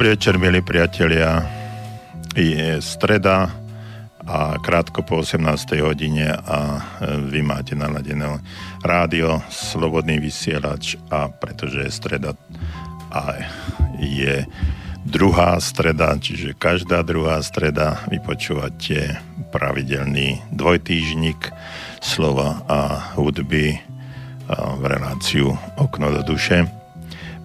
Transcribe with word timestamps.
Dobrý 0.00 0.16
večer, 0.16 0.40
milí 0.40 0.64
priatelia. 0.64 1.44
Je 2.32 2.80
streda 2.80 3.52
a 4.24 4.56
krátko 4.56 5.04
po 5.04 5.20
18. 5.20 5.76
hodine 5.84 6.32
a 6.40 6.80
e, 6.80 6.80
vy 7.28 7.44
máte 7.44 7.76
naladené 7.76 8.40
rádio, 8.80 9.44
slobodný 9.52 10.16
vysielač 10.16 10.96
a 11.12 11.28
pretože 11.28 11.84
je 11.84 11.92
streda 11.92 12.32
a 13.12 13.44
je 14.00 14.48
druhá 15.04 15.60
streda, 15.60 16.16
čiže 16.16 16.56
každá 16.56 17.04
druhá 17.04 17.44
streda 17.44 18.00
vypočúvate 18.08 19.20
pravidelný 19.52 20.40
dvojtýžnik 20.48 21.52
slova 22.00 22.64
a 22.72 22.80
hudby 23.20 23.76
a 24.48 24.80
v 24.80 24.82
reláciu 24.96 25.60
Okno 25.76 26.08
do 26.08 26.24
duše 26.24 26.79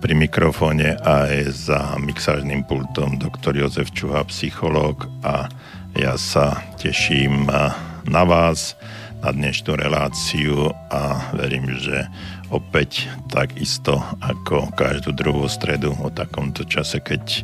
pri 0.06 0.14
mikrofóne 0.14 1.02
aj 1.02 1.66
za 1.66 1.98
mixážnym 1.98 2.62
pultom 2.70 3.18
doktor 3.18 3.58
Jozef 3.58 3.90
Čuha, 3.90 4.22
psychológ. 4.30 5.10
A 5.26 5.50
ja 5.98 6.14
sa 6.14 6.62
teším 6.78 7.50
na 8.06 8.22
vás, 8.22 8.78
na 9.26 9.34
dnešnú 9.34 9.74
reláciu 9.74 10.70
a 10.94 11.34
verím, 11.34 11.74
že 11.82 12.06
opäť 12.54 13.10
takisto 13.34 13.98
ako 14.22 14.70
každú 14.78 15.10
druhú 15.10 15.50
stredu 15.50 15.98
o 15.98 16.14
takomto 16.14 16.70
čase, 16.70 17.02
keď 17.02 17.42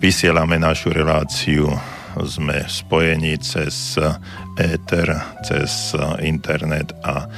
vysielame 0.00 0.56
našu 0.56 0.96
reláciu, 0.96 1.76
sme 2.16 2.64
spojení 2.72 3.36
cez 3.44 4.00
éter, 4.56 5.12
cez 5.44 5.92
internet 6.24 6.96
a 7.04 7.28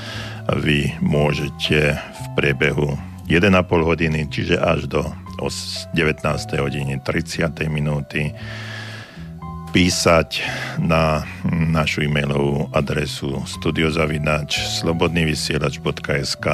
vy 0.63 0.95
môžete 1.03 1.99
v 1.99 2.23
priebehu 2.39 3.14
1,5 3.27 3.51
hodiny, 3.67 4.29
čiže 4.29 4.61
až 4.61 4.85
do 4.87 5.03
19. 5.41 6.25
hodiny 6.61 7.01
30. 7.03 7.69
minúty 7.69 8.33
písať 9.75 10.39
na 10.79 11.27
našu 11.51 12.07
e-mailovú 12.07 12.71
adresu 12.71 13.43
studiozavinač 13.43 14.79
slobodnyvysielač.sk 14.79 16.47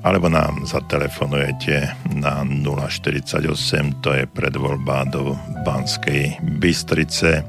alebo 0.00 0.26
nám 0.32 0.66
zatelefonujete 0.66 1.94
na 2.18 2.42
048, 2.42 4.02
to 4.02 4.10
je 4.16 4.24
predvoľba 4.26 5.06
do 5.12 5.38
Banskej 5.62 6.42
Bystrice 6.58 7.46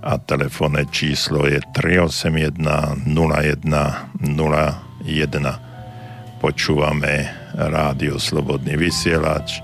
a 0.00 0.16
telefónne 0.16 0.88
číslo 0.88 1.44
je 1.44 1.60
381 1.76 2.56
01 3.04 3.68
01 4.24 5.70
Počúvame 6.40 7.39
rádio 7.54 8.20
Slobodný 8.20 8.78
vysielač, 8.78 9.62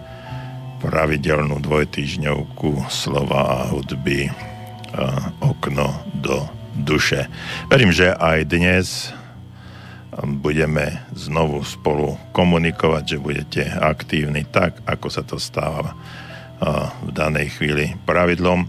pravidelnú 0.82 1.58
dvojtýžňovku 1.62 2.90
slova 2.92 3.42
a 3.42 3.58
hudby 3.72 4.28
a 4.96 5.32
okno 5.40 6.04
do 6.18 6.46
duše. 6.76 7.28
Verím, 7.72 7.92
že 7.92 8.12
aj 8.12 8.38
dnes 8.48 8.86
budeme 10.16 11.04
znovu 11.12 11.60
spolu 11.64 12.16
komunikovať, 12.32 13.04
že 13.04 13.18
budete 13.20 13.62
aktívni 13.68 14.48
tak, 14.48 14.80
ako 14.88 15.06
sa 15.12 15.22
to 15.24 15.36
stáva 15.36 15.92
v 17.04 17.10
danej 17.12 17.52
chvíli 17.60 17.92
pravidlom. 18.08 18.64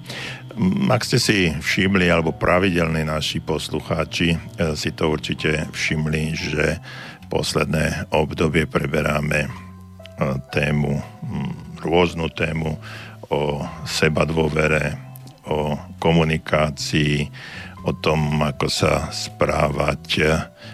Ak 0.89 1.05
ste 1.05 1.21
si 1.21 1.53
všimli, 1.53 2.09
alebo 2.09 2.33
pravidelní 2.33 3.05
naši 3.05 3.37
poslucháči 3.37 4.33
e, 4.33 4.37
si 4.73 4.89
to 4.89 5.13
určite 5.13 5.69
všimli, 5.69 6.33
že 6.33 6.81
posledné 7.29 8.09
obdobie 8.09 8.65
preberáme 8.65 9.45
e, 9.45 9.49
tému, 10.49 10.97
rôznu 11.85 12.33
tému 12.33 12.73
o 13.29 13.61
seba 13.85 14.25
dôvere, 14.25 14.97
o 15.45 15.77
komunikácii, 16.01 17.29
o 17.85 17.93
tom, 17.93 18.41
ako 18.41 18.65
sa 18.65 19.13
správať 19.13 20.25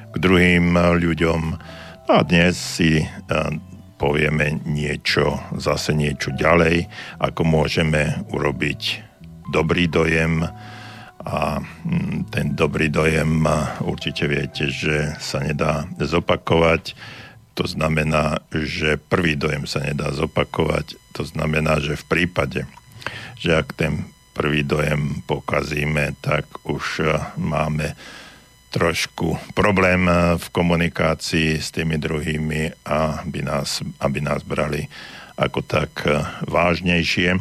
k 0.10 0.16
druhým 0.16 0.80
ľuďom. 0.80 1.42
No 2.08 2.12
a 2.16 2.24
dnes 2.24 2.56
si 2.56 3.04
e, 3.04 3.06
povieme 4.00 4.64
niečo, 4.64 5.44
zase 5.60 5.92
niečo 5.92 6.32
ďalej, 6.32 6.88
ako 7.20 7.44
môžeme 7.44 8.24
urobiť 8.32 9.03
dobrý 9.50 9.88
dojem, 9.88 10.48
a 11.24 11.64
mm, 11.64 12.28
ten 12.36 12.52
dobrý 12.52 12.92
dojem 12.92 13.48
určite 13.80 14.28
viete, 14.28 14.68
že 14.68 15.16
sa 15.24 15.40
nedá 15.40 15.88
zopakovať. 15.96 16.96
To 17.56 17.64
znamená, 17.64 18.44
že 18.52 19.00
prvý 19.00 19.40
dojem 19.40 19.64
sa 19.64 19.80
nedá 19.80 20.12
zopakovať. 20.12 21.00
To 21.16 21.24
znamená, 21.24 21.80
že 21.80 21.96
v 21.96 22.06
prípade, 22.12 22.68
že 23.40 23.56
ak 23.56 23.72
ten 23.78 24.04
prvý 24.36 24.68
dojem 24.68 25.24
pokazíme, 25.24 26.18
tak 26.20 26.50
už 26.68 27.06
máme 27.40 27.96
trošku 28.74 29.38
problém 29.54 30.10
v 30.36 30.48
komunikácii 30.50 31.62
s 31.62 31.70
tými 31.70 32.02
druhými 32.02 32.74
aby 32.90 33.46
nás, 33.46 33.86
aby 34.02 34.18
nás 34.18 34.42
brali 34.42 34.90
ako 35.38 35.62
tak 35.62 36.04
vážnejšie. 36.50 37.38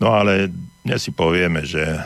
No 0.00 0.16
ale 0.16 0.48
dnes 0.90 1.06
si 1.06 1.14
povieme, 1.14 1.62
že 1.62 2.02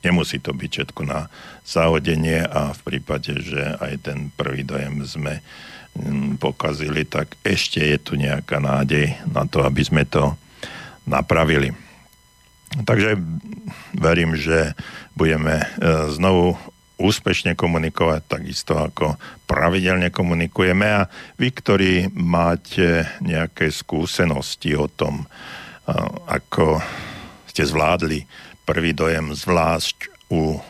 Nemusí 0.00 0.40
to 0.40 0.56
byť 0.56 0.70
všetko 0.72 1.02
na 1.04 1.28
zahodenie 1.60 2.40
a 2.40 2.72
v 2.72 2.80
prípade, 2.88 3.36
že 3.36 3.60
aj 3.60 4.08
ten 4.08 4.18
prvý 4.32 4.64
dojem 4.64 5.04
sme 5.04 5.44
mm, 5.92 6.40
pokazili, 6.40 7.04
tak 7.04 7.36
ešte 7.44 7.84
je 7.84 8.00
tu 8.00 8.16
nejaká 8.16 8.64
nádej 8.64 9.12
na 9.28 9.44
to, 9.44 9.60
aby 9.60 9.84
sme 9.84 10.08
to 10.08 10.32
napravili. 11.04 11.76
Takže 12.80 13.20
verím, 13.92 14.40
že 14.40 14.72
budeme 15.12 15.60
e, 15.60 15.66
znovu 16.16 16.56
úspešne 16.96 17.52
komunikovať, 17.52 18.24
takisto 18.24 18.80
ako 18.80 19.20
pravidelne 19.44 20.08
komunikujeme 20.08 20.88
a 20.88 21.12
vy, 21.36 21.52
ktorí 21.52 22.08
máte 22.16 23.04
nejaké 23.20 23.68
skúsenosti 23.68 24.72
o 24.80 24.88
tom, 24.88 25.28
e, 25.28 25.92
ako 26.24 26.80
ste 27.50 27.66
zvládli 27.66 28.22
prvý 28.62 28.94
dojem 28.94 29.34
zvlášť 29.34 30.30
u 30.30 30.62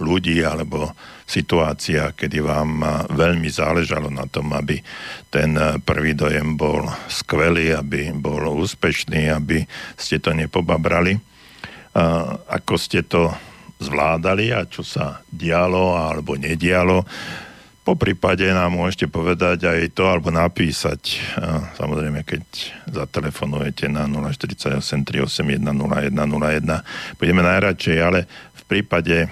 ľudí 0.00 0.40
alebo 0.40 0.88
situácia, 1.28 2.16
kedy 2.16 2.40
vám 2.40 2.80
veľmi 3.12 3.48
záležalo 3.52 4.08
na 4.08 4.24
tom, 4.24 4.56
aby 4.56 4.80
ten 5.28 5.52
prvý 5.84 6.16
dojem 6.16 6.56
bol 6.56 6.88
skvelý, 7.12 7.76
aby 7.76 8.08
bol 8.16 8.40
úspešný, 8.56 9.28
aby 9.28 9.68
ste 10.00 10.16
to 10.16 10.32
nepobabrali. 10.32 11.20
Ako 12.48 12.80
ste 12.80 13.04
to 13.04 13.28
zvládali 13.84 14.48
a 14.56 14.64
čo 14.64 14.80
sa 14.80 15.20
dialo 15.28 15.92
alebo 15.92 16.32
nedialo, 16.40 17.04
po 17.82 17.98
prípade 17.98 18.46
nám 18.46 18.78
môžete 18.78 19.10
povedať 19.10 19.66
aj 19.66 19.90
to, 19.90 20.06
alebo 20.06 20.30
napísať, 20.30 21.18
samozrejme, 21.74 22.22
keď 22.22 22.42
zatelefonujete 22.86 23.90
na 23.90 24.06
048 24.06 25.02
381 25.02 25.58
0101, 25.66 27.18
budeme 27.18 27.42
najradšej, 27.42 27.98
ale 27.98 28.30
v 28.54 28.62
prípade, 28.70 29.26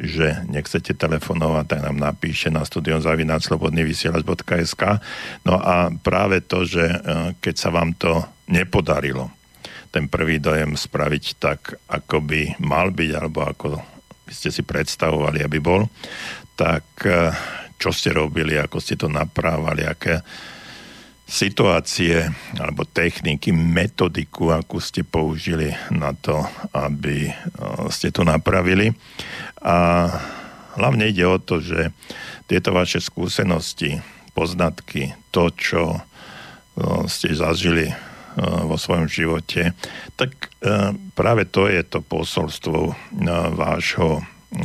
že 0.00 0.48
nechcete 0.48 0.96
telefonovať, 0.96 1.64
tak 1.68 1.80
nám 1.84 2.00
napíše 2.00 2.48
na 2.48 2.64
studion 2.64 3.02
slobodnyvysielač.sk 3.02 4.82
No 5.44 5.60
a 5.60 5.92
práve 5.92 6.40
to, 6.40 6.64
že 6.64 6.88
keď 7.44 7.54
sa 7.58 7.68
vám 7.68 7.92
to 7.98 8.24
nepodarilo, 8.48 9.28
ten 9.92 10.08
prvý 10.08 10.40
dojem 10.40 10.72
spraviť 10.72 11.24
tak, 11.36 11.76
ako 11.84 12.24
by 12.24 12.56
mal 12.64 12.88
byť, 12.88 13.10
alebo 13.12 13.44
ako 13.44 13.76
by 14.24 14.32
ste 14.32 14.48
si 14.48 14.62
predstavovali, 14.64 15.44
aby 15.44 15.60
bol, 15.60 15.84
tak 16.62 16.86
eh, 17.10 17.34
čo 17.74 17.90
ste 17.90 18.14
robili, 18.14 18.54
ako 18.54 18.78
ste 18.78 18.94
to 18.94 19.10
naprávali, 19.10 19.82
aké 19.82 20.22
situácie 21.26 22.22
alebo 22.54 22.86
techniky, 22.86 23.50
metodiku, 23.50 24.54
akú 24.54 24.78
ste 24.78 25.02
použili 25.02 25.74
na 25.90 26.14
to, 26.14 26.46
aby 26.70 27.26
eh, 27.26 27.34
ste 27.90 28.14
to 28.14 28.22
napravili. 28.22 28.94
A 29.66 30.06
hlavne 30.78 31.10
ide 31.10 31.26
o 31.26 31.42
to, 31.42 31.58
že 31.58 31.90
tieto 32.46 32.70
vaše 32.70 33.02
skúsenosti, 33.02 33.98
poznatky, 34.30 35.18
to, 35.34 35.50
čo 35.50 35.98
eh, 35.98 36.02
ste 37.10 37.34
zažili 37.34 37.90
vo 38.40 38.80
svojom 38.80 39.12
živote, 39.12 39.76
tak 40.16 40.48
práve 41.12 41.44
to 41.44 41.68
je 41.68 41.84
to 41.84 42.00
posolstvo 42.00 42.96
vášho 43.52 44.24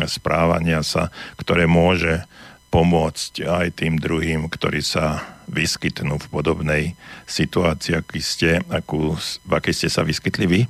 správania 0.09 0.83
sa, 0.83 1.09
ktoré 1.39 1.65
môže 1.65 2.23
pomôcť 2.67 3.47
aj 3.47 3.67
tým 3.79 3.95
druhým, 3.95 4.51
ktorí 4.51 4.83
sa 4.83 5.23
vyskytnú 5.47 6.19
v 6.19 6.27
podobnej 6.27 6.83
situácii, 7.23 7.95
aký 7.95 8.19
ste, 8.19 8.51
akú, 8.67 9.15
v 9.47 9.51
akej 9.55 9.73
ste 9.73 9.87
sa 9.87 10.03
vyskytli 10.03 10.45
vy. 10.45 10.61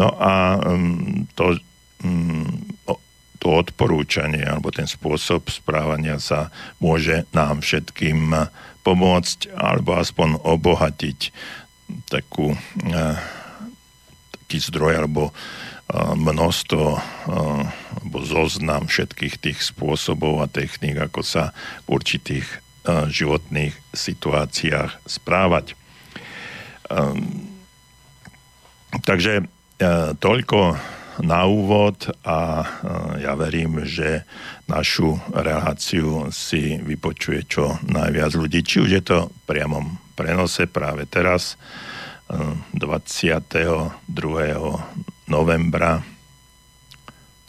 No 0.00 0.08
a 0.16 0.56
um, 0.64 1.28
to, 1.36 1.60
um, 2.00 2.48
to 3.36 3.46
odporúčanie 3.52 4.40
alebo 4.40 4.72
ten 4.72 4.88
spôsob 4.88 5.52
správania 5.52 6.16
sa 6.16 6.48
môže 6.80 7.28
nám 7.36 7.60
všetkým 7.60 8.32
pomôcť 8.80 9.52
alebo 9.52 10.00
aspoň 10.00 10.40
obohatiť 10.40 11.28
takú 12.08 12.56
uh, 12.56 13.20
zjistiť 14.54 14.70
zdroj 14.70 14.92
alebo 15.02 15.34
množstvo 15.92 16.86
alebo 17.28 18.18
zoznam 18.24 18.88
všetkých 18.88 19.34
tých 19.36 19.58
spôsobov 19.60 20.40
a 20.40 20.48
techník, 20.48 20.96
ako 20.96 21.20
sa 21.20 21.52
v 21.84 22.00
určitých 22.00 22.46
životných 22.88 23.72
situáciách 23.92 25.08
správať. 25.08 25.76
Takže 29.04 29.48
toľko 30.20 30.58
na 31.22 31.46
úvod 31.46 32.10
a 32.26 32.66
ja 33.22 33.38
verím, 33.38 33.86
že 33.86 34.26
našu 34.66 35.14
reláciu 35.30 36.28
si 36.34 36.80
vypočuje 36.82 37.46
čo 37.46 37.78
najviac 37.86 38.34
ľudí, 38.34 38.66
či 38.66 38.82
už 38.82 38.90
je 38.90 39.02
to 39.04 39.18
v 39.30 39.40
priamom 39.46 40.00
prenose 40.18 40.66
práve 40.66 41.06
teraz, 41.06 41.54
22. 42.74 43.94
novembra 45.28 46.02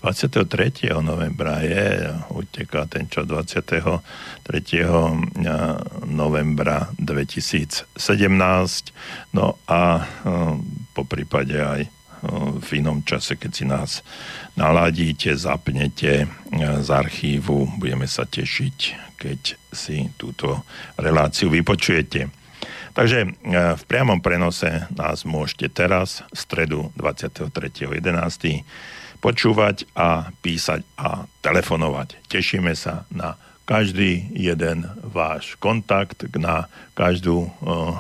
23. 0.05 0.93
novembra 1.01 1.65
je, 1.65 2.13
uteká 2.29 2.85
ten 2.85 3.09
čo 3.09 3.25
23. 3.25 3.81
novembra 6.05 6.93
2017, 7.01 7.89
no 9.33 9.57
a 9.65 10.05
po 10.93 11.03
prípade 11.09 11.57
aj 11.57 11.89
v 12.61 12.69
inom 12.85 13.01
čase, 13.01 13.33
keď 13.33 13.51
si 13.53 13.65
nás 13.65 14.05
naladíte, 14.53 15.33
zapnete 15.33 16.29
z 16.53 16.89
archívu, 16.93 17.81
budeme 17.81 18.05
sa 18.05 18.29
tešiť, 18.29 18.77
keď 19.17 19.57
si 19.73 20.13
túto 20.21 20.69
reláciu 21.01 21.49
vypočujete. 21.49 22.44
Takže 22.95 23.35
v 23.75 23.83
priamom 23.91 24.23
prenose 24.23 24.87
nás 24.95 25.27
môžete 25.27 25.67
teraz, 25.67 26.23
v 26.31 26.37
stredu 26.39 26.79
23.11. 26.95 27.91
počúvať 29.19 29.83
a 29.91 30.31
písať 30.39 30.87
a 30.95 31.27
telefonovať. 31.43 32.23
Tešíme 32.31 32.71
sa 32.71 33.03
na 33.11 33.35
každý 33.67 34.31
jeden 34.31 34.87
váš 35.03 35.59
kontakt, 35.59 36.23
na 36.39 36.71
každú 36.95 37.51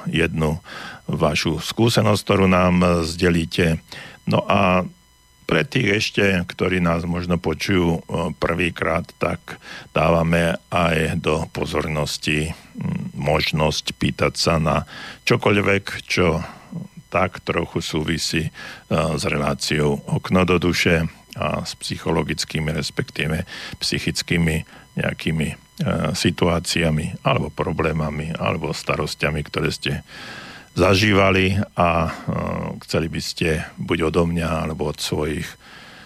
jednu 0.07 0.63
vašu 1.11 1.59
skúsenosť, 1.59 2.21
ktorú 2.23 2.47
nám 2.47 3.03
zdelíte 3.03 3.83
No 4.25 4.41
a 4.49 4.81
pre 5.45 5.61
tých 5.61 6.01
ešte, 6.01 6.25
ktorí 6.49 6.81
nás 6.81 7.05
možno 7.05 7.37
počujú 7.37 8.01
prvýkrát, 8.41 9.05
tak 9.21 9.61
dávame 9.93 10.57
aj 10.73 11.21
do 11.21 11.45
pozornosti 11.53 12.51
možnosť 13.13 13.93
pýtať 13.95 14.33
sa 14.35 14.57
na 14.57 14.89
čokoľvek, 15.29 15.83
čo 16.09 16.41
tak 17.13 17.39
trochu 17.45 17.79
súvisí 17.79 18.49
s 18.91 19.23
reláciou 19.23 20.01
okno 20.09 20.43
do 20.43 20.59
duše 20.59 21.07
a 21.37 21.63
s 21.63 21.77
psychologickými, 21.79 22.73
respektíve 22.73 23.47
psychickými 23.79 24.55
nejakými 24.99 25.47
situáciami 26.15 27.27
alebo 27.27 27.51
problémami 27.51 28.31
alebo 28.35 28.71
starostiami, 28.71 29.43
ktoré 29.43 29.69
ste 29.71 30.03
zažívali 30.75 31.55
a 31.79 31.89
uh, 32.05 32.11
chceli 32.83 33.07
by 33.07 33.21
ste 33.23 33.63
buď 33.79 34.11
odo 34.11 34.27
mňa 34.27 34.67
alebo 34.67 34.91
od 34.91 34.99
svojich 34.99 35.47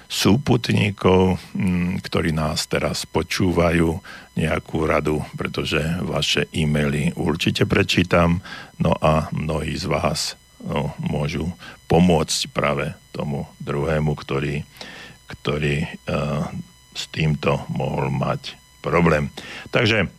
súputníkov, 0.06 1.42
um, 1.58 1.98
ktorí 1.98 2.30
nás 2.32 2.70
teraz 2.70 3.10
počúvajú, 3.10 3.98
nejakú 4.40 4.88
radu, 4.88 5.20
pretože 5.36 5.84
vaše 6.00 6.48
e-maily 6.56 7.12
určite 7.20 7.68
prečítam, 7.68 8.40
no 8.80 8.96
a 9.04 9.28
mnohí 9.36 9.76
z 9.76 9.84
vás 9.92 10.40
no, 10.64 10.96
môžu 11.02 11.52
pomôcť 11.92 12.48
práve 12.56 12.96
tomu 13.12 13.50
druhému, 13.60 14.16
ktorý, 14.16 14.64
ktorý 15.28 15.84
uh, 15.84 16.48
s 16.96 17.04
týmto 17.12 17.68
mohol 17.68 18.08
mať 18.16 18.56
problém. 18.80 19.28
Takže 19.76 20.08
E, 20.08 20.19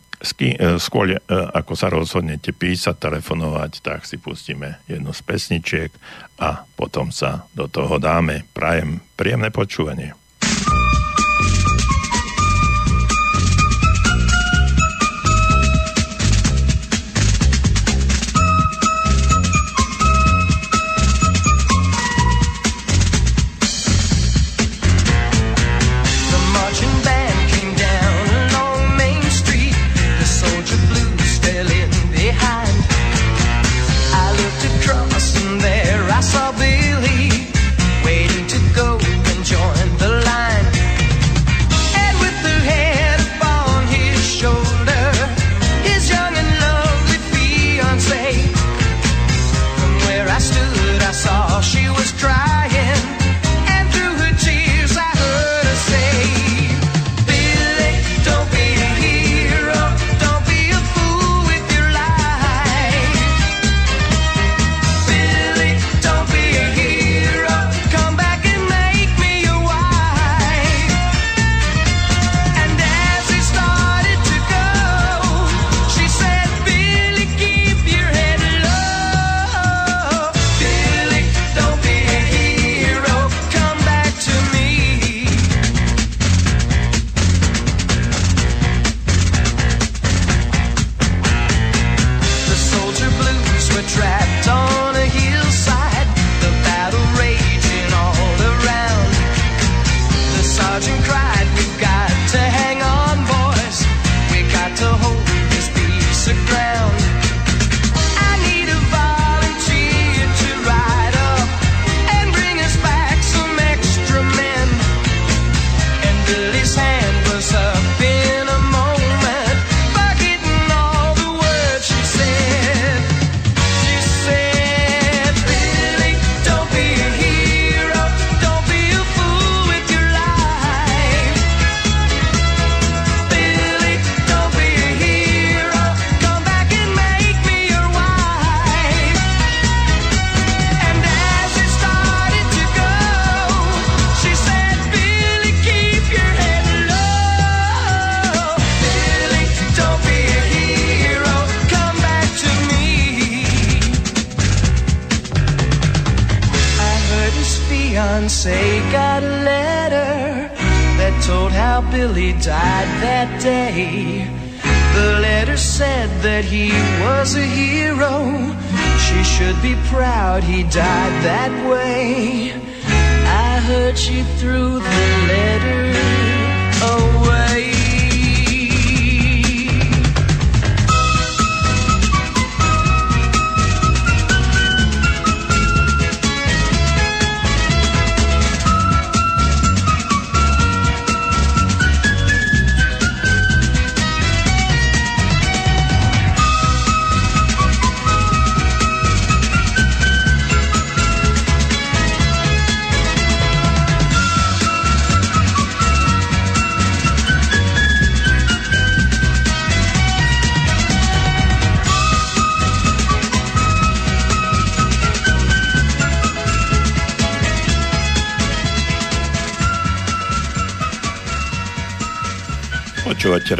skôr 0.77 1.13
e, 1.13 1.17
ako 1.29 1.73
sa 1.73 1.89
rozhodnete 1.89 2.53
písať, 2.53 2.95
telefonovať, 2.97 3.81
tak 3.81 4.05
si 4.05 4.21
pustíme 4.21 4.77
jednu 4.85 5.11
z 5.11 5.21
pesničiek 5.25 5.91
a 6.37 6.63
potom 6.77 7.09
sa 7.09 7.49
do 7.57 7.65
toho 7.65 7.97
dáme. 7.97 8.45
Prajem 8.53 9.01
príjemné 9.17 9.49
počúvanie. 9.49 10.13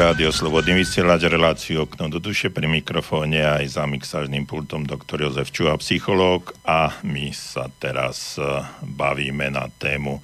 Rádio 0.02 0.34
Slobodný 0.34 0.82
vysielač, 0.82 1.30
reláciu 1.30 1.86
okno 1.86 2.10
do 2.10 2.18
duše 2.18 2.50
pri 2.50 2.66
mikrofóne 2.66 3.46
aj 3.46 3.78
za 3.78 3.86
mixážnym 3.86 4.50
pultom 4.50 4.82
doktor 4.82 5.22
Jozef 5.22 5.54
Čuha, 5.54 5.78
psychológ 5.78 6.58
a 6.66 6.90
my 7.06 7.30
sa 7.30 7.70
teraz 7.78 8.34
e, 8.42 8.66
bavíme 8.82 9.54
na 9.54 9.70
tému, 9.70 10.18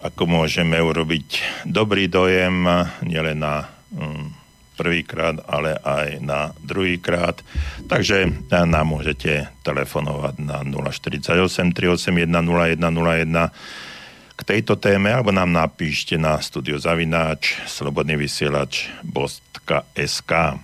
ako 0.00 0.22
môžeme 0.24 0.80
urobiť 0.80 1.28
dobrý 1.68 2.08
dojem 2.08 2.64
nielen 3.04 3.36
na 3.36 3.68
mm, 3.92 4.32
prvýkrát, 4.80 5.44
ale 5.44 5.76
aj 5.76 6.16
na 6.24 6.56
druhýkrát. 6.64 7.44
Takže 7.92 8.16
e, 8.24 8.28
nám 8.64 8.96
môžete 8.96 9.52
telefonovať 9.60 10.40
na 10.40 10.64
048 10.64 11.36
381 11.76 12.32
0101 12.32 13.91
k 14.32 14.40
tejto 14.44 14.76
téme, 14.80 15.12
alebo 15.12 15.32
nám 15.32 15.52
napíšte 15.52 16.16
na 16.16 16.40
studiozavináč 16.40 17.60
slobodnyvysielač.sk 17.68 20.32
uh, 20.32 20.56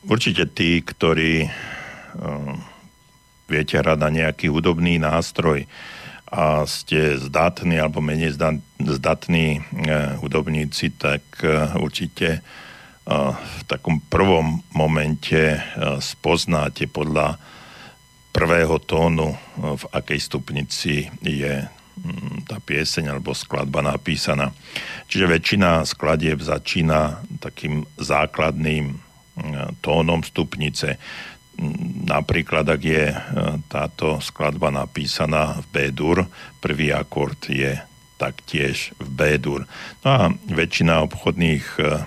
Určite 0.00 0.48
tí, 0.48 0.80
ktorí 0.80 1.44
uh, 1.44 1.52
viete 3.44 3.76
hrať 3.76 4.00
na 4.00 4.08
nejaký 4.08 4.48
hudobný 4.48 4.96
nástroj 4.96 5.68
a 6.30 6.62
ste 6.64 7.18
zdatní 7.20 7.76
alebo 7.76 8.00
menej 8.00 8.40
zdatní 8.80 9.60
uh, 9.60 10.16
hudobníci, 10.22 10.96
tak 10.96 11.20
určite 11.76 12.40
v 13.40 13.64
takom 13.66 13.98
prvom 14.06 14.62
momente 14.70 15.58
spoznáte 15.98 16.86
podľa 16.86 17.42
prvého 18.30 18.78
tónu, 18.78 19.34
v 19.58 19.84
akej 19.90 20.20
stupnici 20.22 21.10
je 21.22 21.66
mm, 21.66 22.46
tá 22.46 22.62
pieseň 22.62 23.14
alebo 23.14 23.34
skladba 23.34 23.82
napísaná. 23.82 24.54
Čiže 25.10 25.26
väčšina 25.26 25.82
skladieb 25.82 26.38
začína 26.38 27.26
takým 27.42 27.84
základným 27.98 28.94
mm, 28.94 29.82
tónom 29.82 30.22
stupnice. 30.22 30.96
Mm, 31.58 32.06
napríklad, 32.06 32.70
ak 32.70 32.82
je 32.82 33.06
e, 33.10 33.18
táto 33.66 34.22
skladba 34.22 34.70
napísaná 34.70 35.58
v 35.60 35.90
B-dur, 35.90 36.30
prvý 36.62 36.94
akord 36.94 37.50
je 37.50 37.76
taktiež 38.14 38.94
v 39.02 39.08
B-dur. 39.10 39.66
No 40.06 40.08
a 40.08 40.22
väčšina 40.46 41.02
obchodných 41.02 41.66
e, 41.82 42.06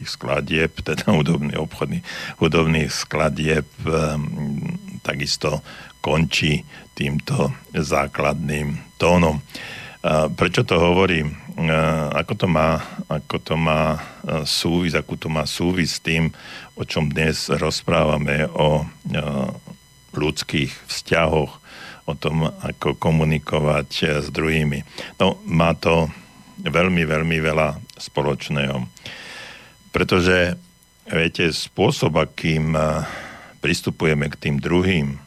tých 0.00 0.08
skladieb, 0.16 0.72
teda 0.88 1.12
hudobných 1.12 1.60
obchodných 1.60 2.04
hudobných 2.40 2.88
skladieb 2.88 3.68
takisto 5.02 5.64
končí 6.00 6.64
týmto 6.96 7.52
základným 7.72 8.96
tónom. 9.00 9.40
Prečo 10.36 10.64
to 10.64 10.80
hovorím? 10.80 11.36
Ako 12.16 12.32
to 12.40 12.46
má, 12.48 12.80
ako 13.04 13.36
to 13.36 13.54
má 13.60 14.00
súvis, 14.48 14.96
akú 14.96 15.20
to 15.20 15.28
má 15.28 15.44
súvis 15.44 16.00
s 16.00 16.04
tým, 16.04 16.32
o 16.72 16.88
čom 16.88 17.12
dnes 17.12 17.52
rozprávame, 17.52 18.48
o 18.48 18.88
ľudských 20.16 20.72
vzťahoch, 20.88 21.52
o 22.08 22.12
tom, 22.16 22.48
ako 22.48 22.96
komunikovať 22.96 24.24
s 24.24 24.28
druhými. 24.32 24.82
No, 25.20 25.36
má 25.44 25.76
to 25.76 26.08
veľmi, 26.64 27.04
veľmi 27.04 27.38
veľa 27.38 27.76
spoločného. 28.00 28.88
Pretože, 29.92 30.56
viete, 31.12 31.52
spôsob, 31.52 32.16
akým 32.24 32.72
pristupujeme 33.60 34.28
k 34.32 34.36
tým 34.36 34.56
druhým, 34.58 35.20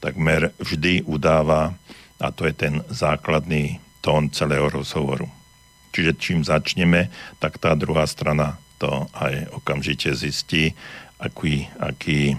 takmer 0.00 0.52
vždy 0.60 1.04
udáva, 1.08 1.72
a 2.20 2.30
to 2.30 2.46
je 2.46 2.54
ten 2.54 2.84
základný 2.88 3.80
tón 4.04 4.30
celého 4.30 4.68
rozhovoru. 4.68 5.26
Čiže 5.92 6.12
čím 6.20 6.40
začneme, 6.44 7.08
tak 7.40 7.56
tá 7.56 7.72
druhá 7.72 8.04
strana 8.04 8.60
to 8.76 9.08
aj 9.16 9.48
okamžite 9.54 10.12
zistí, 10.12 10.76
aký, 11.16 11.70
aký 11.80 12.34
e, 12.34 12.36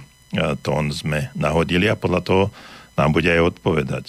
tón 0.61 0.91
sme 0.91 1.33
nahodili 1.33 1.89
a 1.89 1.97
podľa 1.97 2.21
toho 2.21 2.45
nám 2.99 3.15
bude 3.15 3.31
aj 3.31 3.55
odpovedať. 3.55 4.05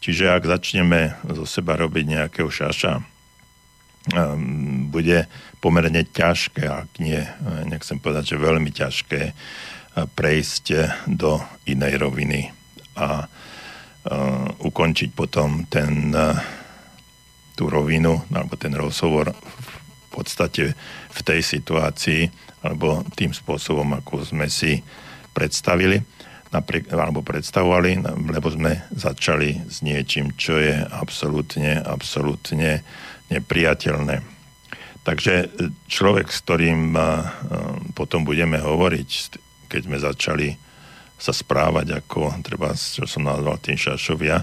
Čiže 0.00 0.32
ak 0.32 0.48
začneme 0.48 1.16
zo 1.24 1.44
seba 1.44 1.76
robiť 1.76 2.04
nejakého 2.08 2.48
šaša, 2.48 3.00
um, 3.00 4.88
bude 4.88 5.28
pomerne 5.60 6.08
ťažké, 6.08 6.64
ak 6.64 6.90
nie, 6.98 7.20
e, 7.20 7.30
nechcem 7.68 8.00
povedať, 8.00 8.34
že 8.34 8.44
veľmi 8.44 8.70
ťažké, 8.72 9.20
prejsť 9.94 10.66
do 11.10 11.42
inej 11.66 11.98
roviny 11.98 12.50
a 12.96 13.26
ukončiť 14.60 15.10
potom 15.12 15.66
ten, 15.68 16.14
tú 17.58 17.64
rovinu 17.68 18.22
alebo 18.32 18.56
ten 18.56 18.72
rozhovor 18.72 19.34
v 19.34 20.08
podstate 20.08 20.72
v 21.10 21.20
tej 21.20 21.40
situácii 21.44 22.30
alebo 22.64 23.04
tým 23.16 23.32
spôsobom, 23.32 24.00
ako 24.00 24.24
sme 24.24 24.48
si 24.48 24.80
predstavili 25.32 26.00
napriek, 26.50 26.90
alebo 26.90 27.22
predstavovali, 27.22 28.02
lebo 28.30 28.50
sme 28.50 28.82
začali 28.90 29.70
s 29.70 29.86
niečím, 29.86 30.34
čo 30.34 30.58
je 30.58 30.82
absolútne, 30.82 31.78
absolútne 31.78 32.82
nepriateľné. 33.30 34.20
Takže 35.06 35.48
človek, 35.86 36.28
s 36.28 36.42
ktorým 36.42 36.92
potom 37.94 38.26
budeme 38.26 38.58
hovoriť, 38.58 39.10
keď 39.70 39.80
sme 39.86 39.98
začali 40.02 40.48
sa 41.20 41.30
správať 41.30 42.00
ako, 42.00 42.42
treba, 42.42 42.74
čo 42.74 43.04
som 43.04 43.28
nazval 43.28 43.60
tým 43.62 43.76
šašovia, 43.76 44.42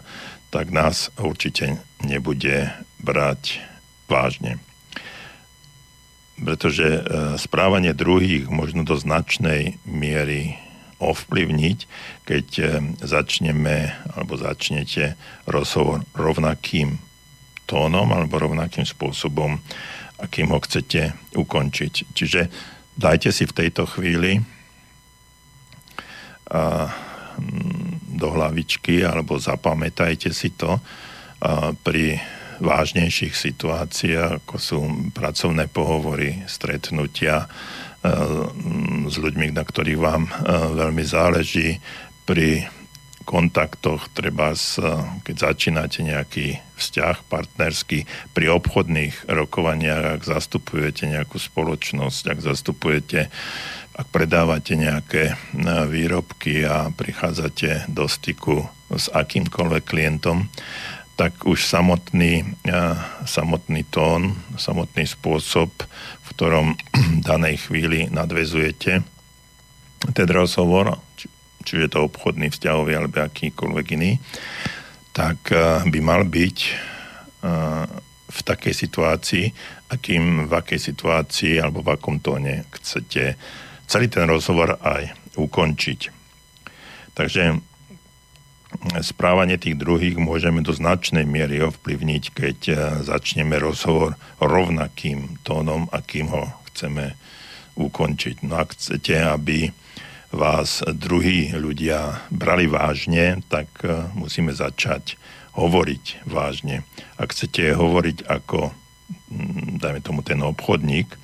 tak 0.53 0.71
nás 0.71 1.11
určite 1.19 1.81
nebude 2.05 2.71
brať 3.01 3.59
vážne. 4.07 4.61
Pretože 6.37 6.87
e, 6.87 7.01
správanie 7.41 7.97
druhých 7.97 8.45
možno 8.47 8.85
do 8.85 8.93
značnej 8.93 9.81
miery 9.89 10.53
ovplyvniť, 11.01 11.77
keď 12.29 12.47
e, 12.57 12.65
začneme 13.01 13.91
alebo 14.13 14.37
začnete 14.37 15.17
rozhovor 15.49 16.05
rovnakým 16.13 17.01
tónom 17.65 18.07
alebo 18.13 18.37
rovnakým 18.37 18.85
spôsobom, 18.85 19.59
akým 20.21 20.53
ho 20.53 20.61
chcete 20.61 21.13
ukončiť. 21.33 21.93
Čiže 22.13 22.41
dajte 22.95 23.33
si 23.33 23.49
v 23.49 23.57
tejto 23.65 23.89
chvíli 23.89 24.56
do 28.17 28.27
hlavičky 28.33 29.03
alebo 29.03 29.37
zapamätajte 29.37 30.31
si 30.31 30.55
to 30.55 30.79
pri 31.83 32.17
vážnejších 32.57 33.37
situáciách, 33.37 34.41
ako 34.41 34.55
sú 34.57 34.79
pracovné 35.13 35.69
pohovory, 35.69 36.41
stretnutia 36.49 37.45
s 39.05 39.15
ľuďmi, 39.19 39.53
na 39.53 39.61
ktorých 39.61 39.99
vám 40.01 40.25
veľmi 40.73 41.03
záleží, 41.05 41.77
pri 42.25 42.65
kontaktoch, 43.27 44.07
treba 44.15 44.55
keď 45.21 45.35
začínate 45.35 45.99
nejaký 45.99 46.57
vzťah 46.79 47.27
partnerský, 47.27 48.07
pri 48.31 48.45
obchodných 48.55 49.27
rokovaniach, 49.27 50.17
ak 50.17 50.21
zastupujete 50.23 51.11
nejakú 51.11 51.35
spoločnosť, 51.35 52.23
ak 52.31 52.39
zastupujete 52.39 53.27
ak 53.97 54.07
predávate 54.13 54.77
nejaké 54.77 55.33
e, 55.33 55.35
výrobky 55.89 56.61
a 56.61 56.93
prichádzate 56.93 57.89
do 57.89 58.05
styku 58.05 58.69
s 58.93 59.09
akýmkoľvek 59.09 59.83
klientom, 59.83 60.53
tak 61.17 61.49
už 61.49 61.65
samotný, 61.65 62.45
e, 62.61 62.77
samotný 63.25 63.81
tón, 63.89 64.37
samotný 64.53 65.09
spôsob, 65.09 65.73
v 66.21 66.27
ktorom 66.29 66.77
v 66.77 67.21
danej 67.29 67.65
chvíli 67.65 68.05
nadvezujete 68.13 69.01
ten 70.13 70.29
rozhovor, 70.29 71.01
či, 71.17 71.25
či 71.65 71.73
je 71.81 71.89
to 71.89 72.05
obchodný, 72.05 72.53
vzťahový 72.53 72.93
alebo 72.93 73.25
akýkoľvek 73.25 73.87
iný, 73.97 74.21
tak 75.09 75.49
uh, 75.49 75.81
by 75.89 75.99
mal 76.05 76.21
byť 76.21 76.57
v 78.27 78.39
takej 78.43 78.73
situácii, 78.75 79.45
akým, 79.89 80.45
v 80.45 80.53
akej 80.53 80.79
situácii 80.91 81.57
alebo 81.63 81.81
v 81.81 81.95
akom 81.95 82.19
tóne 82.19 82.67
chcete 82.75 83.39
celý 83.87 84.11
ten 84.11 84.27
rozhovor 84.27 84.77
aj 84.83 85.15
ukončiť. 85.39 85.99
Takže 87.15 87.57
správanie 89.01 89.57
tých 89.57 89.79
druhých 89.79 90.19
môžeme 90.19 90.61
do 90.61 90.75
značnej 90.75 91.23
miery 91.23 91.63
ovplyvniť, 91.63 92.23
keď 92.35 92.59
eh, 92.69 92.77
začneme 93.01 93.57
rozhovor 93.57 94.19
rovnakým 94.37 95.41
tónom, 95.41 95.87
akým 95.89 96.29
ho 96.29 96.51
chceme 96.71 97.15
ukončiť. 97.79 98.43
No 98.45 98.59
ak 98.59 98.75
chcete, 98.75 99.15
aby 99.17 99.71
vás 100.35 100.83
druhí 100.83 101.55
ľudia 101.55 102.27
brali 102.29 102.67
vážne, 102.67 103.41
tak 103.47 103.71
eh, 103.87 104.11
musíme 104.13 104.51
začať 104.51 105.15
hovoriť 105.57 106.27
vážne. 106.29 106.85
Ak 107.17 107.33
chcete 107.33 107.73
hovoriť 107.73 108.29
ako, 108.29 108.69
hm, 109.33 109.81
dajme 109.81 109.99
tomu, 110.05 110.21
ten 110.21 110.37
obchodník, 110.43 111.17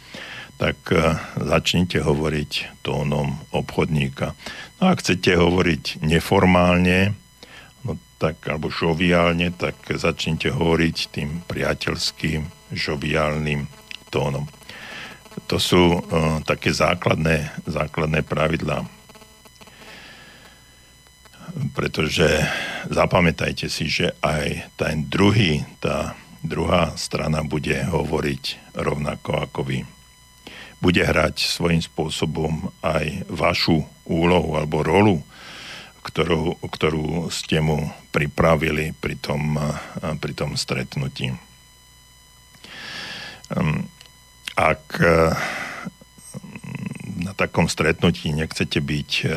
tak 0.58 0.78
eh, 0.94 1.18
začnite 1.40 2.02
hovoriť 2.02 2.82
tónom 2.86 3.40
obchodníka. 3.52 4.38
No 4.80 4.92
a 4.92 4.98
chcete 5.00 5.36
hovoriť 5.36 6.04
neformálne, 6.04 7.18
tak, 8.24 8.40
alebo 8.48 8.72
žoviálne, 8.72 9.52
tak 9.52 9.76
začnite 9.84 10.56
hovoriť 10.56 10.98
tým 11.12 11.44
priateľským, 11.44 12.72
žoviálnym 12.72 13.68
tónom. 14.08 14.48
To 15.52 15.60
sú 15.60 16.00
uh, 16.00 16.40
také 16.48 16.72
základné, 16.72 17.52
základné 17.68 18.24
pravidlá. 18.24 18.88
Pretože 21.76 22.48
zapamätajte 22.88 23.68
si, 23.68 23.92
že 23.92 24.16
aj 24.24 24.72
ten 24.80 25.04
druhý, 25.12 25.68
tá 25.84 26.16
druhá 26.40 26.96
strana 26.96 27.44
bude 27.44 27.76
hovoriť 27.76 28.74
rovnako 28.78 29.32
ako 29.52 29.60
vy. 29.68 29.80
Bude 30.84 31.08
hrať 31.08 31.48
svojím 31.48 31.80
spôsobom 31.80 32.76
aj 32.84 33.24
vašu 33.32 33.88
úlohu 34.04 34.60
alebo 34.60 34.84
rolu 34.84 35.24
ktorú, 36.04 36.60
ktorú 36.60 37.32
ste 37.32 37.64
mu 37.64 37.88
pripravili 38.12 38.92
pri 38.92 39.16
tom, 39.16 39.56
pri 40.20 40.34
tom 40.36 40.60
stretnutí. 40.60 41.32
Ehm, 43.54 43.88
ak 44.54 44.84
e, 45.02 45.34
na 47.24 47.34
takom 47.34 47.66
stretnutí 47.66 48.30
nechcete 48.36 48.84
byť 48.84 49.12
e, 49.24 49.28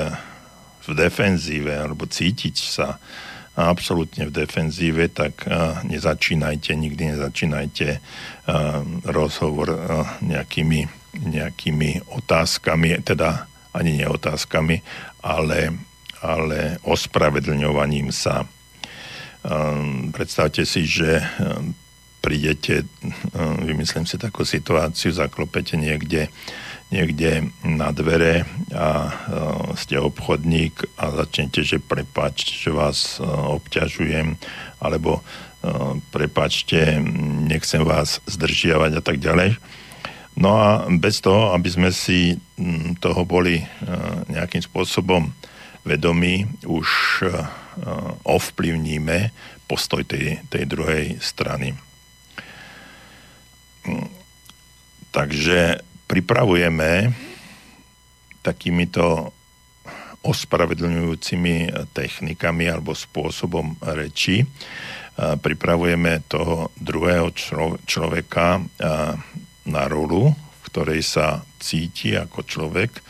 v 0.87 0.89
defenzíve 0.93 1.73
alebo 1.73 2.05
cítiť 2.05 2.57
sa 2.57 3.01
absolútne 3.57 4.29
v 4.29 4.37
defenzíve, 4.37 5.09
tak 5.09 5.49
e, 5.49 5.51
nezačínajte, 5.89 6.77
nikdy 6.77 7.17
nezačínajte 7.17 7.89
rozhovor 9.09 9.67
nejakými, 10.21 10.87
nejakými 11.21 12.05
otázkami, 12.13 13.01
teda 13.01 13.49
ani 13.73 14.05
neotázkami, 14.05 14.81
ale 15.25 15.73
ale 16.17 16.81
ospravedlňovaním 16.83 18.09
sa. 18.09 18.49
Um, 19.47 20.11
predstavte 20.11 20.65
si, 20.65 20.89
že 20.89 21.21
um, 21.21 21.77
prídete, 22.25 22.89
um, 23.37 23.63
vymyslím 23.63 24.09
si 24.09 24.17
takú 24.19 24.43
situáciu, 24.43 25.13
zaklopete 25.13 25.77
niekde, 25.77 26.33
niekde 26.89 27.53
na 27.63 27.93
dvere 27.93 28.49
a 28.75 29.13
ste 29.77 30.01
obchodník 30.01 30.99
a 30.99 31.15
začnete, 31.23 31.63
že 31.63 31.79
prepač, 31.79 32.49
že 32.65 32.75
vás 32.75 33.21
obťažujem, 33.23 34.35
alebo 34.83 35.23
prepačte, 36.15 36.99
nechcem 37.47 37.83
vás 37.83 38.23
zdržiavať 38.31 38.93
a 38.99 39.03
tak 39.03 39.19
ďalej. 39.19 39.59
No 40.37 40.61
a 40.61 40.85
bez 41.01 41.25
toho, 41.25 41.57
aby 41.57 41.69
sme 41.73 41.89
si 41.89 42.37
toho 43.01 43.25
boli 43.25 43.65
nejakým 44.29 44.61
spôsobom 44.61 45.33
vedomí 45.87 46.51
už 46.67 46.89
eh, 47.23 47.31
ovplyvníme 48.27 49.31
postoj 49.71 50.03
tej, 50.03 50.43
tej 50.51 50.67
druhej 50.67 51.23
strany. 51.23 51.79
Mm, 53.87 54.11
takže 55.15 55.81
pripravujeme 56.11 57.15
takýmito 58.43 59.31
ospravedlňujúcimi 60.27 61.71
technikami 61.95 62.67
alebo 62.67 62.91
spôsobom 62.99 63.79
reči. 63.95 64.43
Eh, 64.43 64.47
pripravujeme 65.39 66.27
toho 66.27 66.75
druhého 66.75 67.31
človeka 67.87 68.59
na 69.67 69.91
rolu, 69.91 70.33
v 70.33 70.63
ktorej 70.71 71.03
sa 71.03 71.43
cíti 71.59 72.15
ako 72.15 72.47
človek, 72.47 73.03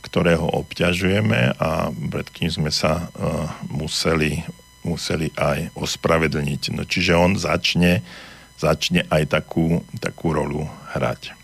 ktorého 0.00 0.48
obťažujeme 0.56 1.60
a 1.60 1.92
pred 1.92 2.26
kým 2.32 2.48
sme 2.48 2.72
sa 2.72 3.12
uh, 3.12 3.46
museli, 3.68 4.40
museli 4.80 5.28
aj 5.36 5.76
ospravedlniť. 5.76 6.72
No, 6.72 6.88
čiže 6.88 7.12
on 7.14 7.36
začne, 7.36 8.00
začne 8.56 9.04
aj 9.12 9.28
takú, 9.28 9.84
takú 10.00 10.32
rolu 10.32 10.64
hrať. 10.96 11.36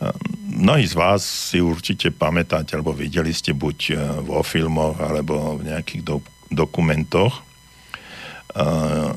Uh, 0.00 0.16
mnohí 0.48 0.88
z 0.88 0.96
vás 0.96 1.20
si 1.20 1.60
určite 1.60 2.08
pamätáte, 2.08 2.72
alebo 2.72 2.96
videli 2.96 3.36
ste 3.36 3.52
buď 3.52 3.78
uh, 3.92 3.98
vo 4.24 4.40
filmoch, 4.40 4.96
alebo 4.96 5.60
v 5.60 5.68
nejakých 5.68 6.02
do, 6.08 6.24
dokumentoch, 6.48 7.44
uh, 8.56 9.12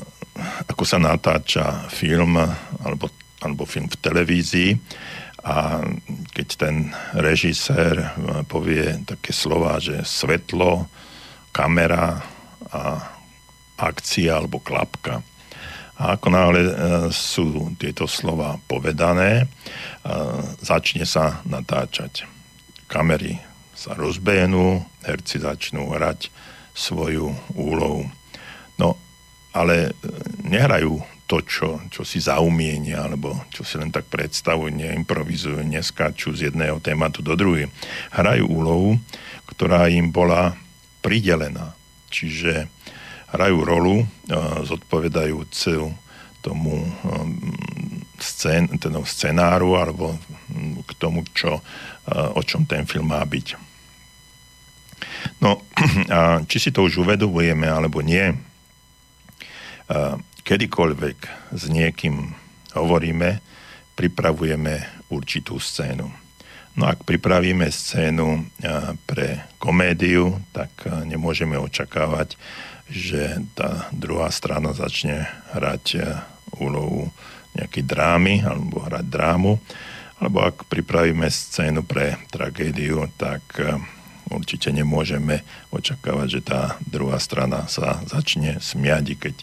ako 0.68 0.84
sa 0.84 1.00
natáča 1.00 1.88
film, 1.88 2.36
alebo, 2.84 3.08
alebo 3.42 3.66
film 3.66 3.90
v 3.90 4.00
televízii 4.00 4.70
a 5.42 5.82
keď 6.30 6.48
ten 6.54 6.76
režisér 7.18 7.94
eh, 7.98 8.08
povie 8.46 9.02
také 9.02 9.34
slova, 9.34 9.82
že 9.82 10.06
svetlo, 10.06 10.86
kamera 11.50 12.22
a 12.72 12.82
akcia 13.76 14.38
alebo 14.38 14.62
klapka. 14.62 15.20
A 15.98 16.14
ako 16.14 16.28
náhle 16.30 16.62
eh, 16.62 16.72
sú 17.10 17.74
tieto 17.74 18.06
slova 18.06 18.56
povedané, 18.70 19.44
eh, 19.44 19.48
začne 20.62 21.02
sa 21.02 21.42
natáčať. 21.42 22.22
Kamery 22.86 23.42
sa 23.74 23.98
rozbehnú, 23.98 24.78
herci 25.02 25.42
začnú 25.42 25.90
hrať 25.90 26.30
svoju 26.70 27.34
úlohu. 27.58 28.06
No, 28.78 28.94
ale 29.52 29.92
nehrajú 30.40 31.02
to, 31.32 31.40
čo, 31.48 31.80
čo 31.88 32.04
si 32.04 32.20
zaumienia, 32.20 33.08
alebo 33.08 33.32
čo 33.48 33.64
si 33.64 33.80
len 33.80 33.88
tak 33.88 34.04
predstavujú, 34.12 34.68
neimprovizujú, 34.68 35.64
neskáču 35.64 36.36
z 36.36 36.52
jedného 36.52 36.76
tématu 36.84 37.24
do 37.24 37.32
druhého. 37.32 37.72
Hrajú 38.12 38.44
úlohu, 38.52 39.00
ktorá 39.48 39.88
im 39.88 40.12
bola 40.12 40.52
pridelená. 41.00 41.72
Čiže 42.12 42.68
hrajú 43.32 43.64
rolu 43.64 44.04
uh, 44.04 44.60
zodpovedajúcu 44.68 45.96
tomu 46.44 46.84
um, 46.84 47.32
scén, 48.20 48.68
scenáru 49.08 49.80
alebo 49.80 50.12
k 50.84 50.90
tomu, 51.00 51.24
čo, 51.32 51.64
uh, 51.64 52.28
o 52.36 52.44
čom 52.44 52.68
ten 52.68 52.84
film 52.84 53.08
má 53.08 53.24
byť. 53.24 53.56
No, 55.40 55.64
a 56.12 56.44
či 56.44 56.60
si 56.60 56.68
to 56.68 56.84
už 56.84 57.08
uvedomujeme 57.08 57.64
alebo 57.64 58.04
nie, 58.04 58.36
kedykoľvek 60.42 61.18
s 61.54 61.64
niekým 61.70 62.34
hovoríme, 62.74 63.38
pripravujeme 63.94 65.06
určitú 65.12 65.60
scénu. 65.60 66.08
No 66.72 66.84
ak 66.88 67.04
pripravíme 67.04 67.68
scénu 67.68 68.48
pre 69.04 69.44
komédiu, 69.60 70.40
tak 70.56 70.72
nemôžeme 71.04 71.60
očakávať, 71.60 72.40
že 72.88 73.44
tá 73.52 73.92
druhá 73.92 74.32
strana 74.32 74.72
začne 74.72 75.28
hrať 75.52 76.00
úlohu 76.56 77.12
nejakej 77.52 77.84
drámy 77.84 78.40
alebo 78.48 78.80
hrať 78.88 79.04
drámu. 79.04 79.60
Alebo 80.16 80.38
ak 80.48 80.64
pripravíme 80.72 81.28
scénu 81.28 81.84
pre 81.84 82.16
tragédiu, 82.32 83.04
tak 83.20 83.44
určite 84.32 84.72
nemôžeme 84.72 85.44
očakávať, 85.68 86.28
že 86.30 86.40
tá 86.40 86.80
druhá 86.88 87.20
strana 87.20 87.68
sa 87.68 88.00
začne 88.08 88.56
smiať, 88.64 89.20
keď 89.20 89.34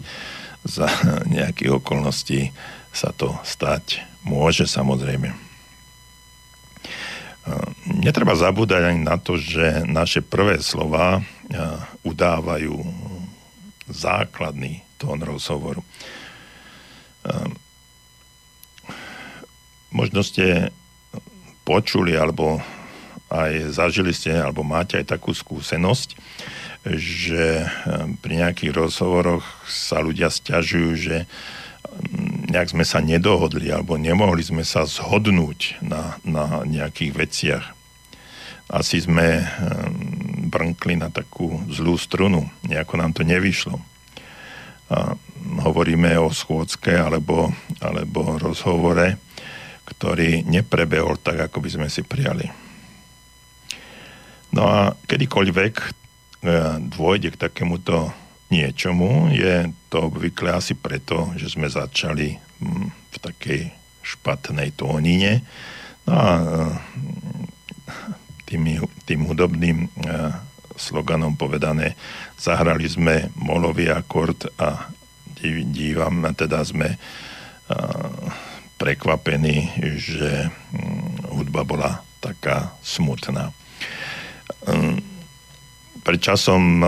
za 0.63 0.87
nejakých 1.35 1.79
okolností 1.79 2.51
sa 2.89 3.13
to 3.13 3.37
stať 3.45 4.01
môže 4.25 4.65
samozrejme. 4.67 5.31
Netreba 7.89 8.37
zabúdať 8.37 8.93
ani 8.93 9.01
na 9.01 9.17
to, 9.17 9.39
že 9.39 9.81
naše 9.87 10.21
prvé 10.21 10.61
slova 10.61 11.23
udávajú 12.05 12.77
základný 13.89 14.85
tón 15.01 15.17
rozhovoru. 15.25 15.81
Možno 19.89 20.21
ste 20.21 20.69
počuli 21.65 22.13
alebo 22.13 22.61
aj 23.29 23.77
zažili 23.77 24.13
ste, 24.13 24.33
alebo 24.33 24.65
máte 24.65 24.97
aj 24.97 25.17
takú 25.17 25.33
skúsenosť, 25.33 26.17
že 26.87 27.67
pri 28.23 28.33
nejakých 28.39 28.71
rozhovoroch 28.71 29.43
sa 29.67 29.99
ľudia 29.99 30.31
stiažujú, 30.31 30.89
že 30.95 31.17
nejak 32.49 32.71
sme 32.71 32.87
sa 32.87 33.03
nedohodli 33.03 33.67
alebo 33.69 33.99
nemohli 33.99 34.39
sme 34.39 34.63
sa 34.63 34.87
zhodnúť 34.87 35.83
na, 35.83 36.15
na 36.23 36.63
nejakých 36.63 37.11
veciach. 37.11 37.65
Asi 38.69 39.01
sme 39.01 39.43
brnkli 40.47 40.95
na 40.95 41.09
takú 41.09 41.59
zlú 41.67 41.97
strunu, 41.97 42.47
nejako 42.63 42.93
nám 43.01 43.11
to 43.17 43.25
nevyšlo. 43.25 43.81
A 44.89 45.13
hovoríme 45.65 46.17
o 46.17 46.33
schôdzke 46.33 46.93
alebo, 46.93 47.53
alebo 47.81 48.37
rozhovore, 48.37 49.17
ktorý 49.85 50.45
neprebehol 50.45 51.17
tak, 51.17 51.49
ako 51.49 51.61
by 51.61 51.69
sme 51.69 51.87
si 51.89 52.05
prijali. 52.05 52.49
No 54.49 54.65
a 54.65 54.97
kedykoľvek 55.05 55.98
dôjde 56.79 57.35
k 57.35 57.41
takémuto 57.49 58.15
niečomu, 58.49 59.29
je 59.29 59.69
to 59.93 60.09
obvykle 60.09 60.49
asi 60.49 60.73
preto, 60.73 61.29
že 61.37 61.53
sme 61.53 61.69
začali 61.69 62.33
hm, 62.35 62.87
v 62.89 63.17
takej 63.21 63.61
špatnej 64.01 64.73
tónine. 64.73 65.45
No 66.09 66.13
a 66.17 66.29
e, 66.33 66.43
tým, 68.49 68.81
tým 69.05 69.21
hudobným 69.29 69.85
e, 69.85 69.87
sloganom 70.79 71.37
povedané, 71.37 71.93
zahrali 72.39 72.89
sme 72.89 73.29
molový 73.37 73.93
akord 73.93 74.49
a 74.57 74.89
dívam, 75.43 76.23
teda 76.35 76.63
sme 76.67 76.99
prekvapení, 78.81 79.77
že 80.01 80.49
hm, 80.49 81.37
hudba 81.37 81.61
bola 81.61 81.91
taká 82.17 82.73
smutná. 82.81 83.53
Pred 86.09 86.25
časom 86.25 86.81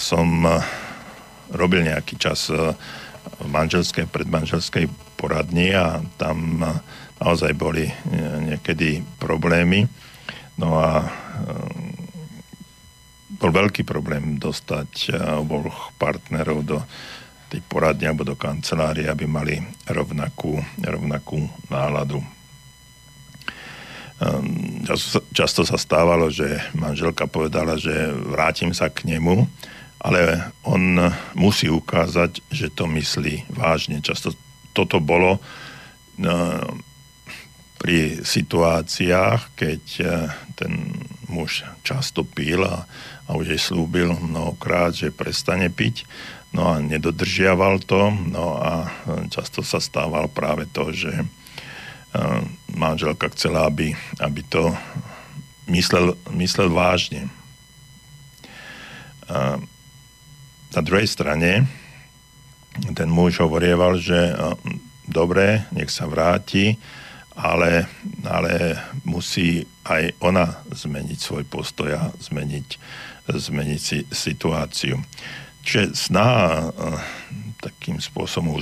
som 0.00 0.48
robil 1.52 1.84
nejaký 1.84 2.16
čas 2.16 2.48
v 2.48 2.72
manželskej, 3.44 4.08
predmanželskej 4.08 4.88
poradni 5.20 5.76
a 5.76 6.00
tam 6.16 6.56
naozaj 7.20 7.52
boli 7.52 7.84
niekedy 8.48 9.04
problémy. 9.20 9.84
No 10.56 10.80
a 10.80 11.04
bol 13.36 13.52
veľký 13.52 13.84
problém 13.84 14.40
dostať 14.40 15.20
oboch 15.36 15.92
partnerov 16.00 16.64
do 16.64 16.80
tej 17.52 17.60
poradne 17.68 18.08
alebo 18.08 18.24
do 18.24 18.40
kancelárie, 18.40 19.04
aby 19.04 19.28
mali 19.28 19.60
rovnakú, 19.84 20.56
rovnakú 20.80 21.44
náladu. 21.68 22.24
Často, 25.32 25.62
sa 25.62 25.78
stávalo, 25.78 26.26
že 26.28 26.58
manželka 26.74 27.30
povedala, 27.30 27.78
že 27.78 27.92
vrátim 28.10 28.74
sa 28.74 28.90
k 28.90 29.06
nemu, 29.06 29.46
ale 30.02 30.50
on 30.66 30.98
musí 31.38 31.70
ukázať, 31.70 32.42
že 32.50 32.66
to 32.74 32.90
myslí 32.90 33.46
vážne. 33.54 34.02
Často 34.02 34.34
toto 34.74 34.98
bolo 34.98 35.38
ehm, 36.18 36.82
pri 37.78 38.26
situáciách, 38.26 39.54
keď 39.54 39.82
eh, 40.02 40.10
ten 40.58 40.98
muž 41.30 41.62
často 41.86 42.26
pil 42.26 42.66
a, 42.66 42.82
a 43.26 43.30
už 43.38 43.54
jej 43.54 43.62
slúbil 43.62 44.12
mnohokrát, 44.18 44.92
že 44.92 45.14
prestane 45.14 45.70
piť 45.70 46.04
No 46.52 46.68
a 46.68 46.84
nedodržiaval 46.84 47.80
to, 47.88 48.12
no 48.28 48.60
a 48.60 48.84
e, 48.84 48.88
často 49.32 49.64
sa 49.64 49.80
stával 49.80 50.28
práve 50.28 50.68
to, 50.68 50.92
že 50.92 51.08
manželka 52.72 53.28
chcela, 53.32 53.68
aby, 53.68 53.96
aby 54.20 54.40
to 54.44 54.72
myslel, 55.68 56.16
myslel 56.32 56.68
vážne. 56.68 57.28
Na 60.72 60.80
druhej 60.84 61.08
strane 61.08 61.64
ten 62.96 63.08
muž 63.08 63.40
hovorieval, 63.40 63.96
že 64.00 64.36
dobre, 65.08 65.64
nech 65.72 65.92
sa 65.92 66.08
vráti, 66.08 66.76
ale, 67.32 67.88
ale 68.28 68.76
musí 69.08 69.64
aj 69.88 70.12
ona 70.20 70.60
zmeniť 70.68 71.18
svoj 71.20 71.44
postoj 71.48 71.96
a 71.96 72.12
zmeniť, 72.20 72.68
zmeniť 73.28 73.80
si 73.80 73.98
situáciu. 74.08 75.00
Čiže 75.64 75.96
snaha 75.96 76.72
takým 77.62 78.02
spôsobom 78.02 78.58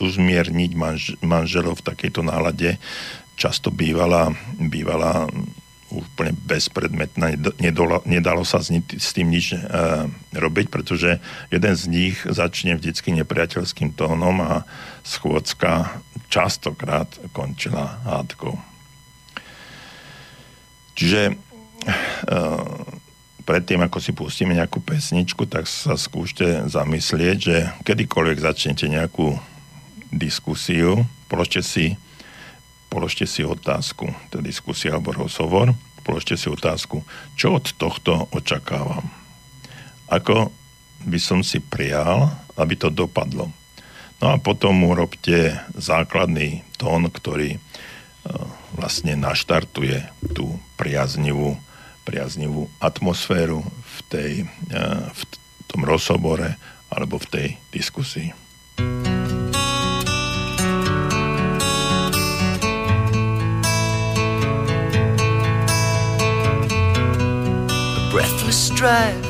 uzmierniť 0.00 0.70
manž, 0.72 1.02
manželov 1.20 1.84
v 1.84 1.86
takejto 1.92 2.24
nálade 2.24 2.80
často 3.36 3.68
bývala, 3.68 4.32
bývala 4.56 5.28
úplne 5.92 6.32
bezpredmetná, 6.32 7.36
nedalo, 7.60 8.42
sa 8.48 8.64
s 8.64 9.08
tým 9.12 9.28
nič 9.28 9.52
e, 9.52 9.60
robiť, 10.32 10.72
pretože 10.72 11.20
jeden 11.52 11.74
z 11.76 11.84
nich 11.92 12.16
začne 12.24 12.80
vždycky 12.80 13.12
nepriateľským 13.12 13.92
tónom 13.92 14.40
a 14.40 14.64
schôdzka 15.04 16.00
častokrát 16.32 17.12
končila 17.36 18.00
hádkou. 18.08 18.56
Čiže 20.96 21.20
e, 21.28 21.34
predtým, 23.42 23.82
ako 23.82 23.98
si 23.98 24.14
pustíme 24.14 24.54
nejakú 24.54 24.78
pesničku, 24.80 25.44
tak 25.50 25.66
sa 25.66 25.98
skúšte 25.98 26.70
zamyslieť, 26.70 27.36
že 27.36 27.56
kedykoľvek 27.82 28.38
začnete 28.38 28.86
nejakú 28.86 29.36
diskusiu, 30.14 31.02
položte 31.26 31.60
si, 31.60 31.98
položte 32.88 33.26
si 33.26 33.42
otázku, 33.42 34.08
to 34.30 34.40
je 34.40 34.48
diskusia 34.48 34.94
alebo 34.94 35.12
rozhovor, 35.12 35.74
položte 36.06 36.38
si 36.38 36.46
otázku, 36.46 37.02
čo 37.34 37.58
od 37.58 37.66
tohto 37.74 38.30
očakávam. 38.30 39.06
Ako 40.06 40.52
by 41.02 41.18
som 41.18 41.42
si 41.42 41.58
prijal, 41.58 42.30
aby 42.54 42.78
to 42.78 42.92
dopadlo. 42.92 43.50
No 44.22 44.26
a 44.30 44.36
potom 44.38 44.86
urobte 44.86 45.58
základný 45.74 46.62
tón, 46.78 47.10
ktorý 47.10 47.58
e, 47.58 47.60
vlastne 48.78 49.18
naštartuje 49.18 50.06
tú 50.30 50.62
priaznivú 50.78 51.58
priaznivú 52.02 52.68
atmosféru 52.82 53.62
v, 53.62 53.96
tej, 54.10 54.32
eh, 54.74 55.02
v 55.10 55.20
tom 55.70 55.86
rozhovore 55.86 56.58
alebo 56.92 57.16
v 57.16 57.26
tej 57.30 57.48
diskusii. 57.72 58.28
A 67.96 68.00
breathless 68.12 68.68
drive 68.76 69.24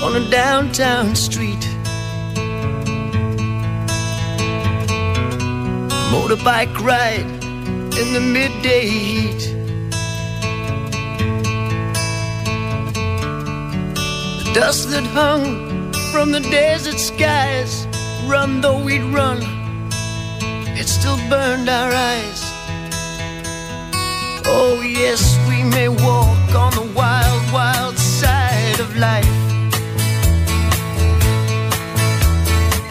on 0.00 0.16
a 0.16 0.24
downtown 0.30 1.12
street 1.16 1.60
Motorbike 6.14 6.78
ride 6.80 7.26
in 7.98 8.12
the 8.12 8.20
midday 8.20 8.86
heat 8.86 9.63
Dust 14.54 14.90
that 14.90 15.02
hung 15.02 15.92
from 16.12 16.30
the 16.30 16.38
desert 16.38 17.00
skies. 17.00 17.88
Run 18.24 18.60
though 18.60 18.80
we'd 18.80 19.02
run, 19.02 19.38
it 20.78 20.86
still 20.86 21.16
burned 21.28 21.68
our 21.68 21.90
eyes. 21.90 22.40
Oh, 24.46 24.80
yes, 24.80 25.36
we 25.48 25.64
may 25.64 25.88
walk 25.88 26.54
on 26.54 26.70
the 26.70 26.88
wild, 26.94 27.52
wild 27.52 27.98
side 27.98 28.78
of 28.78 28.96
life. 28.96 29.36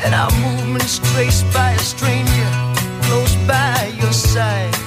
And 0.04 0.14
our 0.14 0.32
movements 0.46 1.00
traced 1.14 1.46
by 1.54 1.72
a 1.72 1.80
stranger 1.80 2.50
close 3.04 3.36
by 3.48 3.94
your 4.02 4.12
side. 4.12 4.83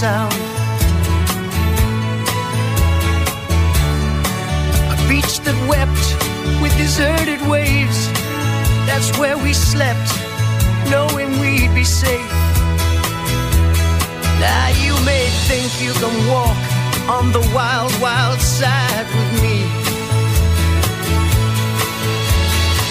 Sound. 0.00 0.32
A 4.94 4.96
beach 5.10 5.34
that 5.44 5.58
wept 5.68 6.06
with 6.62 6.72
deserted 6.78 7.40
waves. 7.46 8.08
That's 8.88 9.12
where 9.18 9.36
we 9.36 9.52
slept, 9.52 10.08
knowing 10.88 11.38
we'd 11.38 11.74
be 11.74 11.84
safe. 11.84 12.32
Now 14.40 14.68
you 14.80 14.96
may 15.04 15.28
think 15.48 15.68
you 15.84 15.92
can 15.92 16.14
walk 16.32 16.60
on 17.16 17.32
the 17.36 17.44
wild, 17.52 17.92
wild 18.00 18.40
side 18.40 19.06
with 19.16 19.32
me. 19.44 19.56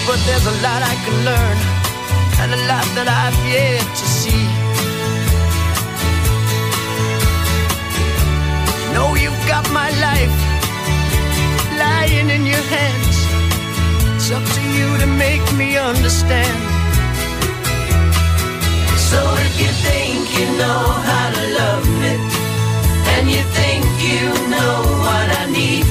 But 0.06 0.18
there's 0.26 0.46
a 0.46 0.56
lot 0.62 0.80
I 0.92 0.94
can 1.04 1.16
learn, 1.30 1.56
and 2.40 2.48
a 2.54 2.60
lot 2.70 2.86
that 2.94 3.08
I've 3.10 3.38
yet 3.50 3.82
to 3.82 4.06
see. 4.06 4.59
Got 9.50 9.66
my 9.72 9.90
life 10.06 10.36
lying 11.84 12.30
in 12.30 12.46
your 12.46 12.64
hands. 12.76 13.16
It's 14.14 14.30
up 14.30 14.44
to 14.56 14.62
you 14.76 14.88
to 15.02 15.06
make 15.26 15.44
me 15.60 15.76
understand. 15.76 16.56
So 19.10 19.20
if 19.46 19.52
you 19.62 19.70
think 19.86 20.20
you 20.38 20.46
know 20.60 20.82
how 21.08 21.26
to 21.36 21.44
love 21.60 21.84
me, 22.02 22.14
and 23.14 23.24
you 23.34 23.42
think 23.58 23.84
you 24.08 24.22
know 24.54 24.76
what 25.04 25.26
I 25.42 25.44
need, 25.58 25.86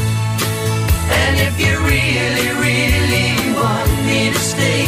and 1.22 1.34
if 1.48 1.56
you 1.63 1.74
really, 1.93 2.50
really 2.65 3.30
want 3.60 3.91
me 4.08 4.19
to 4.36 4.41
stay, 4.54 4.82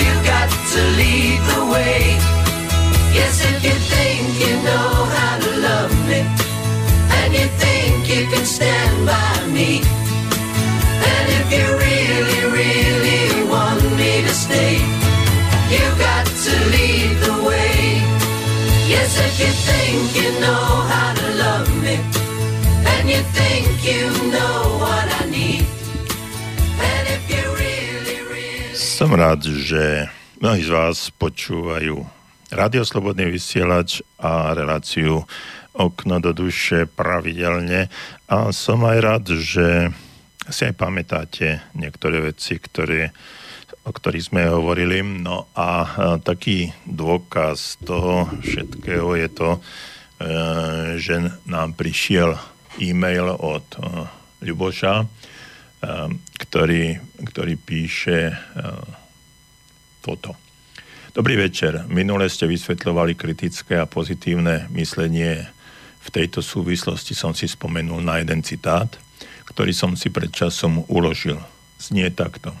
you 0.00 0.12
got 0.32 0.48
to 0.72 0.80
lead 1.00 1.38
the 1.52 1.62
way. 1.74 2.00
Yes, 3.18 3.34
if 3.52 3.58
you 3.68 3.76
think 3.92 4.24
you 4.44 4.54
know 4.68 4.88
how 5.16 5.34
to 5.44 5.50
love 5.68 5.92
me, 6.08 6.45
can 8.30 8.44
stand 8.44 9.06
by 9.06 9.46
me, 9.52 9.80
and 11.02 11.26
if 11.38 11.46
you 11.52 11.66
really, 11.78 12.40
really 12.50 13.48
want 13.48 13.82
me 13.96 14.22
to 14.26 14.32
stay, 14.34 14.80
you 15.72 15.84
got 15.98 16.26
to 16.26 16.54
lead 16.74 17.10
the 17.26 17.34
way. 17.46 18.02
Yes, 18.86 19.14
if 19.18 19.34
you 19.42 19.52
think 19.68 20.02
you 20.14 20.30
know 20.40 20.66
how 20.90 21.10
to 21.14 21.26
love 21.34 21.68
me, 21.82 21.96
and 22.94 23.04
you 23.08 23.22
think 23.34 23.66
you 23.82 24.10
know 24.30 24.78
what 24.82 25.06
I 25.20 25.30
need, 25.30 25.66
and 26.80 27.04
if. 27.08 27.26
Som 28.96 29.12
rád, 29.12 29.44
že 29.44 30.08
mnohí 30.40 30.64
z 30.64 30.72
vás 30.72 31.12
počúvajú 31.20 32.00
Radio 32.48 32.80
Slobodný 32.80 33.28
vysielač 33.28 34.00
a 34.16 34.56
reláciu 34.56 35.20
Okno 35.76 36.24
do 36.24 36.32
duše 36.32 36.88
pravidelne 36.88 37.92
a 38.32 38.48
som 38.48 38.80
aj 38.88 38.98
rád, 39.04 39.24
že 39.36 39.92
si 40.48 40.62
aj 40.64 40.74
pamätáte 40.78 41.60
niektoré 41.76 42.22
veci, 42.32 42.56
ktoré, 42.56 43.12
o 43.84 43.92
ktorých 43.92 44.26
sme 44.32 44.48
hovorili. 44.48 45.04
No 45.04 45.52
a, 45.52 45.84
taký 46.24 46.72
dôkaz 46.88 47.82
toho 47.84 48.30
všetkého 48.40 49.20
je 49.20 49.28
to, 49.28 49.50
e, 49.52 49.60
že 50.96 51.14
nám 51.44 51.76
prišiel 51.76 52.38
e-mail 52.80 53.36
od 53.36 53.66
e, 53.76 53.80
Ľuboša, 54.46 54.94
e, 55.02 55.06
ktorý, 56.40 56.84
ktorý 57.20 57.54
píše 57.58 58.32
e, 58.32 58.34
toto. 60.04 60.36
Dobrý 61.16 61.40
večer. 61.40 61.88
Minule 61.88 62.28
ste 62.28 62.44
vysvetľovali 62.44 63.16
kritické 63.16 63.80
a 63.80 63.88
pozitívne 63.88 64.68
myslenie. 64.76 65.55
V 66.06 66.14
tejto 66.14 66.38
súvislosti 66.38 67.18
som 67.18 67.34
si 67.34 67.50
spomenul 67.50 67.98
na 67.98 68.22
jeden 68.22 68.46
citát, 68.46 68.86
ktorý 69.50 69.74
som 69.74 69.98
si 69.98 70.06
pred 70.14 70.30
časom 70.30 70.86
uložil. 70.86 71.42
Znie 71.82 72.08
takto. 72.14 72.54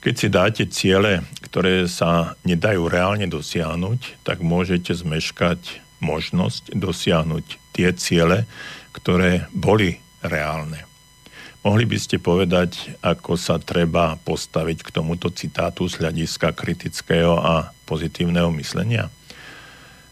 Keď 0.00 0.14
si 0.14 0.28
dáte 0.32 0.64
ciele, 0.70 1.26
ktoré 1.44 1.84
sa 1.90 2.38
nedajú 2.46 2.88
reálne 2.88 3.28
dosiahnuť, 3.28 4.24
tak 4.24 4.40
môžete 4.40 4.94
zmeškať 4.94 5.84
možnosť 5.98 6.72
dosiahnuť 6.72 7.46
tie 7.74 7.90
ciele, 7.98 8.46
ktoré 8.94 9.50
boli 9.50 9.98
reálne. 10.22 10.86
Mohli 11.66 11.84
by 11.90 11.98
ste 11.98 12.22
povedať, 12.22 12.96
ako 13.02 13.34
sa 13.34 13.58
treba 13.58 14.14
postaviť 14.22 14.88
k 14.88 14.94
tomuto 14.94 15.28
citátu 15.34 15.90
z 15.90 15.98
hľadiska 15.98 16.54
kritického 16.54 17.34
a 17.34 17.74
pozitívneho 17.84 18.48
myslenia? 18.54 19.10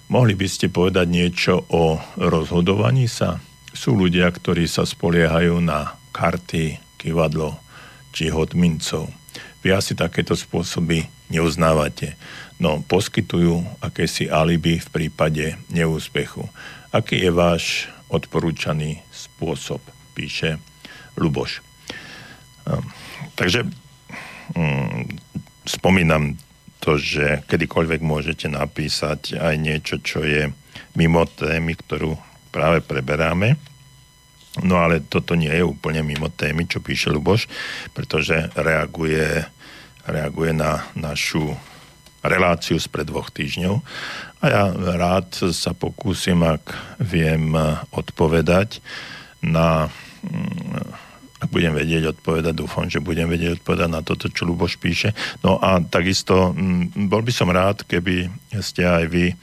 Mohli 0.06 0.38
by 0.38 0.46
ste 0.46 0.70
povedať 0.70 1.06
niečo 1.10 1.66
o 1.66 1.98
rozhodovaní 2.14 3.10
sa? 3.10 3.42
Sú 3.74 3.98
ľudia, 3.98 4.30
ktorí 4.30 4.70
sa 4.70 4.86
spoliehajú 4.86 5.58
na 5.58 5.98
karty, 6.14 6.78
kivadlo 6.96 7.58
či 8.14 8.30
hod 8.30 8.54
mincov. 8.54 9.10
Vy 9.66 9.74
asi 9.74 9.98
takéto 9.98 10.38
spôsoby 10.38 11.10
neuznávate, 11.26 12.14
no 12.62 12.86
poskytujú 12.86 13.66
akési 13.82 14.30
alibi 14.30 14.78
v 14.78 14.88
prípade 14.94 15.58
neúspechu. 15.74 16.46
Aký 16.94 17.18
je 17.18 17.34
váš 17.34 17.90
odporúčaný 18.06 19.02
spôsob, 19.10 19.82
píše 20.14 20.62
Luboš. 21.18 21.66
Ehm, 22.70 22.86
takže 23.34 23.66
mm, 24.54 25.18
spomínam 25.66 26.38
to, 26.86 26.94
že 26.94 27.42
kedykoľvek 27.50 27.98
môžete 27.98 28.46
napísať 28.46 29.34
aj 29.34 29.54
niečo, 29.58 29.98
čo 29.98 30.22
je 30.22 30.46
mimo 30.94 31.26
témy, 31.26 31.74
ktorú 31.74 32.14
práve 32.54 32.78
preberáme. 32.78 33.58
No 34.62 34.78
ale 34.78 35.02
toto 35.02 35.34
nie 35.34 35.50
je 35.50 35.66
úplne 35.66 36.06
mimo 36.06 36.30
témy, 36.30 36.70
čo 36.70 36.78
píše 36.78 37.10
Luboš, 37.10 37.50
pretože 37.90 38.48
reaguje, 38.54 39.44
reaguje 40.06 40.54
na 40.54 40.86
našu 40.94 41.58
reláciu 42.24 42.78
spred 42.78 43.10
dvoch 43.10 43.34
týždňov 43.34 43.82
a 44.42 44.44
ja 44.46 44.62
rád 44.72 45.52
sa 45.52 45.74
pokúsim, 45.74 46.42
ak 46.42 46.74
viem 47.02 47.54
odpovedať 47.94 48.82
na 49.42 49.90
mm, 50.22 51.05
ak 51.36 51.52
budem 51.52 51.76
vedieť 51.76 52.16
odpovedať, 52.16 52.56
dúfam, 52.56 52.88
že 52.88 53.04
budem 53.04 53.28
vedieť 53.28 53.60
odpovedať 53.60 53.88
na 53.92 54.00
toto, 54.00 54.32
čo 54.32 54.48
Luboš 54.48 54.80
píše. 54.80 55.12
No 55.44 55.60
a 55.60 55.84
takisto 55.84 56.56
m, 56.56 56.88
bol 57.12 57.20
by 57.20 57.32
som 57.32 57.52
rád, 57.52 57.84
keby 57.84 58.32
ste 58.64 58.88
aj 58.88 59.04
vy 59.12 59.36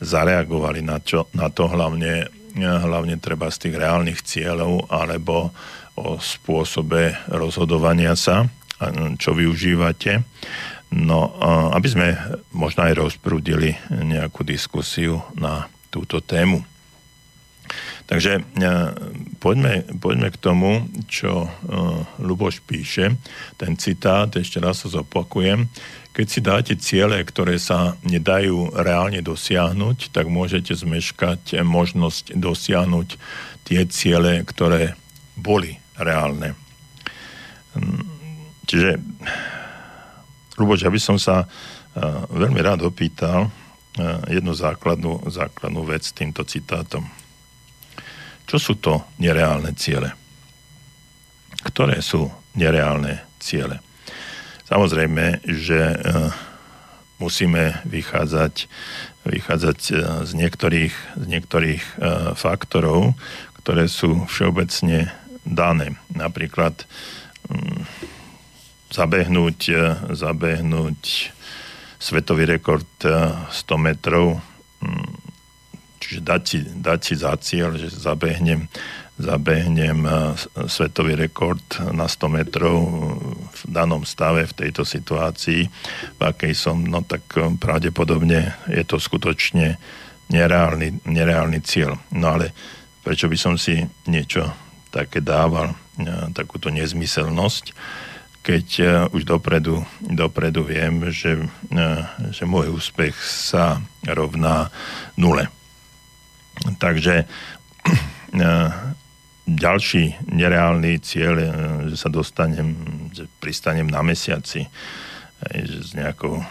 zareagovali 0.00 0.80
na, 0.80 0.96
čo, 1.00 1.28
na 1.36 1.52
to 1.52 1.68
hlavne, 1.68 2.28
hlavne 2.56 3.16
treba 3.20 3.52
z 3.52 3.68
tých 3.68 3.74
reálnych 3.76 4.20
cieľov 4.24 4.88
alebo 4.88 5.52
o 5.96 6.20
spôsobe 6.20 7.16
rozhodovania 7.32 8.12
sa, 8.16 8.44
čo 9.16 9.32
využívate. 9.32 10.20
No, 10.92 11.34
aby 11.72 11.88
sme 11.88 12.08
možno 12.52 12.86
aj 12.86 12.94
rozprúdili 12.94 13.74
nejakú 13.90 14.44
diskusiu 14.46 15.24
na 15.34 15.66
túto 15.88 16.20
tému. 16.20 16.62
Takže 18.06 18.38
e, 18.38 18.42
poďme, 19.42 19.82
poďme 19.98 20.30
k 20.30 20.38
tomu, 20.38 20.86
čo 21.10 21.46
e, 21.46 21.48
Luboš 22.22 22.62
píše. 22.62 23.18
Ten 23.58 23.74
citát, 23.74 24.30
ešte 24.30 24.62
raz 24.62 24.86
ho 24.86 24.88
zopakujem. 24.90 25.66
Keď 26.14 26.26
si 26.30 26.40
dáte 26.40 26.74
ciele, 26.78 27.18
ktoré 27.26 27.58
sa 27.58 27.98
nedajú 28.06 28.72
reálne 28.78 29.18
dosiahnuť, 29.26 30.14
tak 30.14 30.30
môžete 30.30 30.78
zmeškať 30.78 31.66
možnosť 31.66 32.38
dosiahnuť 32.38 33.08
tie 33.66 33.82
ciele, 33.90 34.46
ktoré 34.46 34.94
boli 35.34 35.74
reálne. 35.98 36.54
Čiže, 38.70 39.02
Luboš, 40.56 40.86
ja 40.86 40.94
by 40.94 41.00
som 41.02 41.18
sa 41.18 41.42
e, 41.42 41.46
veľmi 42.30 42.62
rád 42.62 42.86
opýtal 42.86 43.50
jednu 44.28 44.52
základnú, 44.52 45.24
základnú 45.24 45.80
vec 45.88 46.04
týmto 46.12 46.44
citátom. 46.44 47.08
Čo 48.46 48.56
sú 48.62 48.74
to 48.78 49.02
nereálne 49.18 49.74
ciele? 49.74 50.14
Ktoré 51.66 51.98
sú 51.98 52.30
nereálne 52.54 53.26
ciele? 53.42 53.82
Samozrejme, 54.70 55.42
že 55.46 55.98
uh, 55.98 56.30
musíme 57.18 57.82
vychádzať, 57.90 58.70
vychádzať 59.26 59.78
uh, 59.90 59.96
z 60.22 60.30
niektorých, 60.38 60.94
z 61.18 61.26
niektorých 61.26 61.82
uh, 61.82 61.94
faktorov, 62.38 63.18
ktoré 63.62 63.90
sú 63.90 64.30
všeobecne 64.30 65.10
dané. 65.42 65.98
Napríklad 66.14 66.86
um, 67.50 67.82
zabehnúť, 68.94 69.58
zabehnúť 70.14 71.34
svetový 71.98 72.46
rekord 72.46 72.86
100 73.02 73.50
metrov 73.82 74.38
um, 74.38 75.15
Čiže 76.06 76.22
dať 76.22 76.42
si, 76.46 76.58
dať 76.62 77.00
si 77.02 77.14
za 77.18 77.34
cieľ, 77.34 77.74
že 77.74 77.90
zabehnem, 77.90 78.70
zabehnem 79.18 80.06
svetový 80.70 81.18
rekord 81.18 81.66
na 81.90 82.06
100 82.06 82.30
metrov 82.30 82.78
v 83.50 83.60
danom 83.66 84.06
stave, 84.06 84.46
v 84.46 84.54
tejto 84.54 84.86
situácii, 84.86 85.66
v 86.14 86.20
akej 86.22 86.54
som, 86.54 86.78
no 86.86 87.02
tak 87.02 87.26
pravdepodobne 87.58 88.54
je 88.70 88.84
to 88.86 89.02
skutočne 89.02 89.74
nereálny, 90.30 91.02
nereálny 91.10 91.58
cieľ. 91.66 91.98
No 92.14 92.38
ale 92.38 92.54
prečo 93.02 93.26
by 93.26 93.34
som 93.34 93.58
si 93.58 93.82
niečo 94.06 94.46
také 94.94 95.18
dával, 95.18 95.74
takúto 96.36 96.70
nezmyselnosť, 96.70 97.74
keď 98.46 98.66
už 99.10 99.26
dopredu, 99.26 99.82
dopredu 100.06 100.62
viem, 100.62 101.10
že, 101.10 101.34
že 102.30 102.44
môj 102.46 102.78
úspech 102.78 103.18
sa 103.18 103.82
rovná 104.06 104.70
nule. 105.18 105.50
Takže 106.78 107.24
ďalší 109.46 110.04
nereálny 110.26 110.98
cieľ, 111.00 111.34
že 111.86 111.96
sa 111.96 112.10
dostanem, 112.10 112.74
že 113.14 113.30
pristanem 113.38 113.86
na 113.86 114.02
mesiaci, 114.02 114.66
že 115.54 115.78
s 115.84 115.92
nejakou 115.94 116.42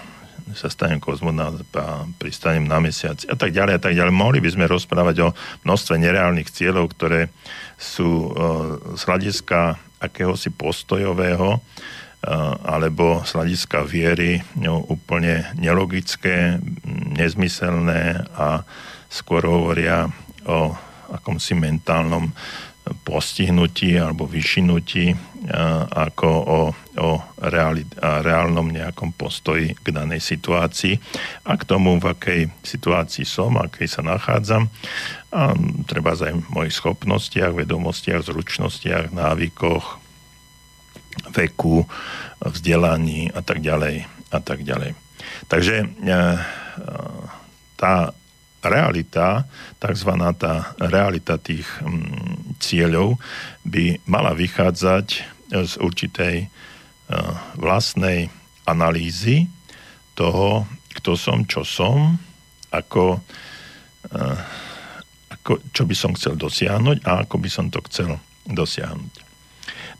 sa 0.54 0.70
stanem 0.70 1.02
kozmonaut 1.02 1.58
a 1.74 2.06
pristanem 2.22 2.70
na 2.70 2.78
mesiaci 2.78 3.26
a 3.26 3.34
tak 3.34 3.50
ďalej 3.50 3.74
a 3.76 3.82
tak 3.82 3.98
ďalej. 3.98 4.14
Mohli 4.14 4.40
by 4.46 4.50
sme 4.54 4.70
rozprávať 4.70 5.16
o 5.26 5.34
množstve 5.66 5.98
nereálnych 5.98 6.54
cieľov, 6.54 6.94
ktoré 6.94 7.34
sú 7.82 8.30
z 8.94 9.02
hľadiska 9.10 9.82
akéhosi 9.98 10.54
postojového 10.54 11.58
alebo 12.66 13.22
z 13.26 13.32
hľadiska 13.38 13.86
viery 13.86 14.42
no, 14.58 14.86
úplne 14.86 15.50
nelogické, 15.58 16.62
nezmyselné 17.18 18.26
a 18.34 18.66
skôr 19.16 19.48
hovoria 19.48 20.12
o 20.44 20.76
akomsi 21.16 21.56
mentálnom 21.56 22.36
postihnutí 23.02 23.98
alebo 23.98 24.30
vyšinutí 24.30 25.18
ako 25.90 26.30
o, 26.30 26.60
o 27.02 27.10
reali, 27.42 27.82
reálnom 27.98 28.70
nejakom 28.70 29.10
postoji 29.14 29.74
k 29.74 29.88
danej 29.90 30.22
situácii 30.22 30.94
a 31.50 31.58
k 31.58 31.64
tomu, 31.66 31.98
v 31.98 32.14
akej 32.14 32.42
situácii 32.62 33.26
som, 33.26 33.58
akej 33.58 33.90
sa 33.90 34.06
nachádzam 34.06 34.70
a 35.34 35.58
treba 35.90 36.14
aj 36.14 36.34
v 36.46 36.50
mojich 36.54 36.78
schopnostiach, 36.78 37.58
vedomostiach, 37.58 38.22
zručnostiach, 38.22 39.10
návykoch, 39.14 39.86
veku, 41.34 41.90
vzdelaní 42.42 43.34
a 43.34 43.42
tak 43.42 43.66
ďalej 43.66 44.06
a 44.30 44.40
tak 44.42 44.62
ďalej. 44.62 44.94
Takže 45.50 45.90
tá 47.78 48.14
realita, 48.68 49.46
tzv. 49.80 50.12
tá 50.38 50.76
realita 50.80 51.38
tých 51.38 51.66
mm, 51.82 52.58
cieľov 52.60 53.18
by 53.66 54.02
mala 54.10 54.34
vychádzať 54.34 55.08
z 55.50 55.74
určitej 55.78 56.36
uh, 56.46 57.34
vlastnej 57.56 58.34
analýzy 58.66 59.46
toho, 60.18 60.66
kto 60.98 61.14
som, 61.14 61.46
čo 61.46 61.62
som, 61.62 62.18
ako, 62.74 63.22
uh, 64.10 64.40
ako, 65.30 65.62
čo 65.70 65.84
by 65.86 65.96
som 65.96 66.12
chcel 66.18 66.34
dosiahnuť 66.40 67.06
a 67.06 67.28
ako 67.28 67.36
by 67.38 67.50
som 67.52 67.70
to 67.70 67.80
chcel 67.92 68.18
dosiahnuť. 68.50 69.14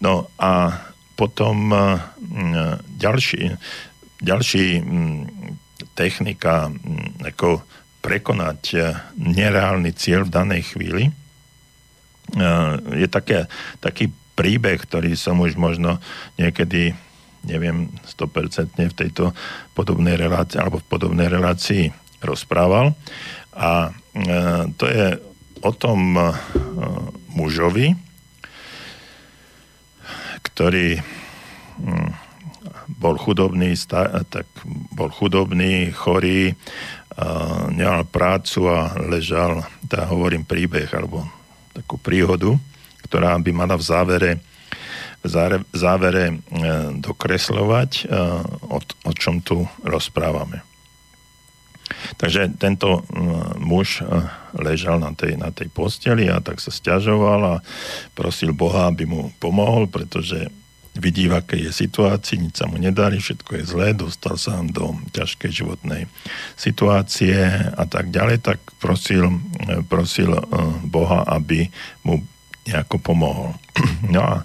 No 0.02 0.28
a 0.42 0.82
potom 1.16 1.72
uh, 1.72 2.02
ďalší, 2.98 3.54
ďalší 4.20 4.84
technika 5.96 6.72
ako 7.24 7.64
prekonať 8.06 8.62
eh, 8.78 8.94
nereálny 9.18 9.90
cieľ 9.98 10.30
v 10.30 10.34
danej 10.38 10.62
chvíli. 10.78 11.10
Eh, 11.10 12.74
je 13.02 13.08
také, 13.10 13.50
taký 13.82 14.14
príbeh, 14.38 14.78
ktorý 14.78 15.18
som 15.18 15.42
už 15.42 15.58
možno 15.58 15.98
niekedy 16.38 16.94
neviem, 17.46 17.94
100% 18.18 18.74
v 18.74 18.98
tejto 18.98 19.32
podobnej 19.78 20.18
relácii 20.18 20.58
alebo 20.58 20.82
v 20.82 20.90
podobnej 20.90 21.30
relácii 21.30 21.94
rozprával. 22.26 22.98
A 23.54 23.94
e, 23.94 24.26
to 24.76 24.86
je 24.90 25.22
o 25.62 25.72
tom 25.72 26.18
e, 26.18 26.26
mužovi, 27.32 27.94
ktorý 30.42 31.00
hm, 31.80 32.10
bol 32.86 33.16
chudobný, 33.18 33.78
tak 34.30 34.46
bol 34.94 35.10
chudobný, 35.10 35.90
chorý, 35.94 36.54
nemal 37.72 38.04
prácu 38.04 38.68
a 38.68 38.92
ležal, 39.08 39.64
tá 39.88 40.04
hovorím 40.04 40.44
príbeh 40.44 40.92
alebo 40.92 41.24
takú 41.72 41.96
príhodu, 42.00 42.56
ktorá 43.08 43.40
by 43.40 43.52
mala 43.56 43.76
v 43.80 43.84
závere, 43.88 44.32
v 45.24 45.76
závere 45.76 46.26
e, 46.30 46.36
dokreslovať, 47.00 47.92
e, 48.04 48.16
o, 48.68 48.80
o 48.84 49.12
čom 49.16 49.40
tu 49.40 49.64
rozprávame. 49.84 50.64
Takže 52.18 52.58
tento 52.58 53.06
muž 53.62 54.02
ležal 54.58 54.98
na 54.98 55.14
tej, 55.14 55.38
na 55.38 55.54
tej 55.54 55.70
posteli 55.70 56.26
a 56.26 56.42
tak 56.42 56.58
sa 56.58 56.74
stiažoval 56.74 57.42
a 57.46 57.62
prosil 58.18 58.58
Boha, 58.58 58.90
aby 58.90 59.06
mu 59.06 59.30
pomohol, 59.38 59.86
pretože 59.86 60.50
vidí, 60.96 61.28
v 61.28 61.36
akej 61.36 61.62
je 61.70 61.72
situácii, 61.86 62.40
nič 62.40 62.56
sa 62.60 62.66
mu 62.72 62.80
nedarí, 62.80 63.20
všetko 63.20 63.52
je 63.60 63.64
zlé, 63.68 63.88
dostal 63.92 64.40
sa 64.40 64.64
do 64.64 64.96
ťažkej 65.12 65.52
životnej 65.52 66.08
situácie 66.56 67.36
a 67.76 67.84
tak 67.84 68.16
ďalej, 68.16 68.40
tak 68.44 68.60
prosil, 68.80 69.28
prosil 69.92 70.32
eh, 70.36 70.42
Boha, 70.88 71.28
aby 71.28 71.68
mu 72.08 72.24
nejako 72.66 72.98
pomohol. 73.00 73.52
No 74.06 74.22
a 74.22 74.36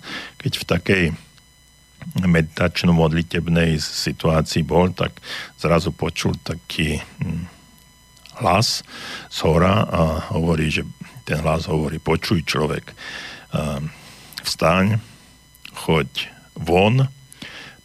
keď 0.40 0.52
v 0.56 0.64
takej 0.64 1.04
meditačno-modlitebnej 2.24 3.76
situácii 3.76 4.64
bol, 4.64 4.88
tak 4.96 5.20
zrazu 5.60 5.92
počul 5.92 6.32
taký 6.40 6.96
hm, 7.20 7.44
hlas 8.40 8.80
z 9.28 9.38
hora 9.44 9.84
a 9.84 10.32
hovorí, 10.32 10.72
že 10.72 10.82
ten 11.28 11.44
hlas 11.44 11.68
hovorí, 11.68 12.00
počuj 12.00 12.42
človek, 12.42 12.90
eh, 12.90 13.78
vstaň, 14.42 14.98
choď 15.76 16.39
von, 16.60 17.08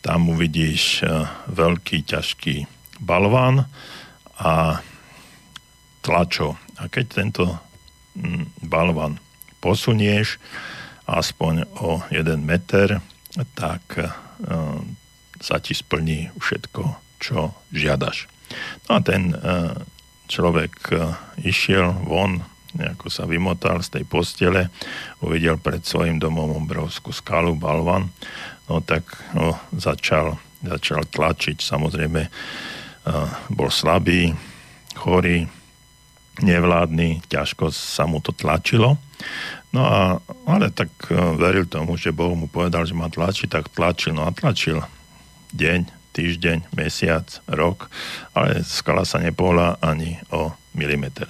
tam 0.05 0.29
uvidíš 0.29 1.01
e, 1.01 1.25
veľký, 1.49 2.05
ťažký 2.05 2.69
balván 3.01 3.65
a 4.37 4.83
tlačo. 6.05 6.61
A 6.77 6.85
keď 6.85 7.05
tento 7.09 7.43
balván 8.61 9.17
posunieš 9.63 10.37
aspoň 11.09 11.65
o 11.81 12.05
jeden 12.13 12.45
meter, 12.45 13.01
tak 13.57 13.81
e, 13.97 14.05
sa 15.41 15.57
ti 15.57 15.73
splní 15.73 16.29
všetko, 16.37 16.83
čo 17.17 17.57
žiadaš. 17.73 18.29
No 18.85 18.97
a 18.97 18.99
ten 19.01 19.33
e, 19.33 19.37
človek 20.29 20.93
išiel 21.41 21.97
von 22.05 22.45
ako 22.75 23.07
sa 23.07 23.23
vymotal 23.23 23.79
z 23.79 23.99
tej 23.99 24.03
postele, 24.03 24.67
uvidel 25.23 25.55
pred 25.55 25.79
svojim 25.87 26.19
domom 26.19 26.59
obrovskú 26.59 27.15
skalu, 27.15 27.55
balvan, 27.55 28.11
no 28.69 28.81
tak 28.81 29.05
no, 29.33 29.57
začal, 29.75 30.37
začal 30.65 31.05
tlačiť, 31.09 31.57
samozrejme 31.61 32.21
bol 33.53 33.69
slabý, 33.69 34.33
chorý, 34.97 35.45
nevládny, 36.41 37.23
ťažko 37.29 37.71
sa 37.71 38.09
mu 38.09 38.19
to 38.19 38.33
tlačilo. 38.35 38.97
No 39.71 39.81
a, 39.83 40.01
ale 40.47 40.71
tak 40.71 40.89
uh, 41.11 41.35
veril 41.35 41.67
tomu, 41.67 41.99
že 41.99 42.15
Boh 42.15 42.31
mu 42.35 42.47
povedal, 42.47 42.87
že 42.87 42.95
má 42.95 43.11
tlačiť, 43.11 43.47
tak 43.51 43.71
tlačil, 43.71 44.15
no 44.15 44.23
a 44.27 44.31
tlačil 44.31 44.83
deň, 45.55 45.87
týždeň, 46.15 46.71
mesiac, 46.75 47.27
rok, 47.47 47.91
ale 48.31 48.63
skala 48.63 49.03
sa 49.03 49.19
nepohla 49.19 49.79
ani 49.83 50.19
o 50.31 50.55
milimeter. 50.75 51.27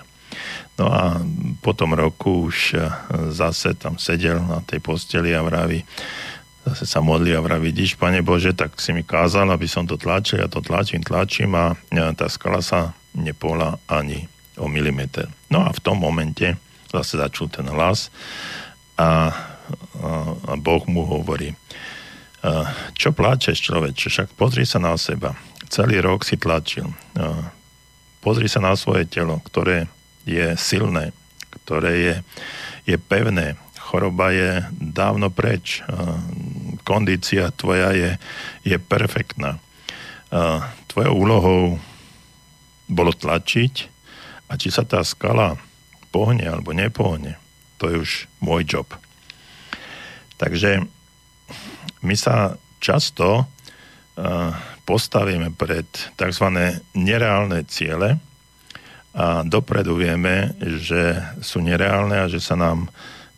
No 0.78 0.92
a 0.92 1.18
po 1.64 1.72
tom 1.72 1.96
roku 1.96 2.52
už 2.52 2.76
e, 2.76 2.84
zase 3.32 3.80
tam 3.80 3.96
sedel 3.96 4.44
na 4.44 4.60
tej 4.62 4.84
posteli 4.84 5.32
a 5.32 5.42
vraví, 5.42 5.82
zase 6.66 6.90
sa 6.90 7.00
modlí 7.00 7.38
a 7.38 7.46
vraví, 7.46 7.70
vidíš, 7.70 7.96
Pane 8.02 8.26
Bože, 8.26 8.58
tak 8.58 8.82
si 8.82 8.90
mi 8.90 9.06
kázal, 9.06 9.54
aby 9.54 9.70
som 9.70 9.86
to 9.86 10.02
tlačil, 10.02 10.42
ja 10.42 10.50
to 10.50 10.66
tlačím, 10.66 11.06
tlačím 11.06 11.54
a 11.54 11.78
e, 11.94 12.02
tá 12.18 12.26
skala 12.26 12.66
sa 12.66 12.98
nepohla 13.14 13.78
ani 13.86 14.26
o 14.58 14.66
milimeter. 14.66 15.30
No 15.54 15.62
a 15.62 15.70
v 15.70 15.80
tom 15.80 16.02
momente 16.02 16.58
zase 16.90 17.22
začul 17.22 17.54
ten 17.54 17.70
hlas 17.70 18.10
a, 18.98 19.06
a, 19.06 19.10
a 20.34 20.54
Boh 20.58 20.82
mu 20.90 21.06
hovorí, 21.06 21.54
e, 21.54 21.58
čo 22.98 23.14
pláčeš 23.14 23.62
človeče, 23.62 24.08
však 24.10 24.30
pozri 24.34 24.66
sa 24.66 24.82
na 24.82 24.98
seba, 24.98 25.38
celý 25.70 26.02
rok 26.02 26.26
si 26.26 26.34
tlačil, 26.34 26.90
a, 27.22 27.54
pozri 28.26 28.50
sa 28.50 28.58
na 28.58 28.74
svoje 28.74 29.06
telo, 29.06 29.38
ktoré 29.46 29.86
je 30.26 30.58
silné, 30.58 31.14
ktoré 31.62 31.94
je, 32.02 32.16
je 32.90 32.98
pevné. 32.98 33.54
Choroba 33.96 34.28
je 34.36 34.60
dávno 34.76 35.32
preč. 35.32 35.80
Kondícia 36.84 37.48
tvoja 37.56 37.96
je, 37.96 38.20
je 38.68 38.76
perfektná. 38.76 39.56
Tvojou 40.92 41.16
úlohou 41.16 41.80
bolo 42.92 43.16
tlačiť 43.16 43.88
a 44.52 44.60
či 44.60 44.68
sa 44.68 44.84
tá 44.84 45.00
skala 45.00 45.56
pohne 46.12 46.44
alebo 46.44 46.76
nepohne, 46.76 47.40
to 47.80 47.88
je 47.88 47.96
už 48.04 48.12
môj 48.44 48.68
job. 48.68 48.92
Takže 50.44 50.84
my 52.04 52.16
sa 52.20 52.60
často 52.84 53.48
postavíme 54.84 55.56
pred 55.56 55.88
tzv. 56.20 56.48
nereálne 57.00 57.64
ciele 57.72 58.20
a 59.16 59.48
dopredu 59.48 59.96
vieme, 59.96 60.52
že 60.84 61.16
sú 61.40 61.64
nereálne 61.64 62.28
a 62.28 62.28
že 62.28 62.44
sa 62.44 62.60
nám 62.60 62.92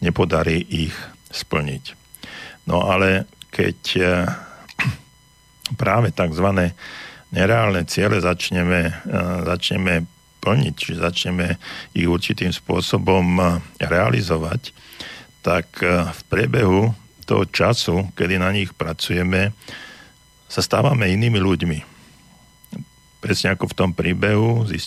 nepodarí 0.04 0.62
ich 0.68 0.96
splniť. 1.32 1.94
No 2.70 2.86
ale 2.86 3.26
keď 3.52 3.80
práve 5.82 6.14
tzv. 6.14 6.48
nereálne 7.34 7.84
ciele 7.88 8.22
začneme, 8.22 9.04
začneme 9.44 10.06
plniť, 10.44 10.74
či 10.78 10.92
začneme 10.96 11.58
ich 11.98 12.08
určitým 12.08 12.54
spôsobom 12.54 13.42
realizovať, 13.82 14.72
tak 15.42 15.80
v 15.84 16.22
priebehu 16.32 16.92
toho 17.28 17.44
času, 17.44 18.08
kedy 18.16 18.40
na 18.40 18.56
nich 18.56 18.72
pracujeme, 18.72 19.52
sa 20.48 20.64
stávame 20.64 21.12
inými 21.12 21.44
ľuďmi. 21.44 21.80
Presne 23.20 23.54
ako 23.54 23.68
v 23.68 23.78
tom 23.78 23.92
príbehu 23.92 24.64
eh, 24.64 24.80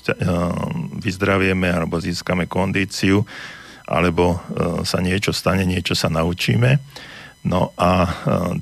vyzdravieme 0.96 1.68
alebo 1.68 2.00
získame 2.00 2.48
kondíciu, 2.48 3.28
alebo 3.90 4.38
eh, 4.38 4.86
sa 4.86 5.02
niečo 5.02 5.34
stane, 5.34 5.66
niečo 5.66 5.98
sa 5.98 6.06
naučíme. 6.06 6.78
No 7.42 7.74
a 7.74 7.90
eh, 8.06 8.10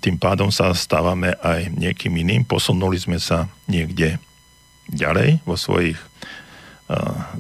tým 0.00 0.16
pádom 0.16 0.48
sa 0.48 0.72
stávame 0.72 1.36
aj 1.44 1.68
niekým 1.76 2.16
iným. 2.16 2.48
Posunuli 2.48 2.96
sme 2.96 3.20
sa 3.20 3.52
niekde 3.68 4.16
ďalej 4.88 5.44
vo 5.44 5.54
svojich 5.54 6.00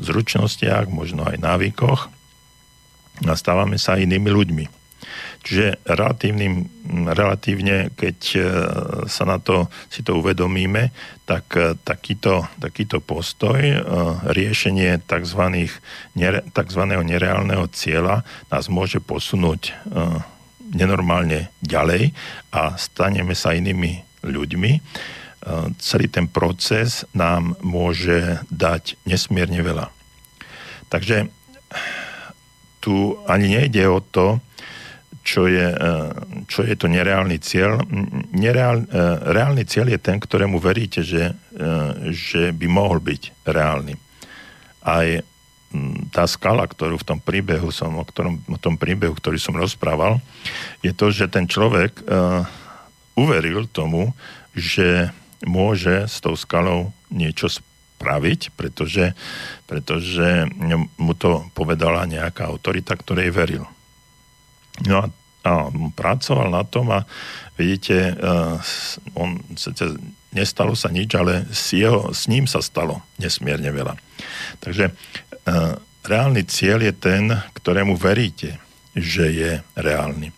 zručnostiach, 0.04 0.92
možno 0.92 1.24
aj 1.24 1.40
návykoch 1.40 2.12
a 3.24 3.32
stávame 3.32 3.80
sa 3.80 3.96
inými 3.96 4.28
ľuďmi. 4.28 4.77
Čiže 5.48 5.80
relatívne, 6.92 7.88
keď 7.96 8.18
e, 8.36 8.40
sa 9.08 9.24
na 9.24 9.40
to, 9.40 9.72
si 9.88 10.04
to 10.04 10.20
uvedomíme, 10.20 10.92
tak 11.24 11.56
e, 11.56 11.72
takýto, 11.80 12.44
takýto 12.60 13.00
postoj, 13.00 13.56
e, 13.56 13.80
riešenie 14.28 15.00
tzv. 15.08 15.72
tzv. 16.52 16.82
nereálneho 16.84 17.64
cieľa 17.72 18.28
nás 18.52 18.68
môže 18.68 19.00
posunúť 19.00 19.72
nenormálne 20.68 21.48
ďalej 21.64 22.12
a 22.52 22.76
staneme 22.76 23.32
sa 23.32 23.56
inými 23.56 24.04
ľuďmi. 24.20 24.72
Celý 25.80 26.12
ten 26.12 26.28
proces 26.28 27.08
nám 27.16 27.56
môže 27.64 28.44
dať 28.52 29.00
nesmierne 29.08 29.64
veľa. 29.64 29.88
Takže 30.92 31.32
tu 32.84 33.16
ani 33.24 33.56
nejde 33.56 33.88
o 33.88 34.04
to, 34.04 34.44
čo 35.28 35.44
je, 35.44 35.68
e, 35.68 35.76
čo 36.48 36.64
je 36.64 36.72
to 36.72 36.88
nereálny 36.88 37.36
cieľ. 37.36 37.84
Nereál, 38.32 38.88
e, 38.88 39.04
reálny 39.28 39.68
cieľ 39.68 39.92
je 39.92 40.00
ten, 40.00 40.16
ktorému 40.16 40.56
veríte, 40.56 41.04
že, 41.04 41.36
e, 41.52 42.12
že 42.16 42.56
by 42.56 42.64
mohol 42.64 43.04
byť 43.04 43.44
reálny. 43.44 43.92
Aj 44.88 45.20
tá 46.16 46.24
skala, 46.24 46.64
ktorú 46.64 46.96
v 46.96 47.04
tom 47.04 47.20
príbehu 47.20 47.68
som, 47.68 47.92
o, 48.00 48.04
ktorom, 48.08 48.40
o 48.48 48.56
tom 48.56 48.80
príbehu, 48.80 49.12
ktorý 49.12 49.36
som 49.36 49.52
rozprával, 49.52 50.16
je 50.80 50.96
to, 50.96 51.12
že 51.12 51.28
ten 51.28 51.44
človek 51.44 51.92
uh, 52.08 52.40
uveril 53.12 53.68
tomu, 53.68 54.16
že 54.56 55.12
môže 55.44 56.08
s 56.08 56.24
tou 56.24 56.32
skalou 56.40 56.88
niečo 57.12 57.52
spraviť, 57.52 58.56
pretože, 58.56 59.12
pretože 59.68 60.48
mu 60.96 61.12
to 61.12 61.44
povedala 61.52 62.08
nejaká 62.08 62.48
autorita, 62.48 62.96
ktorej 62.96 63.28
veril. 63.28 63.68
No 64.86 65.02
a, 65.02 65.06
a 65.42 65.52
pracoval 65.96 66.52
na 66.52 66.62
tom 66.62 66.92
a 66.94 67.02
vidíte, 67.58 68.14
uh, 68.14 68.60
on 69.18 69.42
nestalo 70.30 70.78
sa 70.78 70.92
nič, 70.92 71.10
ale 71.18 71.48
s, 71.50 71.74
jeho, 71.74 72.14
s 72.14 72.30
ním 72.30 72.46
sa 72.46 72.62
stalo 72.62 73.02
nesmierne 73.18 73.72
veľa. 73.74 73.98
Takže 74.62 74.92
uh, 74.92 75.74
reálny 76.06 76.46
cieľ 76.46 76.86
je 76.86 76.94
ten, 76.94 77.34
ktorému 77.58 77.98
veríte, 77.98 78.62
že 78.94 79.24
je 79.34 79.52
reálny. 79.74 80.30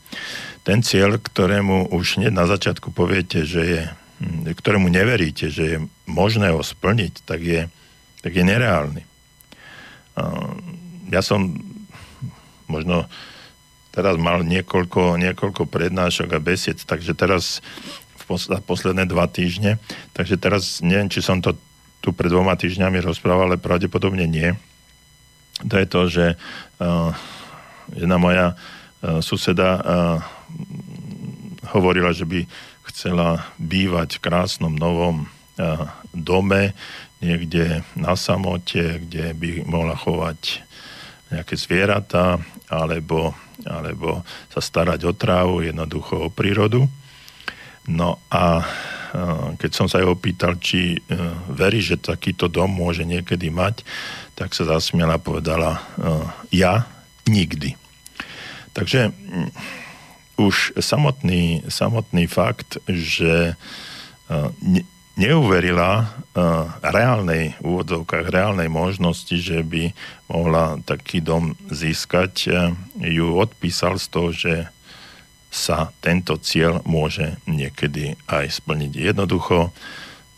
Ten 0.65 0.81
cieľ, 0.81 1.21
ktorému 1.21 1.93
už 1.93 2.21
hneď 2.21 2.33
na 2.33 2.49
začiatku 2.49 2.93
poviete, 2.93 3.45
že 3.45 3.63
je, 3.65 3.83
hm, 4.25 4.57
ktorému 4.57 4.89
neveríte, 4.89 5.53
že 5.53 5.65
je 5.65 5.79
možné 6.09 6.53
ho 6.53 6.65
splniť, 6.65 7.25
tak 7.29 7.41
je, 7.45 7.69
tak 8.25 8.33
je 8.33 8.45
nereálny. 8.45 9.03
Uh, 10.17 10.57
ja 11.13 11.21
som 11.21 11.61
možno 12.71 13.11
teraz 13.91 14.15
mal 14.17 14.47
niekoľko, 14.47 15.19
niekoľko 15.19 15.67
prednášok 15.67 16.35
a 16.35 16.41
besied, 16.43 16.79
takže 16.83 17.15
teraz 17.15 17.59
v 18.19 18.23
posl- 18.31 18.63
posledné 18.63 19.07
dva 19.11 19.27
týždne, 19.27 19.83
takže 20.15 20.39
teraz 20.39 20.79
neviem, 20.83 21.11
či 21.11 21.23
som 21.23 21.43
to 21.43 21.59
tu 22.01 22.17
pred 22.17 22.33
dvoma 22.33 22.57
týždňami 22.57 23.05
rozprával, 23.05 23.53
ale 23.53 23.61
pravdepodobne 23.61 24.25
nie. 24.25 24.57
To 25.69 25.77
je 25.77 25.87
to, 25.87 26.01
že 26.09 26.27
uh, 26.33 27.13
jedna 27.93 28.17
moja 28.17 28.57
uh, 28.57 29.21
suseda 29.21 29.71
uh, 29.77 29.83
hovorila, 31.77 32.17
že 32.17 32.25
by 32.25 32.49
chcela 32.89 33.45
bývať 33.61 34.17
v 34.17 34.25
krásnom 34.25 34.73
novom 34.73 35.29
uh, 35.29 35.93
dome, 36.17 36.73
niekde 37.21 37.85
na 37.93 38.17
samote, 38.17 39.05
kde 39.05 39.37
by 39.37 39.51
mohla 39.69 39.93
chovať 39.93 40.65
nejaké 41.31 41.55
zvieratá 41.55 42.39
alebo, 42.67 43.35
alebo 43.63 44.23
sa 44.51 44.61
starať 44.61 45.01
o 45.07 45.13
trávu, 45.15 45.63
jednoducho 45.63 46.27
o 46.27 46.29
prírodu. 46.29 46.87
No 47.87 48.21
a 48.31 48.63
keď 49.59 49.71
som 49.75 49.87
sa 49.91 49.99
jeho 49.99 50.15
pýtal, 50.15 50.59
či 50.63 50.95
e, 50.95 50.99
verí, 51.51 51.83
že 51.83 51.99
takýto 51.99 52.47
dom 52.47 52.71
môže 52.71 53.03
niekedy 53.03 53.51
mať, 53.51 53.83
tak 54.39 54.55
sa 54.55 54.63
zasmiala 54.63 55.19
a 55.19 55.23
povedala, 55.23 55.71
e, 55.75 55.81
ja 56.63 56.87
nikdy. 57.27 57.75
Takže 58.71 59.11
už 60.39 60.79
samotný, 60.79 61.67
samotný 61.67 62.31
fakt, 62.31 62.79
že 62.87 63.55
e, 64.31 64.85
neuverila 65.21 65.93
uh, 66.01 66.73
reálnej 66.81 67.53
v 67.61 67.65
úvodzovkách, 67.77 68.33
reálnej 68.33 68.73
možnosti, 68.73 69.37
že 69.37 69.61
by 69.61 69.93
mohla 70.33 70.81
taký 70.89 71.21
dom 71.21 71.53
získať, 71.69 72.33
uh, 72.49 72.73
ju 72.97 73.37
odpísal 73.37 74.01
z 74.01 74.07
toho, 74.09 74.29
že 74.33 74.55
sa 75.53 75.93
tento 76.01 76.39
cieľ 76.41 76.81
môže 76.89 77.37
niekedy 77.45 78.17
aj 78.31 78.65
splniť. 78.65 78.93
Jednoducho 78.97 79.75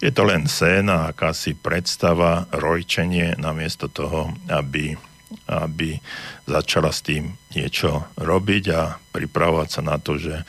je 0.02 0.10
to 0.10 0.26
len 0.26 0.50
scéna, 0.50 1.14
akási 1.14 1.54
predstava, 1.54 2.50
rojčenie, 2.50 3.38
namiesto 3.38 3.86
toho, 3.86 4.34
aby, 4.50 4.98
aby 5.46 6.00
začala 6.48 6.90
s 6.90 7.06
tým 7.06 7.38
niečo 7.54 8.10
robiť 8.18 8.64
a 8.74 8.98
pripravovať 9.14 9.68
sa 9.68 9.82
na 9.84 10.02
to, 10.02 10.18
že 10.18 10.42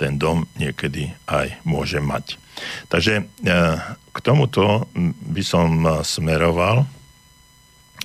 ten 0.00 0.16
dom 0.16 0.48
niekedy 0.56 1.12
aj 1.28 1.60
môže 1.68 2.00
mať. 2.00 2.40
Takže 2.88 3.14
e, 3.20 3.22
k 3.92 4.18
tomuto 4.24 4.88
by 5.28 5.42
som 5.44 5.84
e, 5.84 6.00
smeroval 6.00 6.88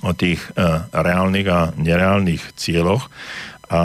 o 0.04 0.12
tých 0.12 0.44
e, 0.52 0.60
reálnych 0.92 1.48
a 1.48 1.72
nereálnych 1.72 2.52
cieľoch 2.52 3.08
a 3.66 3.80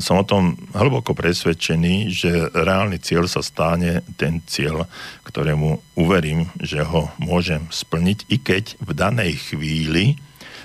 som 0.00 0.16
o 0.16 0.24
tom 0.24 0.56
hlboko 0.72 1.12
presvedčený, 1.12 2.08
že 2.08 2.48
reálny 2.56 2.96
cieľ 3.04 3.28
sa 3.28 3.44
stane 3.44 4.00
ten 4.16 4.40
cieľ, 4.48 4.88
ktorému 5.28 6.00
uverím, 6.00 6.48
že 6.56 6.80
ho 6.80 7.12
môžem 7.20 7.68
splniť, 7.68 8.18
i 8.32 8.40
keď 8.40 8.80
v 8.80 8.90
danej 8.96 9.32
chvíli 9.44 10.16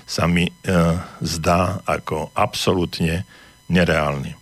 sa 0.08 0.24
mi 0.24 0.48
zdá 1.20 1.84
ako 1.84 2.32
absolútne 2.32 3.28
nereálny. 3.68 4.32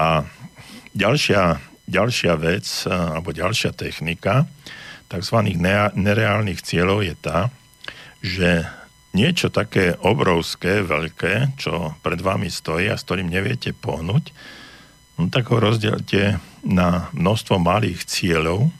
A 0.00 0.24
ďalšia 0.94 1.70
ďalšia 1.90 2.34
vec, 2.38 2.66
alebo 2.86 3.34
ďalšia 3.34 3.74
technika 3.74 4.46
tzv. 5.10 5.36
nereálnych 5.98 6.62
cieľov 6.62 7.02
je 7.02 7.14
tá, 7.18 7.50
že 8.22 8.62
niečo 9.10 9.50
také 9.50 9.98
obrovské, 10.06 10.86
veľké, 10.86 11.58
čo 11.58 11.98
pred 11.98 12.22
vami 12.22 12.46
stojí 12.46 12.86
a 12.86 12.94
s 12.94 13.02
ktorým 13.02 13.26
neviete 13.26 13.74
pohnúť, 13.74 14.30
no 15.18 15.26
tak 15.26 15.50
ho 15.50 15.58
rozdielte 15.58 16.38
na 16.62 17.10
množstvo 17.10 17.58
malých 17.58 18.06
cieľov, 18.06 18.70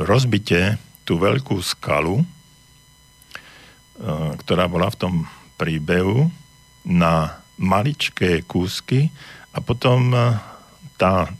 rozbite 0.00 0.80
tú 1.04 1.20
veľkú 1.20 1.60
skalu, 1.60 2.24
ktorá 4.40 4.64
bola 4.64 4.88
v 4.88 4.96
tom 4.96 5.14
príbehu, 5.60 6.32
na 6.88 7.44
maličké 7.60 8.48
kúsky 8.48 9.12
a 9.52 9.60
potom 9.60 10.14
tá 10.98 11.32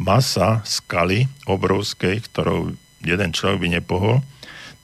masa 0.00 0.64
skaly 0.64 1.28
obrovskej, 1.44 2.24
ktorou 2.30 2.72
jeden 3.04 3.30
človek 3.34 3.58
by 3.60 3.68
nepohol, 3.78 4.16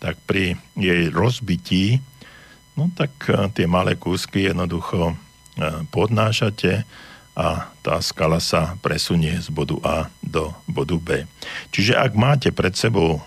tak 0.02 0.20
pri 0.28 0.58
jej 0.76 1.08
rozbití, 1.08 2.02
no 2.76 2.90
tak 2.92 3.14
e, 3.30 3.48
tie 3.54 3.64
malé 3.64 3.96
kúsky 3.96 4.50
jednoducho 4.50 5.14
e, 5.14 5.16
podnášate 5.88 6.84
a 7.34 7.72
tá 7.82 7.98
skala 7.98 8.38
sa 8.38 8.78
presunie 8.78 9.34
z 9.42 9.50
bodu 9.50 9.78
A 9.82 9.96
do 10.22 10.54
bodu 10.70 10.98
B. 10.98 11.08
Čiže 11.74 11.98
ak 11.98 12.12
máte 12.14 12.54
pred 12.54 12.74
sebou 12.78 13.22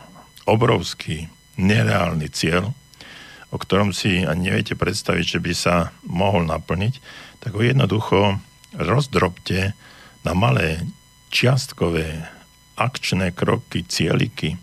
obrovský 0.47 1.27
nereálny 1.59 2.31
cieľ, 2.31 2.71
o 3.51 3.57
ktorom 3.59 3.95
si 3.95 4.23
ani 4.23 4.51
neviete 4.51 4.75
predstaviť, 4.75 5.25
že 5.25 5.39
by 5.43 5.53
sa 5.55 5.95
mohol 6.03 6.47
naplniť, 6.47 6.93
tak 7.43 7.55
ho 7.55 7.63
jednoducho 7.63 8.39
rozdrobte 8.75 9.75
na 10.27 10.35
malé 10.35 10.83
čiastkové 11.31 12.27
akčné 12.75 13.31
kroky, 13.31 13.87
cieliky 13.87 14.59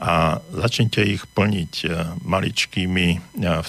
a 0.00 0.40
začnite 0.40 1.04
ich 1.04 1.28
plniť 1.28 1.72
e, 1.84 1.88
maličkými, 2.24 3.06
e, 3.12 3.18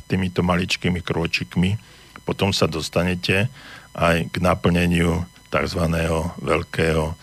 týmito 0.08 0.40
maličkými 0.44 1.04
krôčikmi. 1.04 1.76
Potom 2.24 2.56
sa 2.56 2.68
dostanete 2.68 3.52
aj 3.96 4.32
k 4.32 4.36
naplneniu 4.40 5.24
tzv. 5.52 5.84
veľkého 6.40 7.16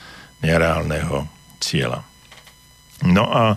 nereálneho 0.44 1.28
cieľa. 1.60 2.04
No 3.04 3.28
a 3.28 3.56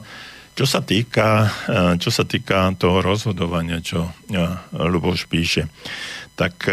čo 0.56 0.68
sa 0.68 0.84
týka, 0.84 1.48
e, 1.68 2.00
čo 2.00 2.12
sa 2.12 2.24
týka 2.28 2.76
toho 2.80 3.04
rozhodovania, 3.04 3.84
čo 3.84 4.12
Luboš 4.76 5.28
píše, 5.32 5.68
tak 6.36 6.68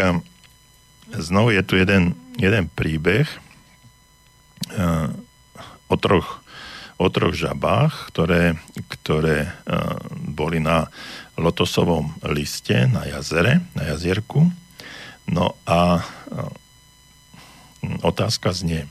znovu 1.15 1.55
je 1.55 1.63
tu 1.63 1.79
jeden, 1.79 2.15
jeden 2.35 2.67
príbeh 2.75 3.44
o 5.85 5.95
troch, 5.99 6.41
o 6.97 7.07
troch 7.11 7.35
žabách, 7.35 8.09
ktoré, 8.09 8.57
ktoré 8.87 9.53
boli 10.25 10.57
na 10.63 10.89
lotosovom 11.35 12.15
liste 12.31 12.87
na 12.87 13.03
jazere, 13.05 13.59
na 13.75 13.91
jazierku. 13.91 14.47
No 15.27 15.59
a 15.67 16.05
otázka 18.01 18.55
znie. 18.55 18.87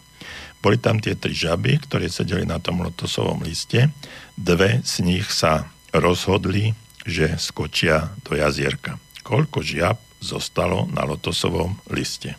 Boli 0.61 0.81
tam 0.81 0.97
tie 1.01 1.13
tri 1.13 1.37
žaby, 1.37 1.77
ktoré 1.85 2.09
sedeli 2.09 2.49
na 2.49 2.57
tom 2.57 2.81
lotosovom 2.81 3.45
liste. 3.45 3.93
Dve 4.37 4.81
z 4.81 5.05
nich 5.05 5.29
sa 5.29 5.69
rozhodli, 5.93 6.73
že 7.05 7.37
skočia 7.37 8.17
do 8.25 8.33
jazierka. 8.33 8.97
Koľko 9.25 9.61
žiab 9.61 10.01
zostalo 10.25 10.89
na 10.89 11.05
lotosovom 11.05 11.77
liste? 11.93 12.37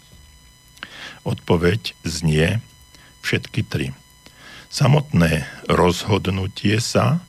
Odpoveď 1.21 1.93
znie 2.05 2.61
všetky 3.25 3.61
tri. 3.65 3.89
Samotné 4.69 5.49
rozhodnutie 5.65 6.77
sa 6.77 7.25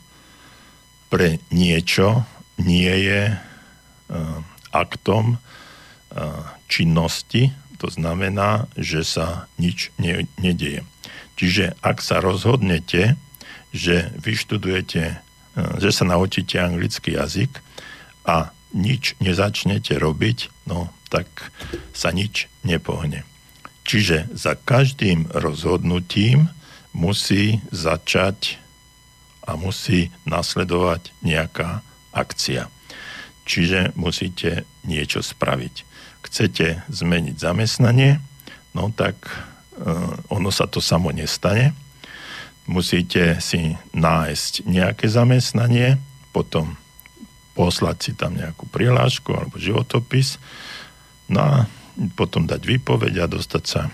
pre 1.09 1.41
niečo 1.49 2.29
nie 2.61 2.93
je 3.09 3.33
uh, 3.33 4.41
aktom 4.77 5.37
uh, 5.37 5.41
činnosti, 6.69 7.57
to 7.81 7.89
znamená, 7.89 8.69
že 8.77 9.05
sa 9.05 9.49
nič 9.57 9.93
ne, 9.97 10.29
nedieje. 10.37 10.85
Čiže 11.37 11.77
ak 11.85 12.01
sa 12.01 12.21
rozhodnete, 12.21 13.17
že 13.73 14.13
vyštudujete, 14.21 15.05
uh, 15.17 15.77
že 15.81 15.91
sa 15.93 16.05
naučíte 16.05 16.61
anglický 16.61 17.17
jazyk 17.17 17.65
a 18.29 18.53
nič 18.77 19.17
nezačnete 19.23 19.97
robiť, 19.97 20.69
no 20.69 20.93
tak 21.09 21.29
sa 21.95 22.11
nič 22.11 22.51
nepohne. 22.67 23.23
Čiže 23.87 24.27
za 24.35 24.59
každým 24.59 25.31
rozhodnutím 25.31 26.51
musí 26.91 27.63
začať 27.71 28.59
a 29.47 29.55
musí 29.55 30.11
nasledovať 30.27 31.15
nejaká 31.23 31.87
akcia. 32.11 32.67
Čiže 33.47 33.95
musíte 33.95 34.67
niečo 34.83 35.23
spraviť. 35.23 35.87
Chcete 36.27 36.83
zmeniť 36.91 37.39
zamestnanie, 37.39 38.19
no 38.75 38.91
tak 38.91 39.15
uh, 39.23 40.19
ono 40.35 40.51
sa 40.51 40.67
to 40.67 40.83
samo 40.83 41.15
nestane. 41.15 41.71
Musíte 42.67 43.39
si 43.39 43.79
nájsť 43.95 44.67
nejaké 44.67 45.07
zamestnanie, 45.07 46.03
potom 46.35 46.75
poslať 47.55 47.97
si 48.03 48.13
tam 48.19 48.35
nejakú 48.35 48.67
prihlášku 48.67 49.31
alebo 49.31 49.63
životopis, 49.63 50.43
no 51.31 51.39
a 51.39 51.55
potom 52.17 52.45
dať 52.45 52.61
výpoveď 52.63 53.25
a 53.25 53.31
dostať 53.31 53.65
sa 53.65 53.89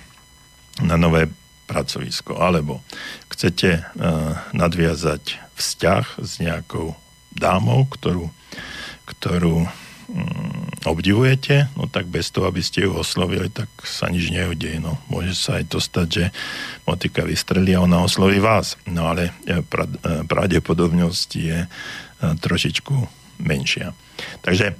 na 0.82 0.98
nové 0.98 1.30
pracovisko. 1.70 2.36
Alebo 2.36 2.82
chcete 3.30 3.80
uh, 3.80 4.36
nadviazať 4.53 5.38
vzťah 5.57 6.05
s 6.20 6.32
nejakou 6.42 6.98
dámou, 7.32 7.86
ktorú, 7.88 8.28
ktorú 9.09 9.64
um, 9.64 9.68
obdivujete, 10.84 11.70
no 11.78 11.86
tak 11.86 12.11
bez 12.11 12.28
toho, 12.34 12.50
aby 12.50 12.61
ste 12.61 12.84
ju 12.84 12.98
oslovili, 12.98 13.48
tak 13.48 13.70
sa 13.86 14.11
nič 14.11 14.28
neudeje. 14.34 14.82
No, 14.82 14.98
môže 15.07 15.32
sa 15.38 15.62
aj 15.62 15.64
to 15.70 15.78
stať, 15.78 16.09
že 16.11 16.24
motika 16.84 17.22
vystrelí 17.22 17.72
a 17.72 17.84
ona 17.86 18.03
osloví 18.03 18.42
vás. 18.42 18.74
No 18.84 19.09
ale 19.09 19.32
e, 19.46 19.62
pra, 19.62 19.86
e, 19.86 20.26
pravdepodobnosť 20.26 21.28
je 21.38 21.59
trošičku 22.22 22.94
menšia. 23.42 23.90
Takže 24.46 24.78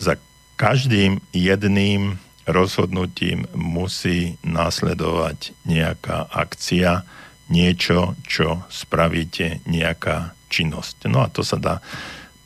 za 0.00 0.16
každým 0.62 1.18
jedným 1.34 2.22
rozhodnutím 2.46 3.50
musí 3.50 4.38
následovať 4.46 5.50
nejaká 5.66 6.30
akcia, 6.30 7.02
niečo, 7.50 8.14
čo 8.30 8.62
spravíte, 8.70 9.58
nejaká 9.66 10.38
činnosť. 10.46 11.10
No 11.10 11.26
a 11.26 11.28
to 11.34 11.42
sa 11.42 11.58
dá, 11.58 11.82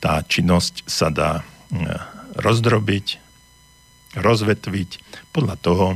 tá 0.01 0.25
činnosť 0.25 0.89
sa 0.89 1.13
dá 1.13 1.31
e, 1.37 1.41
rozdrobiť, 2.41 3.21
rozvetviť 4.17 4.89
podľa 5.29 5.55
toho, 5.61 5.87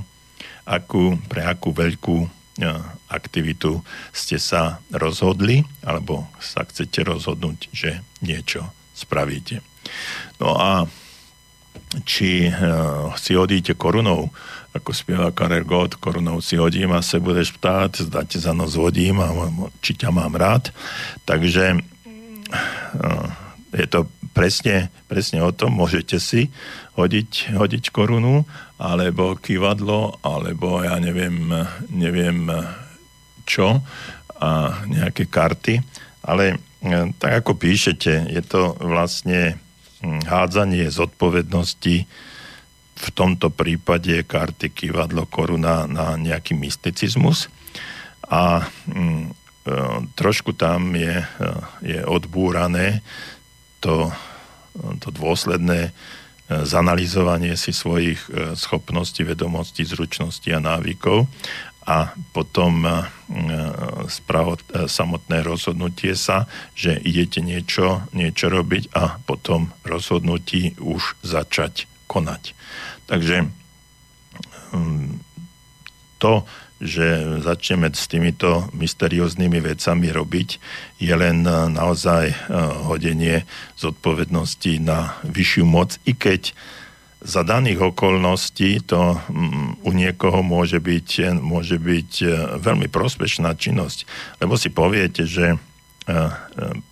akú, 0.70 1.18
pre 1.26 1.42
akú 1.42 1.74
veľkú 1.74 2.18
e, 2.22 2.28
aktivitu 3.10 3.82
ste 4.14 4.38
sa 4.38 4.78
rozhodli, 4.94 5.66
alebo 5.82 6.30
sa 6.38 6.70
chcete 6.70 7.02
rozhodnúť, 7.02 7.74
že 7.74 8.06
niečo 8.22 8.70
spravíte. 8.94 9.66
No 10.38 10.54
a 10.62 10.86
či 12.08 12.48
uh, 12.48 13.12
si 13.20 13.36
hodíte 13.36 13.76
korunou, 13.76 14.32
ako 14.72 14.96
spieva 14.96 15.36
Karel 15.36 15.68
Gott, 15.68 16.00
korunou 16.00 16.40
si 16.40 16.56
hodím 16.56 16.96
a 16.96 17.04
se 17.04 17.20
budeš 17.20 17.52
ptát, 17.60 17.92
zdá 17.92 18.24
ti 18.24 18.40
za 18.40 18.56
nos 18.56 18.80
hodím 18.80 19.20
a 19.20 19.28
či 19.84 20.00
ťa 20.00 20.10
mám 20.16 20.40
rád. 20.40 20.72
Takže 21.28 21.76
uh, 21.76 23.28
je 23.76 23.88
to 23.92 24.08
presne, 24.32 24.88
presne 25.12 25.44
o 25.44 25.52
tom, 25.52 25.76
môžete 25.76 26.20
si 26.24 26.48
hodiť, 26.96 27.56
hodiť 27.60 27.92
korunu, 27.92 28.48
alebo 28.80 29.36
kývadlo, 29.36 30.24
alebo 30.24 30.80
ja 30.84 30.96
neviem, 31.00 31.52
neviem 31.92 32.48
čo, 33.44 33.84
a 34.42 34.82
nejaké 34.88 35.28
karty, 35.28 35.84
ale 36.24 36.56
uh, 36.56 37.12
tak 37.20 37.44
ako 37.44 37.60
píšete, 37.60 38.32
je 38.32 38.42
to 38.48 38.80
vlastne 38.80 39.60
hádzanie 40.04 40.90
zodpovednosti. 40.90 41.96
V 43.02 43.08
tomto 43.18 43.50
prípade 43.50 44.22
karty 44.26 44.70
kývadlo 44.70 45.26
koruna 45.26 45.90
na 45.90 46.14
nejaký 46.18 46.54
mysticizmus. 46.54 47.50
A 48.30 48.66
mm, 48.86 49.26
e, 49.26 49.34
trošku 50.14 50.54
tam 50.54 50.94
je, 50.94 51.22
e, 51.22 51.26
je 51.82 52.00
odbúrané 52.06 53.02
to, 53.82 54.14
to 55.02 55.10
dôsledné 55.10 55.90
e, 55.90 55.92
zanalizovanie 56.62 57.58
si 57.58 57.74
svojich 57.74 58.22
schopností, 58.54 59.26
vedomostí, 59.26 59.82
zručností 59.82 60.54
a 60.54 60.62
návykov 60.62 61.26
a 61.82 62.14
potom 62.30 62.86
e, 62.86 62.94
spravo, 64.06 64.58
e, 64.58 64.86
samotné 64.86 65.42
rozhodnutie 65.42 66.14
sa, 66.14 66.46
že 66.78 66.94
idete 67.02 67.42
niečo, 67.42 68.06
niečo 68.14 68.54
robiť 68.54 68.94
a 68.94 69.18
potom 69.26 69.74
rozhodnutí 69.82 70.78
už 70.78 71.18
začať 71.26 71.90
konať. 72.06 72.54
Takže 73.10 73.50
mm, 74.78 75.26
to, 76.22 76.46
že 76.82 77.42
začneme 77.46 77.94
s 77.94 78.10
týmito 78.10 78.70
mysterióznymi 78.78 79.62
vecami 79.62 80.14
robiť, 80.14 80.50
je 81.02 81.14
len 81.18 81.42
e, 81.50 81.52
naozaj 81.74 82.46
hodenie 82.86 83.50
zodpovednosti 83.82 84.78
na 84.78 85.18
vyššiu 85.26 85.66
moc, 85.66 85.98
i 86.06 86.14
keď 86.14 86.54
za 87.22 87.46
daných 87.46 87.94
okolností 87.94 88.82
to 88.82 89.14
mm, 89.14 89.86
u 89.86 89.92
niekoho 89.94 90.42
môže 90.42 90.82
byť, 90.82 91.38
môže 91.38 91.78
byť 91.78 92.12
e, 92.26 92.28
veľmi 92.58 92.90
prospešná 92.90 93.54
činnosť. 93.54 94.10
Lebo 94.42 94.58
si 94.58 94.74
poviete, 94.74 95.30
že 95.30 95.54
e, 95.54 95.58
e, 96.10 96.18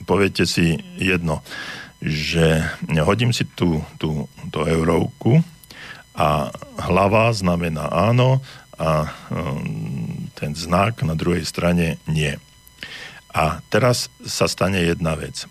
poviete 0.06 0.46
si 0.46 0.78
jedno, 1.02 1.42
že 1.98 2.62
hodím 3.02 3.34
si 3.34 3.44
tú, 3.58 3.82
tú, 3.98 4.30
tú 4.54 4.60
eurovku 4.64 5.42
a 6.14 6.54
hlava 6.78 7.34
znamená 7.34 7.90
áno 7.92 8.40
a 8.80 9.12
ten 10.40 10.56
znak 10.56 11.04
na 11.04 11.12
druhej 11.12 11.44
strane 11.44 12.00
nie. 12.08 12.40
A 13.36 13.60
teraz 13.68 14.08
sa 14.24 14.48
stane 14.48 14.80
jedna 14.80 15.20
vec. 15.20 15.44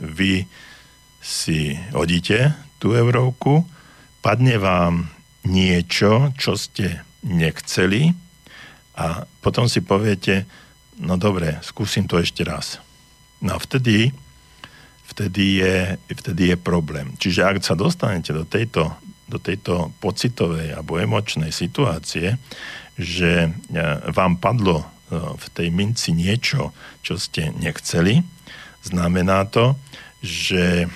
Vy 0.00 0.48
si 1.20 1.76
hodíte 1.92 2.56
tú 2.80 2.96
eurovku, 2.96 3.68
padne 4.20 4.58
vám 4.58 5.08
niečo, 5.46 6.34
čo 6.36 6.58
ste 6.58 7.02
nechceli 7.24 8.12
a 8.98 9.22
potom 9.40 9.70
si 9.70 9.78
poviete, 9.80 10.44
no 10.98 11.14
dobre, 11.14 11.62
skúsim 11.62 12.10
to 12.10 12.18
ešte 12.18 12.42
raz. 12.42 12.82
No 13.38 13.54
a 13.54 13.58
vtedy, 13.62 14.10
vtedy, 15.06 15.62
je, 15.62 15.76
vtedy 16.10 16.54
je 16.54 16.56
problém. 16.58 17.14
Čiže 17.16 17.46
ak 17.46 17.62
sa 17.62 17.78
dostanete 17.78 18.34
do 18.34 18.42
tejto, 18.42 18.90
do 19.30 19.38
tejto 19.38 19.94
pocitovej 20.02 20.74
alebo 20.74 20.98
emočnej 20.98 21.54
situácie, 21.54 22.34
že 22.98 23.46
e, 23.46 23.50
vám 24.10 24.42
padlo 24.42 24.82
e, 24.82 24.86
v 25.14 25.46
tej 25.54 25.68
minci 25.70 26.10
niečo, 26.10 26.74
čo 27.06 27.14
ste 27.14 27.54
nechceli, 27.54 28.26
znamená 28.82 29.46
to, 29.46 29.78
že, 30.18 30.90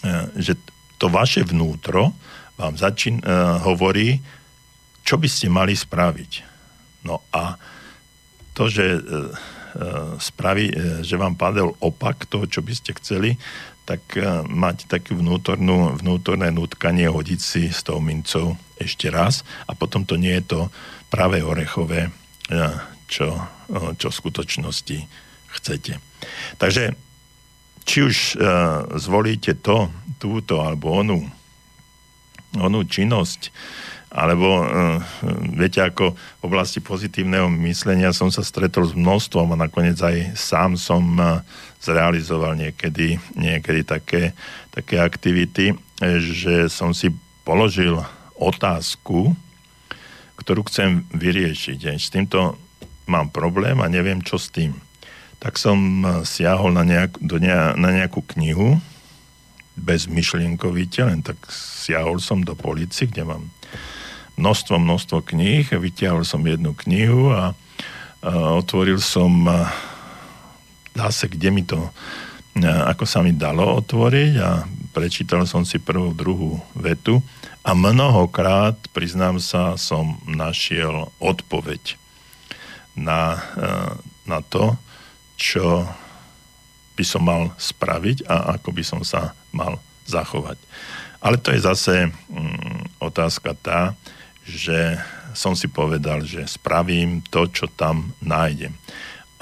e, 0.00 0.12
že 0.40 0.56
to 1.04 1.12
vaše 1.12 1.44
vnútro 1.44 2.16
vám 2.56 2.80
začín, 2.80 3.20
uh, 3.20 3.60
hovorí, 3.60 4.24
čo 5.04 5.20
by 5.20 5.28
ste 5.28 5.52
mali 5.52 5.76
spraviť. 5.76 6.32
No 7.04 7.20
a 7.28 7.60
to, 8.56 8.72
že, 8.72 9.04
uh, 9.04 9.28
spraví, 10.16 10.72
uh, 10.72 11.04
že 11.04 11.20
vám 11.20 11.36
padel 11.36 11.76
opak 11.84 12.24
toho, 12.24 12.48
čo 12.48 12.64
by 12.64 12.72
ste 12.72 12.96
chceli, 12.96 13.36
tak 13.84 14.00
uh, 14.16 14.48
máte 14.48 14.88
takú 14.88 15.20
vnútornú, 15.20 16.00
vnútorné 16.00 16.48
nutkanie 16.48 17.04
hodiť 17.04 17.40
si 17.44 17.68
s 17.68 17.84
tou 17.84 18.00
mincov 18.00 18.56
ešte 18.80 19.12
raz 19.12 19.44
a 19.68 19.76
potom 19.76 20.08
to 20.08 20.16
nie 20.16 20.32
je 20.40 20.56
to 20.56 20.60
práve 21.12 21.44
orechové, 21.44 22.08
uh, 22.08 22.80
čo, 23.12 23.28
uh, 23.36 23.92
čo 24.00 24.08
v 24.08 24.18
skutočnosti 24.24 24.98
chcete. 25.52 26.00
Takže 26.56 26.96
či 27.84 28.04
už 28.04 28.16
uh, 28.36 28.40
zvolíte 28.96 29.56
to, 29.60 29.92
túto 30.18 30.64
alebo 30.64 30.92
onú 30.92 31.24
onú 32.54 32.86
činnosť, 32.86 33.50
alebo 34.14 34.62
uh, 34.62 35.02
viete, 35.58 35.82
ako 35.82 36.14
v 36.14 36.42
oblasti 36.46 36.78
pozitívneho 36.78 37.50
myslenia 37.66 38.14
som 38.14 38.30
sa 38.30 38.46
stretol 38.46 38.86
s 38.86 38.94
množstvom 38.94 39.54
a 39.54 39.62
nakoniec 39.66 39.98
aj 39.98 40.38
sám 40.38 40.78
som 40.78 41.02
uh, 41.18 41.42
zrealizoval 41.82 42.54
niekedy, 42.54 43.18
niekedy 43.34 43.82
také, 43.82 44.32
také 44.70 45.02
aktivity, 45.02 45.74
že 46.00 46.70
som 46.72 46.96
si 46.96 47.12
položil 47.44 48.00
otázku, 48.38 49.36
ktorú 50.40 50.64
chcem 50.66 51.04
vyriešiť. 51.12 51.78
S 51.92 52.08
týmto 52.08 52.56
mám 53.04 53.28
problém 53.28 53.78
a 53.84 53.86
neviem, 53.92 54.24
čo 54.24 54.40
s 54.40 54.48
tým. 54.48 54.83
Tak 55.44 55.60
som 55.60 56.00
siahol 56.24 56.72
na, 56.72 56.88
nejak, 56.88 57.20
do 57.20 57.36
ne, 57.36 57.52
na 57.76 57.90
nejakú 57.92 58.24
knihu, 58.32 58.80
bezmyšlienkovite, 59.76 61.04
len 61.04 61.20
tak 61.20 61.36
siahol 61.52 62.16
som 62.16 62.40
do 62.40 62.56
policie, 62.56 63.10
kde 63.10 63.28
mám 63.28 63.52
množstvo, 64.40 64.80
množstvo 64.80 65.20
kníh, 65.20 65.68
vytiahol 65.68 66.24
som 66.24 66.40
jednu 66.40 66.72
knihu 66.88 67.28
a, 67.34 67.52
a 68.24 68.30
otvoril 68.56 69.02
som 69.02 69.44
dá 70.94 71.12
sa, 71.12 71.26
kde 71.28 71.50
mi 71.52 71.62
to 71.66 71.92
ako 72.62 73.02
sa 73.02 73.18
mi 73.18 73.34
dalo 73.34 73.82
otvoriť 73.82 74.32
a 74.38 74.62
prečítal 74.94 75.42
som 75.42 75.66
si 75.66 75.82
prvú, 75.82 76.14
druhú 76.14 76.62
vetu 76.78 77.18
a 77.66 77.74
mnohokrát, 77.74 78.78
priznám 78.94 79.42
sa, 79.42 79.74
som 79.74 80.22
našiel 80.22 81.10
odpoveď 81.18 81.98
na, 82.94 83.42
na 84.22 84.38
to, 84.46 84.78
čo 85.34 85.88
by 86.94 87.04
som 87.04 87.22
mal 87.26 87.50
spraviť 87.58 88.26
a 88.30 88.54
ako 88.58 88.70
by 88.70 88.84
som 88.86 89.00
sa 89.02 89.34
mal 89.50 89.82
zachovať. 90.06 90.58
Ale 91.18 91.40
to 91.40 91.50
je 91.50 91.64
zase 91.64 91.94
mm, 92.06 93.00
otázka 93.00 93.56
tá, 93.58 93.96
že 94.44 95.00
som 95.34 95.58
si 95.58 95.66
povedal, 95.66 96.22
že 96.22 96.46
spravím 96.46 97.24
to, 97.26 97.50
čo 97.50 97.66
tam 97.66 98.14
nájdem. 98.22 98.76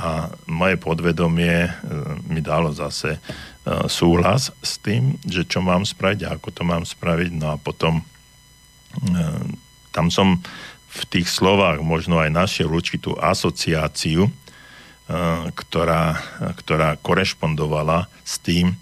A 0.00 0.32
moje 0.48 0.80
podvedomie 0.80 1.68
e, 1.68 1.70
mi 2.26 2.40
dalo 2.40 2.72
zase 2.72 3.18
e, 3.18 3.20
súhlas 3.86 4.50
s 4.64 4.80
tým, 4.80 5.20
že 5.28 5.44
čo 5.44 5.60
mám 5.60 5.84
spraviť 5.84 6.20
a 6.26 6.32
ako 6.40 6.48
to 6.48 6.62
mám 6.64 6.82
spraviť. 6.88 7.30
No 7.36 7.54
a 7.54 7.56
potom 7.60 8.00
e, 8.00 8.04
tam 9.92 10.08
som 10.08 10.40
v 10.92 11.02
tých 11.12 11.28
slovách 11.28 11.84
možno 11.84 12.18
aj 12.18 12.30
našiel 12.32 12.72
určitú 12.72 13.14
asociáciu, 13.20 14.32
ktorá, 15.54 16.22
ktorá 16.62 16.96
korešpondovala 17.00 18.06
s 18.22 18.38
tým, 18.38 18.74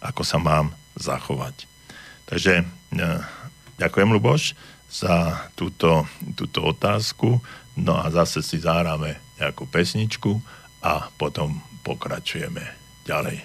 ako 0.00 0.22
sa 0.22 0.38
mám 0.38 0.72
zachovať. 0.96 1.66
Takže 2.26 2.64
ďakujem, 3.76 4.10
Luboš, 4.14 4.54
za 4.86 5.46
túto, 5.58 6.06
túto 6.38 6.62
otázku. 6.64 7.42
No 7.76 7.98
a 8.00 8.08
zase 8.08 8.40
si 8.40 8.56
zahráme 8.62 9.20
nejakú 9.36 9.68
pesničku 9.68 10.40
a 10.80 11.12
potom 11.20 11.60
pokračujeme 11.84 12.64
ďalej. 13.04 13.44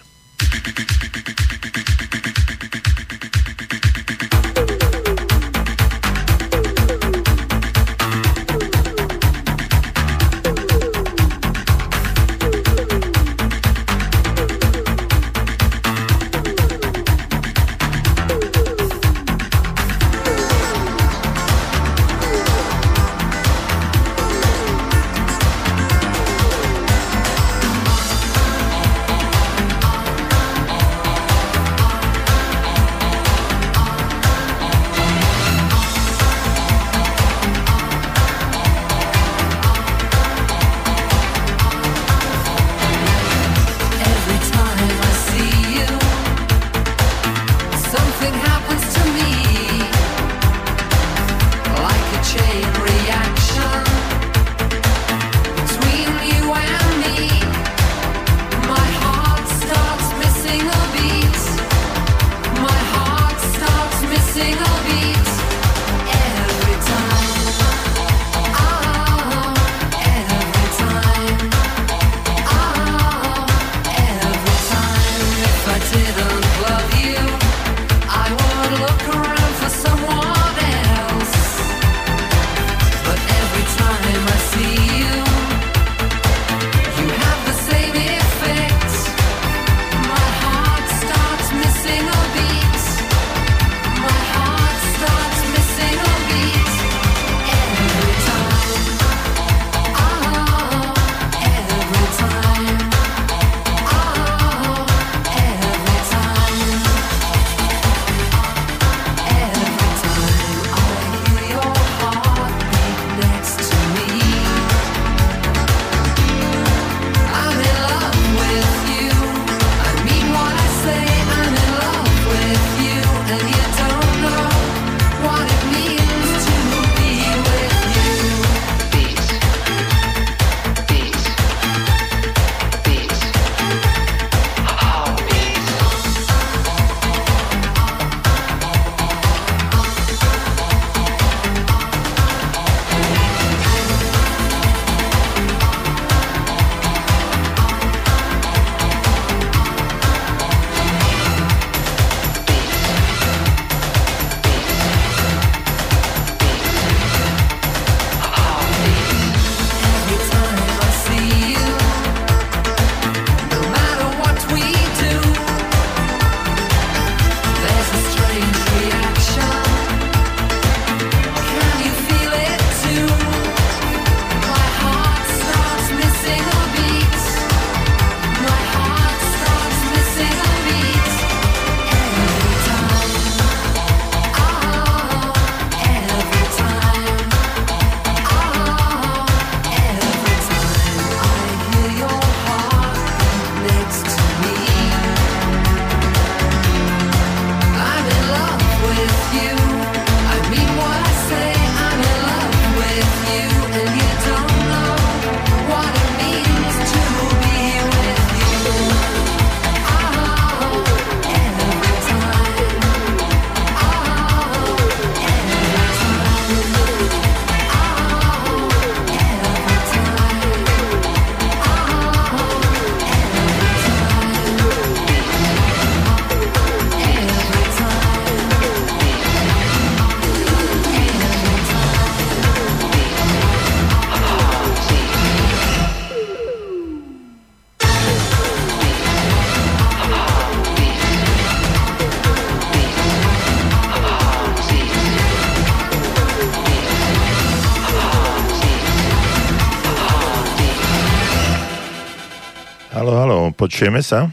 Počujeme 253.71 254.03
sa? 254.03 254.27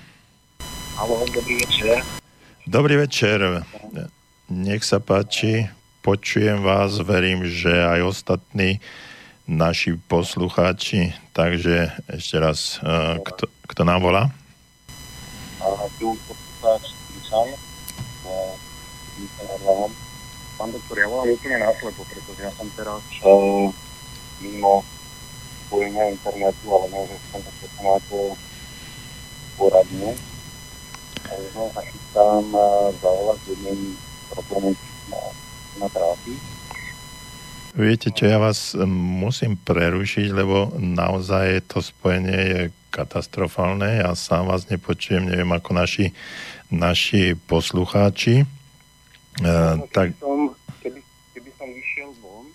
Halo, 0.99 1.22
dobrý 1.30 1.62
večer. 1.62 2.03
Dobrý 2.66 2.99
večer. 2.99 3.39
Nech 4.51 4.82
sa 4.82 4.99
páči, 4.99 5.70
počujem 6.03 6.59
vás, 6.59 6.99
verím, 7.07 7.47
že 7.47 7.70
aj 7.70 8.03
ostatní 8.03 8.82
naši 9.47 9.95
poslucháči. 10.11 11.14
Takže 11.39 11.86
ešte 12.11 12.34
raz, 12.43 12.82
e, 12.82 13.22
kto, 13.22 13.47
kto 13.70 13.82
nám 13.86 14.03
volá? 14.03 14.26
Pán 20.59 20.68
doktor, 20.74 20.99
ja 20.99 21.07
volám 21.07 21.30
úplne 21.30 21.62
náslepo, 21.62 22.03
pretože 22.11 22.43
ja 22.43 22.51
som 22.59 22.66
teraz 22.74 22.99
uh, 23.22 23.70
mimo 24.43 24.82
spojenia 25.70 26.11
internetu, 26.11 26.66
ale 26.74 26.91
neviem, 26.91 27.14
že 27.14 27.26
som 27.30 27.41
to 28.11 28.34
poradne. 29.59 30.14
Možno 31.28 31.62
sa 31.74 31.82
chystám 31.82 32.44
zavolať 33.02 33.40
jedným 33.50 33.98
problémom, 34.30 34.74
na, 35.11 35.20
na 35.82 35.88
trápi. 35.90 36.32
Viete 37.78 38.09
čo, 38.11 38.26
ja 38.26 38.40
vás 38.40 38.74
musím 38.88 39.59
prerušiť, 39.61 40.32
lebo 40.32 40.72
naozaj 40.78 41.68
to 41.68 41.84
spojenie 41.84 42.38
je 42.38 42.61
katastrofálne. 42.88 44.00
Ja 44.00 44.16
sám 44.16 44.48
vás 44.48 44.66
nepočujem, 44.72 45.28
neviem 45.28 45.52
ako 45.52 45.76
naši, 45.76 46.16
naši 46.72 47.36
poslucháči. 47.36 48.48
No, 49.44 49.84
tak... 49.92 50.16
Keby 50.16 50.22
som, 50.22 50.40
keby, 50.82 51.00
keby 51.36 51.50
som 51.54 51.68
vyšiel 51.70 52.11
von, 52.18 52.46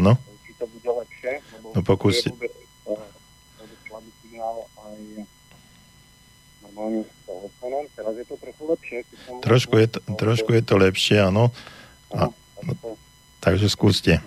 ano? 0.00 0.16
či 0.46 0.56
to 0.56 0.64
bude 0.70 0.88
lepšie, 0.88 1.32
no 1.76 1.80
pokúste. 1.84 2.32
Je 2.32 2.36
vôbec, 2.40 2.54
slabý 3.84 4.10
signál 4.22 4.64
aj 4.80 4.96
normálne 6.80 7.04
s 7.04 7.12
telefónom. 7.28 7.84
Teraz 7.92 8.14
je 8.16 8.24
to 8.24 8.36
trochu 8.40 8.62
lepšie. 8.64 8.98
Trošku, 9.44 9.74
je 9.76 9.88
to, 9.92 9.98
trošku 10.16 10.50
je 10.56 10.62
to 10.64 10.74
lepšie, 10.80 11.16
áno. 11.20 11.52
A, 12.16 12.32
no, 12.64 12.72
takže 13.44 13.68
skúste. 13.68 14.24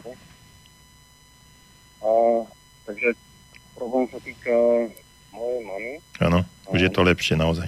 A, 2.05 2.09
takže 2.85 3.17
problém 3.73 4.05
sa 4.13 4.21
týka 4.21 4.53
mojej 5.33 5.61
mamy. 5.65 5.91
Áno, 6.21 6.45
už 6.69 6.79
je 6.85 6.91
to 6.93 7.01
lepšie 7.01 7.33
naozaj. 7.33 7.65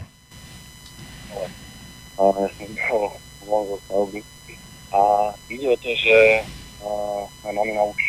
A 2.16 2.22
ja 2.22 2.50
som 2.56 2.70
bol 3.50 3.62
zo 3.74 3.78
stavby. 3.90 4.22
A 4.94 5.34
ide 5.52 5.68
o 5.68 5.78
to, 5.82 5.92
že 5.98 6.46
moja 7.42 7.52
mamina 7.52 7.84
už 7.90 8.02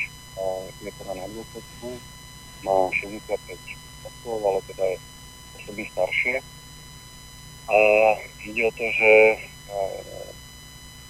je 0.85 0.93
teda 1.03 1.13
na 1.17 1.27
dôchodku, 1.33 1.89
má 2.63 2.93
65 2.93 3.49
rokov, 4.05 4.37
ale 4.45 4.61
teda 4.71 4.85
je 4.85 4.97
osobne 5.59 5.85
staršie. 5.91 6.35
A 7.67 7.79
ide 8.47 8.63
o 8.63 8.71
to, 8.71 8.87
že 8.95 9.13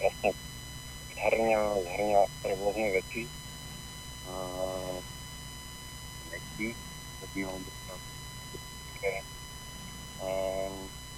vlastne 0.01 0.33
zhrňa, 1.13 1.61
zhrňa 1.85 2.21
rôzne 2.57 2.89
veci. 2.97 3.29
A 4.25 4.35
nechty, 6.33 6.73
aby 7.21 7.39
alebo 7.45 7.71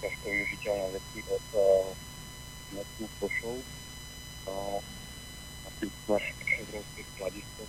ťažko 0.03 0.27
využiteľné 0.27 0.87
veci 0.99 1.19
od 1.31 1.47
nechných 2.75 3.15
košov 3.23 3.57
a 4.51 4.53
napríklad 5.71 6.23
obrovské 6.67 7.03
skladisko 7.15 7.63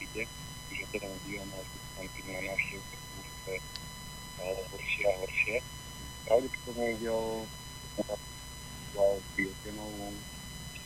ide, 0.00 0.22
že 0.70 0.84
teda 0.94 1.06
nebývam, 1.10 1.50
ale 1.50 1.66
tam 1.98 2.26
na 2.30 2.40
návštevu, 2.46 2.82
je 3.46 3.58
horšie 4.70 5.04
a 5.06 5.12
horšie. 5.18 5.75
Pravdepodobne 6.26 6.98
ide 6.98 7.08
o 7.10 7.46
biogenovú 9.38 10.10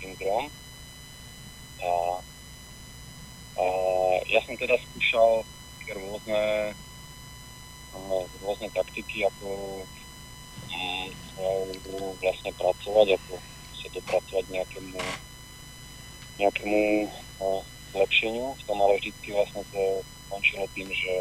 syndrom. 0.01 0.53
A, 1.81 1.91
a 3.57 3.65
ja 4.29 4.41
som 4.45 4.55
teda 4.61 4.77
skúšal 4.77 5.45
rôzne, 5.91 6.75
rôzne 8.45 8.69
taktiky, 8.77 9.27
ako 9.27 9.49
um, 10.69 11.07
vlastne 12.21 12.53
pracovať, 12.55 13.17
ako 13.17 13.33
sa 13.81 13.87
dopracovať 13.97 14.45
nejakému, 14.53 15.01
nejakému 16.39 16.83
uh, 17.41 17.63
zlepšeniu. 17.97 18.55
V 18.55 18.63
tom 18.69 18.79
ale 18.85 19.01
vždy 19.01 19.29
vlastne 19.33 19.65
to 19.73 20.05
končilo 20.31 20.69
tým, 20.77 20.89
že 20.93 21.15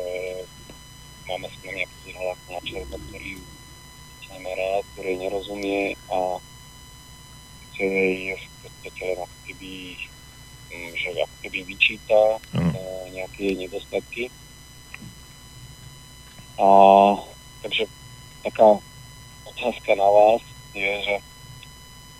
máme 1.25 1.47
s 1.49 1.55
nami 1.65 1.81
nejakú 1.81 1.97
zhľadku 2.03 2.47
na 2.51 2.61
človeka, 2.67 2.97
ktorý 3.09 3.31
nemá 4.33 4.53
ktorý 4.93 5.11
nerozumie 5.19 5.95
a 6.11 6.39
jej 7.79 8.35
v 8.35 8.45
podstate 8.59 9.01
len 9.07 9.19
ako 9.23 9.37
keby, 9.47 9.73
mm, 10.67 10.91
že 10.99 11.09
ako 11.15 11.35
keby 11.47 11.59
vyčíta 11.63 12.21
mm. 12.51 12.73
nejaké 13.15 13.55
nedostatky. 13.55 14.27
A 16.59 16.67
takže 17.63 17.87
taká 18.43 18.83
otázka 19.47 19.91
na 19.95 20.09
vás 20.11 20.43
je, 20.75 20.91
že 21.07 21.15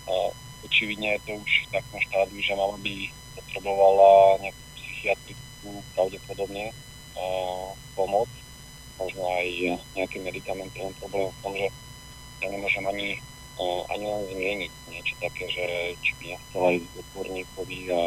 a, 0.08 0.32
očividne 0.64 1.20
je 1.20 1.20
to 1.28 1.32
už 1.36 1.52
v 1.68 1.70
takom 1.76 2.00
štádiu, 2.08 2.40
že 2.40 2.56
mama 2.56 2.80
by 2.80 2.94
potrebovala 3.36 4.40
nejakú 4.40 4.64
psychiatrickú 4.80 5.70
pravdepodobne 5.92 6.72
a, 7.20 7.24
pomoc, 7.92 8.32
možno 8.96 9.28
aj 9.28 9.76
nejaký 9.92 10.24
medicamentový 10.24 10.92
problém 11.04 11.28
v 11.28 11.40
tom, 11.44 11.52
že 11.52 11.68
ja 12.40 12.48
nemôžem 12.48 12.84
ani, 12.88 13.08
uh, 13.60 13.82
ani 13.92 14.04
len 14.08 14.22
zmieniť 14.32 14.72
niečo 14.88 15.14
také, 15.20 15.44
že 15.52 15.64
či 16.00 16.10
by 16.16 16.24
nechcela 16.32 16.68
ísť 16.76 16.88
do 16.88 17.00
odborníkovi 17.04 17.78
a 17.92 18.00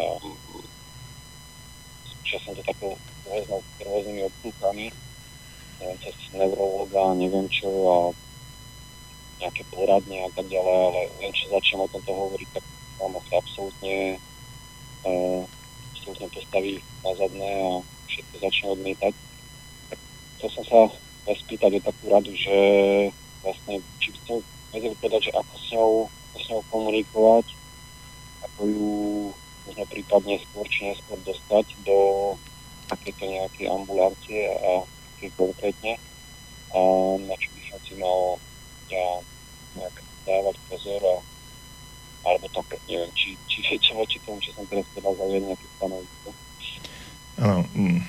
skúšal 2.10 2.40
som 2.42 2.54
to 2.58 2.64
takou 2.66 2.98
rôznou, 3.30 3.62
rôznymi 3.78 4.22
odpúkami, 4.26 4.88
neviem, 5.80 5.98
cez 6.02 6.16
neurologa, 6.34 7.14
neviem 7.14 7.46
čo 7.54 7.70
a 7.70 7.98
nejaké 9.42 9.64
poradne 9.70 10.18
a 10.26 10.30
tak 10.34 10.48
ďalej, 10.50 10.78
ale 10.90 11.02
len 11.22 11.32
čo 11.36 11.54
začnem 11.54 11.86
o 11.86 11.92
tomto 11.92 12.12
hovoriť, 12.16 12.50
tak 12.58 12.66
mám 12.98 13.20
sa 13.30 13.38
absolútne, 13.38 14.18
uh, 15.06 15.42
absolútne 15.94 16.28
postaví 16.34 16.74
na 17.06 17.12
zadné 17.22 17.52
a 17.62 17.70
všetko 18.10 18.36
začne 18.42 18.68
odmietať. 18.74 19.14
Tak 19.94 20.00
to 20.42 20.46
som 20.50 20.64
sa 20.66 20.82
spýtať 21.28 21.78
o 21.78 21.86
takú 21.86 22.04
radu, 22.10 22.32
že 22.34 22.58
vlastne, 23.44 23.84
či 24.00 24.08
by 24.16 24.18
ste 24.24 24.34
vedeli 24.74 24.96
povedať, 24.98 25.22
že 25.30 25.32
ako 25.36 25.54
s 25.60 25.66
ňou, 25.76 25.91
ako 26.10 26.38
s 26.39 26.46
ňou 26.50 26.62
komunikovať, 26.72 27.48
ako 28.50 28.62
ju 28.66 28.91
možno 29.68 29.84
prípadne 29.88 30.36
skôr 30.50 30.66
či 30.68 30.91
neskôr 30.91 31.20
dostať 31.24 31.66
do 31.84 31.98
takéto 32.88 33.24
nejakej 33.24 33.68
ambulancie 33.72 34.48
a 34.50 34.84
také 35.14 35.32
konkrétne 35.36 36.00
a 36.74 36.80
na 37.22 37.36
čo 37.38 37.50
by 37.54 37.62
som 37.70 37.80
si 37.86 37.94
mal 37.96 38.20
ja 38.91 39.08
nejak 39.78 39.96
dávať 40.28 40.56
pozor 40.68 41.02
a 41.04 41.16
alebo 42.24 42.48
tak, 42.56 42.80
neviem, 42.88 43.12
či, 43.20 43.36
či 43.52 43.60
viete 43.68 43.91
voči 43.91 44.16
tomu, 44.24 44.39
čo 44.39 44.56
som 44.56 44.64
teraz 44.72 44.88
povedal, 44.96 45.20
zaujať 45.20 45.44
nejaké 45.44 45.68
stanovisko. 45.76 46.30
Áno, 47.36 47.62
mm, 47.76 48.00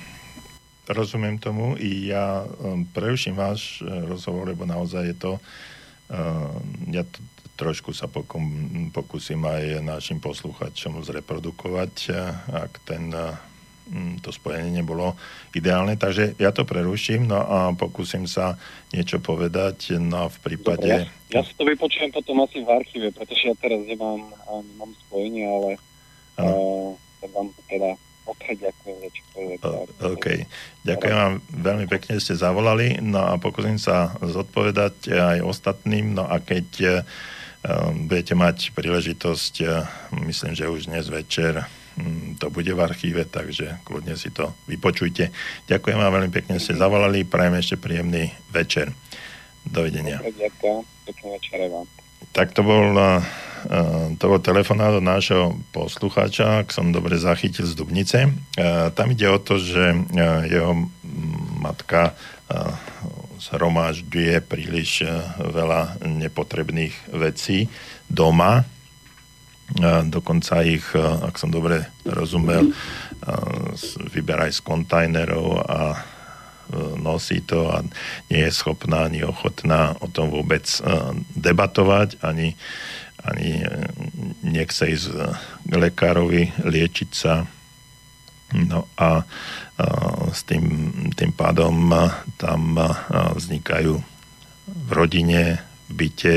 rozumiem 0.87 1.37
tomu 1.41 1.75
i 1.77 2.09
ja 2.09 2.45
um, 2.45 2.85
preruším 2.85 3.35
váš 3.37 3.81
e, 3.81 3.89
rozhovor, 4.05 4.49
lebo 4.49 4.65
naozaj 4.65 5.03
je 5.13 5.15
to, 5.17 5.33
uh, 5.37 6.57
ja 6.91 7.01
to, 7.01 7.19
trošku 7.55 7.95
sa 7.95 8.11
pokum, 8.11 8.43
pokúsim 8.91 9.39
aj 9.47 9.79
našim 9.79 10.19
posluchačom 10.19 11.01
zreprodukovať, 11.01 11.93
e, 12.09 12.17
ak 12.51 12.73
ten, 12.83 13.15
to 14.21 14.33
spojenie 14.33 14.81
nebolo 14.81 15.13
ideálne. 15.53 15.93
Takže 15.93 16.35
ja 16.41 16.49
to 16.49 16.65
preruším 16.65 17.29
no 17.29 17.37
a 17.37 17.57
pokúsim 17.77 18.25
sa 18.25 18.57
niečo 18.89 19.21
povedať. 19.21 19.93
No 20.01 20.27
v 20.27 20.37
prípade... 20.41 20.89
Dobre, 20.89 21.05
ja, 21.29 21.41
ja 21.41 21.41
si 21.45 21.53
to 21.53 21.63
vypočujem 21.69 22.09
potom 22.09 22.41
asi 22.41 22.65
v 22.65 22.69
archíve, 22.73 23.13
pretože 23.13 23.45
ja 23.45 23.55
teraz 23.55 23.85
nemám, 23.85 24.25
nemám 24.73 24.91
spojenie, 25.05 25.45
ale 25.45 25.71
uh, 26.41 26.97
tak 27.21 27.29
vám 27.29 27.53
teda 27.69 27.89
ďakujem 28.33 28.97
za 29.01 29.09
čokoľvek. 29.13 29.59
OK. 30.01 30.25
Ďakujem 30.85 31.15
vám 31.15 31.35
veľmi 31.49 31.85
pekne, 31.89 32.17
ste 32.17 32.33
zavolali. 32.37 32.97
No 33.01 33.21
a 33.21 33.37
pokúsim 33.37 33.77
sa 33.77 34.17
zodpovedať 34.21 35.13
aj 35.13 35.37
ostatným. 35.45 36.17
No 36.17 36.25
a 36.25 36.41
keď 36.41 37.05
um, 37.65 38.09
budete 38.09 38.33
mať 38.33 38.73
príležitosť, 38.73 39.53
uh, 39.65 39.85
myslím, 40.25 40.53
že 40.57 40.69
už 40.69 40.89
dnes 40.89 41.05
večer 41.09 41.65
um, 41.97 42.33
to 42.37 42.49
bude 42.49 42.69
v 42.69 42.81
archíve, 42.81 43.25
takže 43.29 43.81
kľudne 43.85 44.17
si 44.17 44.33
to 44.33 44.53
vypočujte. 44.65 45.29
Ďakujem 45.69 45.97
vám 45.97 46.13
veľmi 46.21 46.31
pekne, 46.33 46.57
ste 46.57 46.77
zavolali. 46.77 47.25
Prajem 47.25 47.61
ešte 47.61 47.77
príjemný 47.77 48.33
večer. 48.49 48.89
Dovidenia. 49.65 50.21
Ďakujem. 50.21 50.85
Pekný 51.09 51.27
večer 51.37 51.57
vám. 51.69 51.85
Tak 52.33 52.53
to 52.53 52.61
bol, 52.61 52.93
uh, 52.93 53.21
to 54.21 54.23
bol 54.29 54.41
telefonát 54.41 54.93
od 54.93 55.05
nášho 55.05 55.57
poslucháča, 55.73 56.61
ak 56.61 56.69
som 56.69 56.93
dobre 56.93 57.17
zachytil 57.17 57.65
z 57.65 57.73
Dubnice. 57.73 58.29
Uh, 58.29 58.93
tam 58.93 59.11
ide 59.11 59.25
o 59.29 59.41
to, 59.41 59.57
že 59.57 59.93
uh, 59.93 60.45
jeho 60.45 60.89
matka 61.57 62.13
zhromažďuje 63.41 64.37
príliš 64.45 65.01
veľa 65.41 65.97
nepotrebných 66.05 66.93
vecí 67.17 67.73
doma. 68.05 68.61
Dokonca 70.05 70.61
ich, 70.61 70.85
ak 70.93 71.41
som 71.41 71.49
dobre 71.49 71.89
rozumel, 72.05 72.69
vyberaj 74.13 74.53
z 74.53 74.61
kontajnerov 74.61 75.57
a 75.65 76.05
nosí 77.01 77.41
to 77.41 77.65
a 77.73 77.81
nie 78.29 78.45
je 78.45 78.53
schopná 78.53 79.09
ani 79.09 79.25
ochotná 79.25 79.97
o 79.97 80.05
tom 80.05 80.29
vôbec 80.29 80.69
debatovať, 81.33 82.21
ani, 82.21 82.53
ani 83.25 83.65
nechce 84.45 84.85
ísť 84.85 85.07
k 85.65 85.73
lekárovi 85.73 86.53
liečiť 86.61 87.09
sa. 87.09 87.41
No 88.53 88.85
a 88.95 89.25
s 90.29 90.45
tým, 90.45 90.65
tým 91.17 91.33
pádom 91.33 91.89
tam 92.37 92.77
vznikajú 93.09 93.97
v 94.65 94.89
rodine, 94.93 95.57
v 95.89 95.91
byte, 95.93 96.35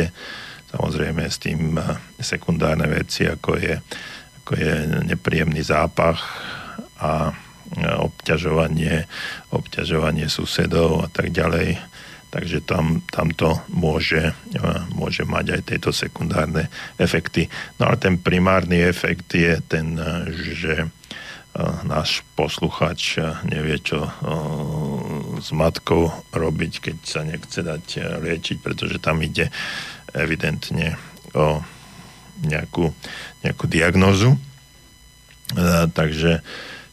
samozrejme 0.73 1.29
s 1.29 1.37
tým 1.37 1.77
sekundárne 2.17 2.89
veci, 2.89 3.29
ako 3.29 3.61
je, 3.61 3.77
ako 4.45 4.53
je 4.57 4.73
nepríjemný 5.05 5.61
zápach 5.61 6.21
a 6.97 7.37
obťažovanie, 7.79 9.05
obťažovanie 9.53 10.33
susedov 10.33 11.05
a 11.05 11.09
tak 11.13 11.29
ďalej. 11.37 11.77
Takže 12.29 12.61
tam, 12.61 13.01
tam 13.09 13.33
to 13.33 13.57
môže, 13.73 14.37
môže 14.93 15.25
mať 15.25 15.47
aj 15.57 15.63
tieto 15.65 15.91
sekundárne 15.97 16.69
efekty. 17.01 17.49
No 17.81 17.89
ale 17.89 17.97
ten 17.97 18.21
primárny 18.21 18.85
efekt 18.85 19.33
je 19.33 19.57
ten, 19.65 19.97
že 20.53 20.93
náš 21.89 22.23
posluchač 22.37 23.19
nevie, 23.49 23.81
čo 23.81 24.07
s 25.41 25.49
matkou 25.51 26.13
robiť, 26.31 26.73
keď 26.85 26.97
sa 27.03 27.25
nechce 27.25 27.65
dať 27.65 27.85
liečiť, 28.23 28.57
pretože 28.61 29.01
tam 29.01 29.25
ide 29.25 29.51
evidentne 30.13 31.01
o 31.35 31.65
nejakú, 32.45 32.95
nejakú 33.43 33.65
diagnózu. 33.67 34.39
Takže 35.97 36.45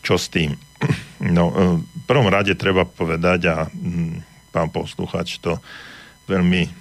čo 0.01 0.15
s 0.15 0.31
tým? 0.31 0.55
No, 1.15 1.47
v 1.79 2.03
prvom 2.05 2.27
rade 2.27 2.53
treba 2.59 2.83
povedať, 2.83 3.47
a 3.47 3.65
mm, 3.71 4.34
pán 4.56 4.72
posluchač 4.72 5.43
to 5.43 5.60
veľmi 6.32 6.72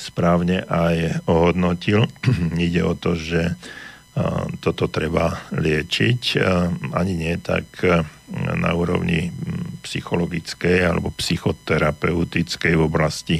správne 0.00 0.64
aj 0.64 1.20
ohodnotil, 1.28 2.08
ide 2.56 2.80
o 2.80 2.96
to, 2.96 3.12
že 3.12 3.52
toto 4.58 4.90
treba 4.90 5.46
liečiť, 5.54 6.42
ani 6.90 7.14
nie 7.14 7.38
tak 7.38 7.86
na 8.34 8.70
úrovni 8.74 9.30
psychologickej 9.86 10.90
alebo 10.90 11.14
psychoterapeutickej 11.14 12.72
v 12.74 12.82
oblasti 12.82 13.38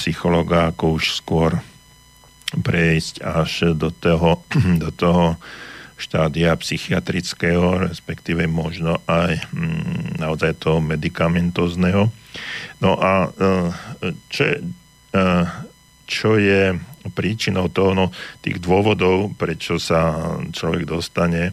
psychologa, 0.00 0.72
ako 0.72 0.96
už 0.96 1.04
skôr 1.12 1.60
prejsť 2.56 3.20
až 3.20 3.76
do 3.76 3.92
toho, 3.92 4.40
do 4.84 4.90
toho 4.96 5.36
štádia 6.00 6.56
psychiatrického, 6.56 7.84
respektíve 7.86 8.48
možno 8.48 8.98
aj 9.04 9.44
mm, 9.52 10.16
naozaj 10.18 10.56
toho 10.56 10.80
medicamentózneho. 10.80 12.08
No 12.80 12.90
a 12.96 13.28
e, 13.28 13.56
čo, 14.32 14.44
e, 15.12 15.26
čo 16.08 16.30
je 16.40 16.74
príčinou 17.12 17.68
toho, 17.68 17.92
no, 17.92 18.06
tých 18.40 18.60
dôvodov, 18.60 19.36
prečo 19.36 19.76
sa 19.76 20.32
človek 20.48 20.88
dostane 20.88 21.50
e, 21.50 21.52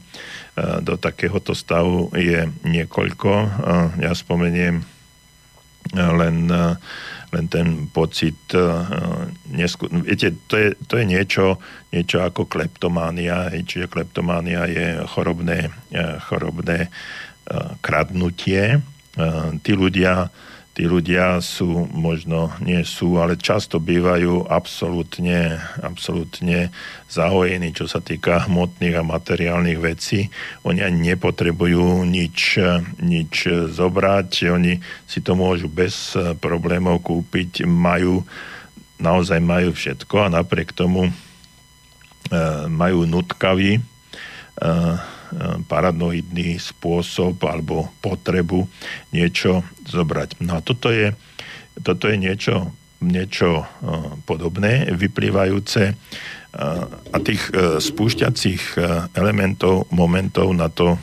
do 0.79 0.95
takéhoto 0.95 1.51
stavu 1.51 2.11
je 2.15 2.47
niekoľko. 2.63 3.31
Ja 3.99 4.11
spomeniem 4.15 4.83
len 5.95 6.51
len 7.33 7.45
ten 7.51 7.91
pocit, 7.91 8.37
uh, 8.55 8.87
nesku... 9.51 9.91
viete, 10.03 10.31
to 10.47 10.55
je, 10.55 10.69
to 10.87 10.95
je 10.99 11.05
niečo, 11.05 11.59
niečo 11.91 12.23
ako 12.23 12.47
kleptománia, 12.47 13.51
čiže 13.51 13.91
kleptománia 13.91 14.63
je 14.69 14.87
chorobné, 15.11 15.67
uh, 15.95 16.19
chorobné 16.23 16.87
uh, 16.87 17.75
kradnutie. 17.83 18.79
Tí 19.65 19.73
ľudia 19.73 20.29
tí 20.77 20.85
ľudia 20.85 21.41
sú, 21.41 21.89
možno 21.89 22.53
nie 22.61 22.85
sú, 22.85 23.17
ale 23.17 23.33
často 23.33 23.81
bývajú 23.81 24.45
absolútne, 24.45 25.57
absolútne 25.81 26.69
zahojení, 27.09 27.73
čo 27.73 27.89
sa 27.89 27.97
týka 27.97 28.45
hmotných 28.45 29.01
a 29.01 29.01
materiálnych 29.01 29.81
vecí. 29.81 30.29
Oni 30.61 30.85
ani 30.85 31.17
nepotrebujú 31.17 32.05
nič, 32.05 32.61
nič 33.01 33.49
zobrať, 33.73 34.53
oni 34.53 34.77
si 35.09 35.25
to 35.25 35.33
môžu 35.33 35.65
bez 35.65 36.13
problémov 36.37 37.01
kúpiť, 37.01 37.65
majú, 37.65 38.21
naozaj 39.01 39.41
majú 39.41 39.73
všetko 39.73 40.29
a 40.29 40.33
napriek 40.37 40.77
tomu 40.77 41.09
e, 41.09 41.11
majú 42.69 43.09
nutkavý 43.09 43.81
e, 43.81 43.81
paranoidný 45.67 46.59
spôsob 46.59 47.41
alebo 47.43 47.91
potrebu 47.99 48.67
niečo 49.11 49.63
zobrať. 49.87 50.39
No 50.43 50.57
a 50.57 50.61
toto 50.63 50.91
je, 50.93 51.11
toto 51.83 52.07
je 52.07 52.15
niečo, 52.15 52.71
niečo 53.03 53.67
podobné, 54.23 54.87
vyplývajúce 54.93 55.95
a 57.11 57.17
tých 57.21 57.53
e, 57.53 57.77
spúšťacích 57.77 58.63
e, 58.75 58.81
elementov, 59.13 59.85
momentov 59.93 60.49
na 60.57 60.71
to 60.73 60.97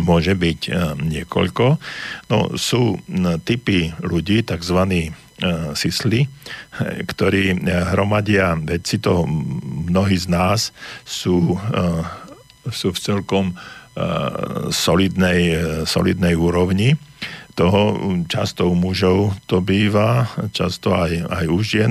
môže 0.00 0.32
byť 0.32 0.60
e, 0.68 0.72
niekoľko. 0.96 1.66
No, 2.32 2.38
sú 2.56 2.96
typy 3.44 3.92
ľudí, 4.00 4.44
tzv. 4.44 5.10
sisly, 5.74 6.26
ktorí 6.82 7.62
hromadia 7.94 8.58
veci, 8.58 8.98
to 8.98 9.22
mnohí 9.88 10.18
z 10.18 10.26
nás 10.28 10.74
sú 11.06 11.54
sú 12.66 12.90
v 12.90 12.98
celkom 12.98 13.44
e, 13.50 13.54
solidnej, 14.74 15.42
e, 15.54 15.58
solidnej 15.86 16.34
úrovni. 16.34 16.98
Toho 17.58 17.98
často 18.30 18.70
u 18.70 18.78
mužov 18.78 19.34
to 19.50 19.58
býva, 19.58 20.30
často 20.54 20.94
aj, 20.94 21.26
aj 21.26 21.44
u 21.50 21.58
žien, 21.58 21.90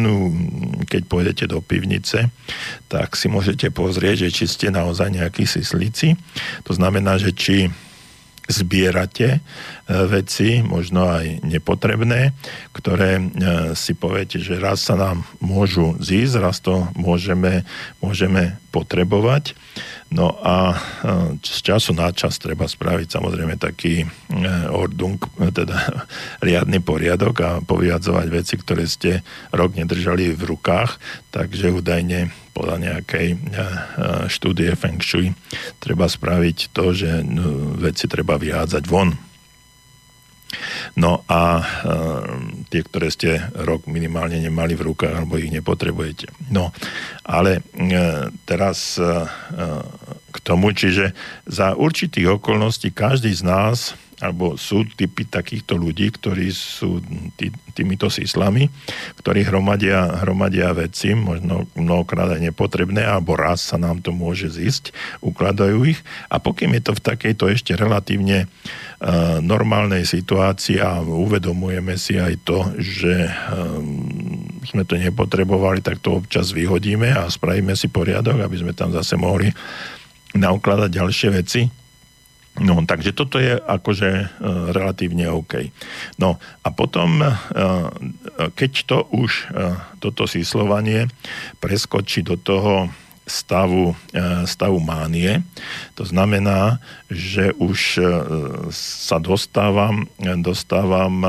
keď 0.88 1.01
pôjdete 1.11 1.45
do 1.51 1.59
pivnice, 1.59 2.32
tak 2.88 3.20
si 3.20 3.28
môžete 3.28 3.68
pozrieť, 3.76 4.28
že 4.28 4.30
či 4.32 4.45
ste 4.47 4.68
naozaj 4.72 5.11
nejakí 5.11 5.43
sislíci. 5.43 6.15
To 6.63 6.72
znamená, 6.72 7.20
že 7.20 7.36
či 7.36 7.68
zbierate 8.47 9.28
e, 9.28 9.39
veci, 10.07 10.63
možno 10.63 11.03
aj 11.03 11.43
nepotrebné, 11.43 12.32
ktoré 12.72 13.20
si 13.76 13.91
poviete, 13.91 14.39
že 14.39 14.55
raz 14.55 14.88
sa 14.88 14.95
nám 14.95 15.28
môžu 15.43 15.99
zísť, 15.99 16.34
raz 16.39 16.63
to 16.63 16.88
môžeme, 16.95 17.68
môžeme 17.99 18.55
potrebovať. 18.72 19.55
No 20.07 20.39
a 20.39 20.80
z 21.43 21.59
času 21.59 21.91
na 21.91 22.15
čas 22.15 22.39
treba 22.39 22.63
spraviť 22.63 23.20
samozrejme 23.20 23.59
taký 23.59 24.03
e, 24.03 24.07
ordung, 24.72 25.20
teda 25.36 26.07
riadny 26.47 26.80
poriadok 26.80 27.36
a 27.43 27.51
poviadzovať 27.59 28.28
veci, 28.32 28.55
ktoré 28.55 28.88
ste 28.88 29.28
rok 29.51 29.76
nedržali 29.76 30.32
v 30.32 30.43
rukách, 30.47 30.95
takže 31.36 31.76
údajne 31.76 32.32
podľa 32.55 32.78
nejakej 32.80 33.28
e, 33.34 33.38
e, 33.38 33.47
štúdie 34.32 34.72
Feng 34.80 35.03
Shui 35.03 35.36
treba 35.84 36.07
spraviť 36.07 36.72
to, 36.72 36.95
že 36.95 37.28
veci 37.78 38.07
treba 38.07 38.39
vyhádzať 38.39 38.84
von 38.88 39.26
No 40.95 41.27
a 41.27 41.59
e, 41.59 41.63
tie, 42.71 42.81
ktoré 42.81 43.07
ste 43.11 43.51
rok 43.53 43.85
minimálne 43.85 44.39
nemali 44.39 44.73
v 44.73 44.91
rukách, 44.93 45.13
alebo 45.13 45.37
ich 45.37 45.51
nepotrebujete. 45.51 46.31
No, 46.49 46.71
ale 47.27 47.59
e, 47.59 48.31
teraz 48.47 48.95
e, 48.97 49.05
k 50.31 50.37
tomu, 50.41 50.71
čiže 50.71 51.11
za 51.45 51.75
určitých 51.75 52.39
okolností 52.39 52.95
každý 52.95 53.35
z 53.35 53.43
nás 53.43 53.77
alebo 54.18 54.57
sú 54.57 54.82
typy 54.97 55.30
takýchto 55.30 55.78
ľudí, 55.78 56.09
ktorí 56.09 56.49
sú 56.49 56.97
tý, 57.38 57.53
týmito 57.78 58.09
síslami, 58.09 58.65
ktorí 59.22 59.45
hromadia, 59.45 60.26
hromadia 60.26 60.74
veci, 60.74 61.13
možno 61.13 61.70
mnohokrát 61.78 62.34
aj 62.34 62.49
nepotrebné, 62.49 63.05
alebo 63.05 63.38
raz 63.38 63.70
sa 63.70 63.78
nám 63.78 64.01
to 64.01 64.09
môže 64.09 64.57
zísť, 64.57 64.89
ukladajú 65.22 65.86
ich. 65.86 66.01
A 66.34 66.41
pokým 66.41 66.74
je 66.74 66.89
to 66.89 66.93
v 66.97 67.05
takejto 67.13 67.45
ešte 67.53 67.78
relatívne 67.78 68.49
uh, 68.49 69.38
normálnej 69.38 70.01
situácii 70.01 70.82
a 70.82 71.05
uvedomujeme 71.05 71.93
si 72.01 72.18
aj 72.18 72.34
to, 72.41 72.74
že 72.82 73.30
um, 73.53 74.57
sme 74.65 74.82
to 74.82 74.97
nepotrebovali, 74.97 75.86
tak 75.86 76.01
to 76.01 76.18
občas 76.18 76.49
vyhodíme 76.57 77.13
a 77.13 77.30
spravíme 77.30 77.78
si 77.78 77.86
poriadok, 77.86 78.41
aby 78.41 78.65
sme 78.65 78.74
tam 78.74 78.89
zase 78.89 79.13
mohli 79.13 79.53
naukladať 80.34 80.89
ďalšie 80.89 81.30
veci, 81.32 81.61
No, 82.57 82.81
takže 82.81 83.13
toto 83.13 83.37
je 83.37 83.53
akože 83.53 84.09
e, 84.09 84.25
relatívne 84.73 85.29
OK. 85.29 85.69
No 86.17 86.41
a 86.65 86.69
potom, 86.73 87.21
e, 87.21 87.29
keď 88.57 88.71
to 88.89 88.97
už, 89.13 89.31
e, 89.53 89.77
toto 90.01 90.25
síslovanie 90.25 91.05
preskočí 91.61 92.25
do 92.25 92.33
toho 92.33 92.89
stavu, 93.29 93.93
e, 94.09 94.49
stavu 94.49 94.81
mánie. 94.81 95.45
To 96.01 96.03
znamená, 96.07 96.81
že 97.13 97.53
už 97.61 98.01
sa 98.73 99.17
dostávam, 99.21 100.09
dostávam 100.41 101.21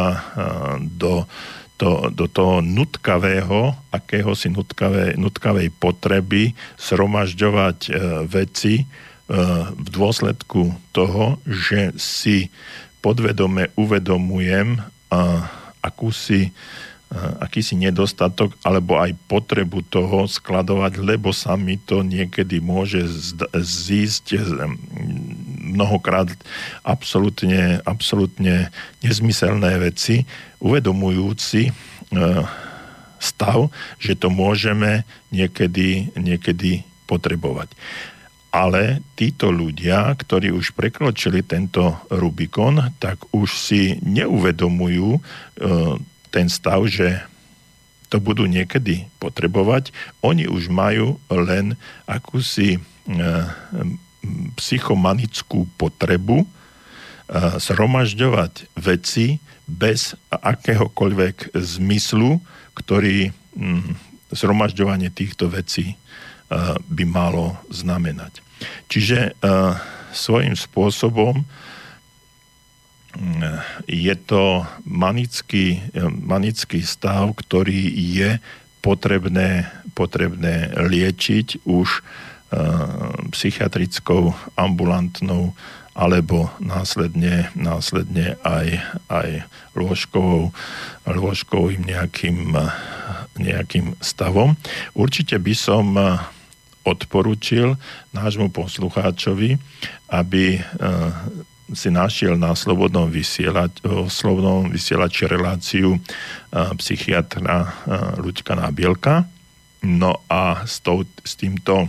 do, 0.96 1.28
to, 1.76 2.08
do 2.08 2.24
toho 2.24 2.64
nutkavého, 2.64 3.76
akéhosi 3.92 4.48
nutkavé, 4.48 5.14
nutkavej 5.20 5.68
potreby 5.76 6.56
sromažďovať 6.80 7.78
veci 8.26 8.88
v 9.28 9.88
dôsledku 9.92 10.72
toho, 10.96 11.36
že 11.44 11.92
si 12.00 12.48
podvedome 13.04 13.68
uvedomujem 13.76 14.80
akúsi 15.84 16.50
akýsi 17.40 17.72
nedostatok 17.72 18.52
alebo 18.60 19.00
aj 19.00 19.16
potrebu 19.32 19.80
toho 19.88 20.28
skladovať, 20.28 21.00
lebo 21.00 21.32
sa 21.32 21.56
mi 21.56 21.80
to 21.80 22.04
niekedy 22.04 22.60
môže 22.60 23.00
zísť 23.56 24.44
mnohokrát 25.72 26.28
absolútne, 26.84 27.80
absolútne 27.88 28.68
nezmyselné 29.00 29.80
veci, 29.80 30.28
uvedomujúci 30.60 31.72
stav, 33.16 33.72
že 33.96 34.12
to 34.12 34.28
môžeme 34.28 35.08
niekedy, 35.32 36.12
niekedy 36.12 36.84
potrebovať. 37.08 37.72
Ale 38.48 39.04
títo 39.12 39.52
ľudia, 39.52 40.16
ktorí 40.16 40.48
už 40.48 40.72
prekročili 40.72 41.44
tento 41.44 42.00
Rubikon, 42.08 42.80
tak 42.96 43.20
už 43.36 43.48
si 43.52 44.00
neuvedomujú 44.00 45.08
e, 45.16 45.20
ten 46.32 46.48
stav, 46.48 46.88
že 46.88 47.20
to 48.08 48.16
budú 48.24 48.48
niekedy 48.48 49.04
potrebovať. 49.20 49.92
Oni 50.24 50.48
už 50.48 50.72
majú 50.72 51.20
len 51.28 51.76
akúsi 52.08 52.76
e, 52.76 52.80
psychomanickú 54.56 55.68
potrebu 55.76 56.44
e, 56.44 56.46
zhromažďovať 57.60 58.72
veci 58.80 59.44
bez 59.68 60.16
akéhokoľvek 60.32 61.52
zmyslu, 61.52 62.40
ktorý 62.72 63.28
m, 63.52 63.92
zhromažďovanie 64.32 65.12
týchto 65.12 65.52
vecí 65.52 66.00
by 66.88 67.04
malo 67.04 67.60
znamenať. 67.68 68.40
Čiže 68.88 69.36
svojím 70.12 70.56
spôsobom 70.56 71.44
je 73.88 74.14
to 74.24 74.64
manický, 74.88 75.84
manický 76.08 76.80
stav, 76.84 77.36
ktorý 77.36 77.92
je 77.92 78.40
potrebné, 78.80 79.68
potrebné 79.92 80.72
liečiť 80.76 81.66
už 81.68 82.00
psychiatrickou, 83.34 84.32
ambulantnou 84.56 85.52
alebo 85.98 86.46
následne, 86.62 87.50
následne 87.58 88.38
aj, 88.46 88.80
aj 89.10 89.28
lôžkovou, 89.74 90.54
lôžkovým 91.04 91.82
nejakým, 91.82 92.54
nejakým 93.34 93.98
stavom. 93.98 94.54
Určite 94.94 95.42
by 95.42 95.54
som 95.58 95.98
odporučil 96.88 97.76
nášmu 98.16 98.48
poslucháčovi, 98.48 99.60
aby 100.08 100.44
e, 100.56 100.60
si 101.76 101.92
našiel 101.92 102.40
na 102.40 102.56
slobodnom, 102.56 103.12
vysielať, 103.12 103.84
slobodnom 104.08 104.72
vysielači 104.72 105.28
reláciu 105.28 105.96
e, 105.96 105.98
psychiatra 106.80 107.56
e, 107.60 107.68
Luďka 108.24 108.56
Nábielka. 108.56 109.28
No 109.84 110.24
a 110.26 110.64
s, 110.66 110.80
tou, 110.80 111.06
s 111.22 111.38
týmto 111.38 111.86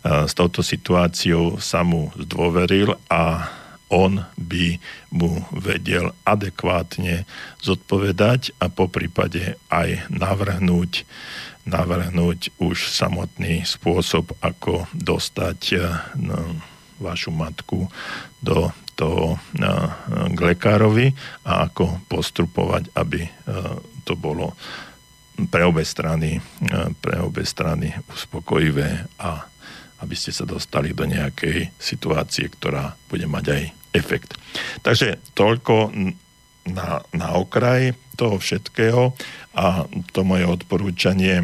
s 0.00 0.32
touto 0.32 0.64
situáciou 0.64 1.60
sa 1.60 1.84
mu 1.84 2.08
zdôveril 2.16 2.96
a 3.12 3.52
on 3.92 4.24
by 4.40 4.80
mu 5.12 5.44
vedel 5.52 6.16
adekvátne 6.24 7.28
zodpovedať 7.60 8.56
a 8.56 8.72
po 8.72 8.88
prípade 8.88 9.60
aj 9.68 10.08
navrhnúť 10.08 11.04
navrhnúť 11.62 12.58
už 12.58 12.90
samotný 12.90 13.62
spôsob, 13.62 14.34
ako 14.42 14.90
dostať 14.94 15.60
eh, 15.78 15.82
vašu 16.98 17.30
matku 17.30 17.86
do 18.42 18.70
toho 18.98 19.38
eh, 19.38 19.70
k 20.34 20.38
lekárovi 20.38 21.14
a 21.46 21.66
ako 21.70 22.02
postupovať, 22.10 22.90
aby 22.98 23.22
eh, 23.26 23.32
to 24.02 24.18
bolo 24.18 24.58
pre 25.48 25.64
obe 25.64 25.80
strany, 25.80 26.36
pre 27.00 27.16
obe 27.18 27.42
strany 27.48 27.88
uspokojivé 28.12 29.08
a 29.16 29.48
aby 30.04 30.12
ste 30.12 30.28
sa 30.28 30.44
dostali 30.44 30.92
do 30.92 31.08
nejakej 31.08 31.72
situácie, 31.80 32.52
ktorá 32.52 32.92
bude 33.08 33.24
mať 33.24 33.44
aj 33.48 33.62
efekt. 33.96 34.36
Takže 34.84 35.20
toľko 35.32 35.88
na, 36.68 37.02
na 37.10 37.34
okraj 37.34 37.94
toho 38.14 38.38
všetkého 38.38 39.16
a 39.56 39.86
to 40.14 40.20
moje 40.22 40.46
odporúčanie 40.46 41.42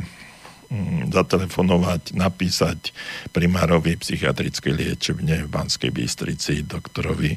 mm, 0.70 1.10
zatelefonovať, 1.10 2.14
napísať 2.14 2.94
primárovi 3.34 3.98
psychiatrickej 3.98 4.72
liečebne 4.72 5.44
v 5.44 5.48
Banskej 5.50 5.90
Bystrici, 5.90 6.62
doktorovi 6.62 7.34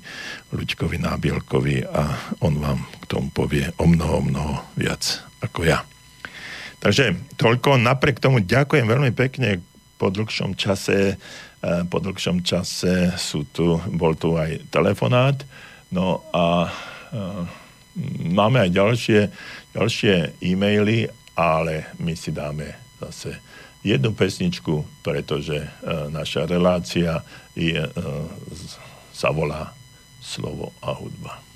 Luďkovi 0.54 0.98
Nábielkovi 1.02 1.88
a 1.90 2.04
on 2.46 2.62
vám 2.62 2.86
k 3.02 3.04
tomu 3.10 3.34
povie 3.34 3.66
o 3.82 3.86
mnoho, 3.90 4.22
mnoho 4.22 4.56
viac 4.78 5.26
ako 5.42 5.66
ja. 5.66 5.82
Takže 6.82 7.38
toľko. 7.38 7.78
Napriek 7.78 8.18
tomu 8.18 8.42
ďakujem 8.42 8.90
veľmi 8.90 9.14
pekne 9.14 9.62
po 10.02 10.10
dlhšom 10.10 10.58
čase 10.58 11.14
eh, 11.14 11.82
po 11.86 12.02
dlhšom 12.02 12.42
čase 12.42 13.14
sú 13.22 13.46
tu, 13.54 13.78
bol 13.94 14.18
tu 14.18 14.34
aj 14.34 14.66
telefonát. 14.74 15.38
No 15.94 16.26
a 16.34 16.66
eh, 17.14 17.61
máme 18.32 18.64
aj 18.68 18.72
ďalšie, 18.72 19.22
ďalšie 19.76 20.14
e-maily, 20.44 21.10
ale 21.36 21.92
my 22.00 22.14
si 22.16 22.32
dáme 22.32 22.76
zase 23.00 23.36
jednu 23.84 24.14
pesničku, 24.14 24.86
pretože 25.02 25.58
e, 25.58 25.68
naša 26.14 26.46
relácia 26.46 27.26
je, 27.58 27.82
e, 27.82 27.92
sa 29.12 29.30
volá 29.34 29.74
Slovo 30.22 30.70
a 30.86 30.94
hudba. 30.94 31.51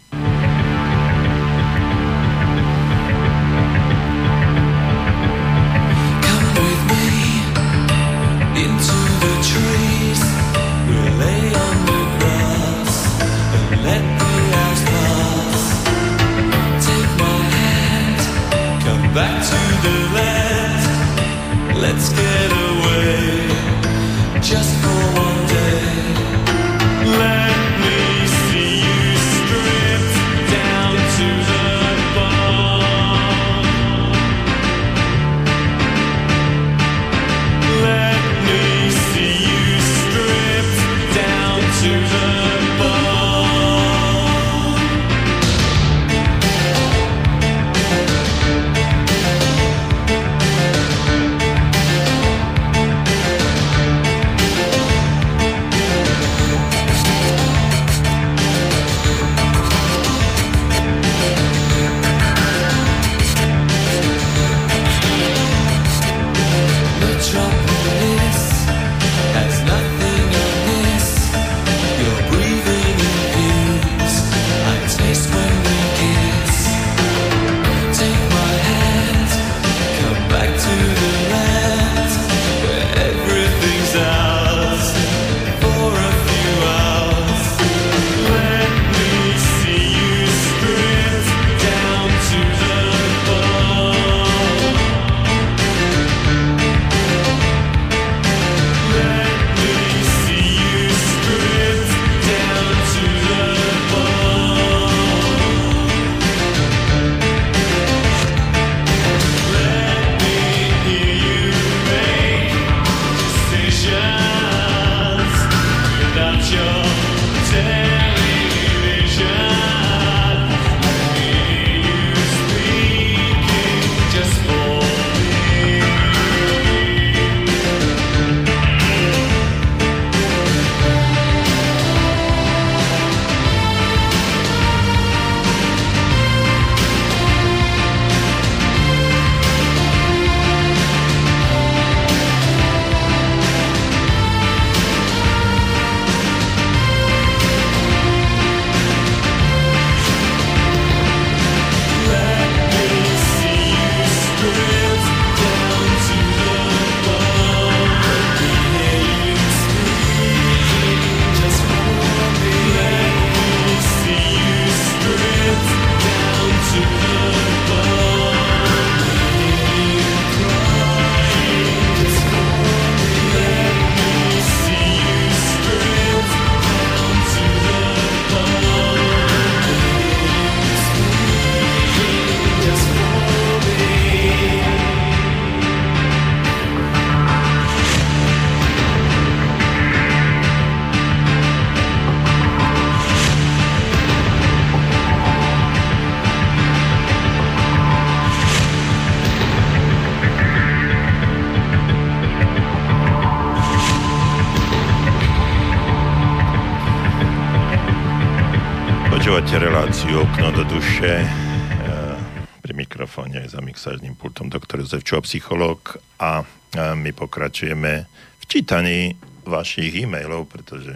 Čo, 215.15 215.23
psychológ 215.23 215.95
a 216.19 216.43
my 216.75 217.15
pokračujeme 217.15 218.03
v 218.35 218.43
čítaní 218.51 219.15
vašich 219.47 220.03
e-mailov, 220.03 220.43
pretože 220.51 220.91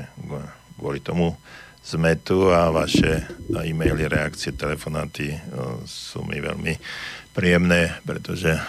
kvôli 0.75 0.99
tomu 0.99 1.39
sme 1.79 2.19
tu 2.19 2.51
a 2.51 2.67
vaše 2.67 3.23
e-maily, 3.47 4.11
reakcie, 4.11 4.51
telefonáty 4.59 5.31
e, 5.31 5.39
sú 5.87 6.27
mi 6.27 6.35
veľmi 6.35 6.75
príjemné, 7.31 7.95
pretože 8.03 8.59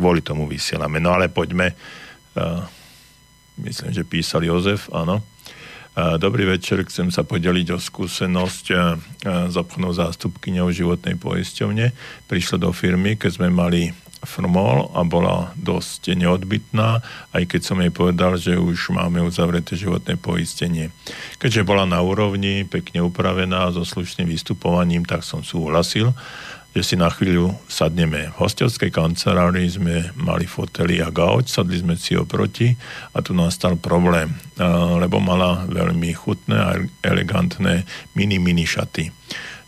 kvôli 0.00 0.24
tomu 0.24 0.48
vysielame. 0.48 0.96
No 0.96 1.12
ale 1.12 1.28
poďme, 1.28 1.76
myslím, 3.60 3.92
že 3.92 4.08
písal 4.08 4.48
Jozef, 4.48 4.88
áno, 4.96 5.20
Dobrý 5.94 6.42
večer, 6.42 6.82
chcem 6.90 7.14
sa 7.14 7.22
podeliť 7.22 7.70
o 7.70 7.78
skúsenosť 7.78 8.64
s 9.22 9.54
obchodnou 9.54 9.94
zástupkyňou 9.94 10.66
životnej 10.74 11.14
poisťovne. 11.14 11.94
Prišla 12.26 12.58
do 12.58 12.74
firmy, 12.74 13.14
keď 13.14 13.30
sme 13.38 13.46
mali 13.46 13.94
frmol 14.26 14.90
a 14.92 15.04
bola 15.06 15.54
dosť 15.56 16.18
neodbitná, 16.18 17.00
aj 17.32 17.44
keď 17.48 17.60
som 17.62 17.78
jej 17.80 17.92
povedal, 17.94 18.36
že 18.40 18.58
už 18.58 18.92
máme 18.92 19.22
uzavreté 19.22 19.78
životné 19.78 20.18
poistenie. 20.18 20.90
Keďže 21.38 21.62
bola 21.62 21.86
na 21.86 22.02
úrovni, 22.02 22.66
pekne 22.66 23.04
upravená, 23.04 23.70
so 23.70 23.86
slušným 23.86 24.28
vystupovaním, 24.28 25.06
tak 25.06 25.22
som 25.22 25.46
súhlasil 25.46 26.10
že 26.74 26.82
si 26.82 26.94
na 26.98 27.06
chvíľu 27.06 27.54
sadneme. 27.70 28.34
V 28.34 28.38
hostovskej 28.42 28.90
kancelárii 28.90 29.70
sme 29.70 30.10
mali 30.18 30.42
fotely 30.42 30.98
a 30.98 31.06
gauč, 31.06 31.54
sadli 31.54 31.78
sme 31.78 31.94
si 31.94 32.18
oproti 32.18 32.74
a 33.14 33.22
tu 33.22 33.30
nastal 33.30 33.78
problém, 33.78 34.34
lebo 34.98 35.22
mala 35.22 35.70
veľmi 35.70 36.10
chutné 36.18 36.58
a 36.58 36.74
elegantné 37.06 37.86
mini-mini 38.18 38.66
šaty. 38.66 39.06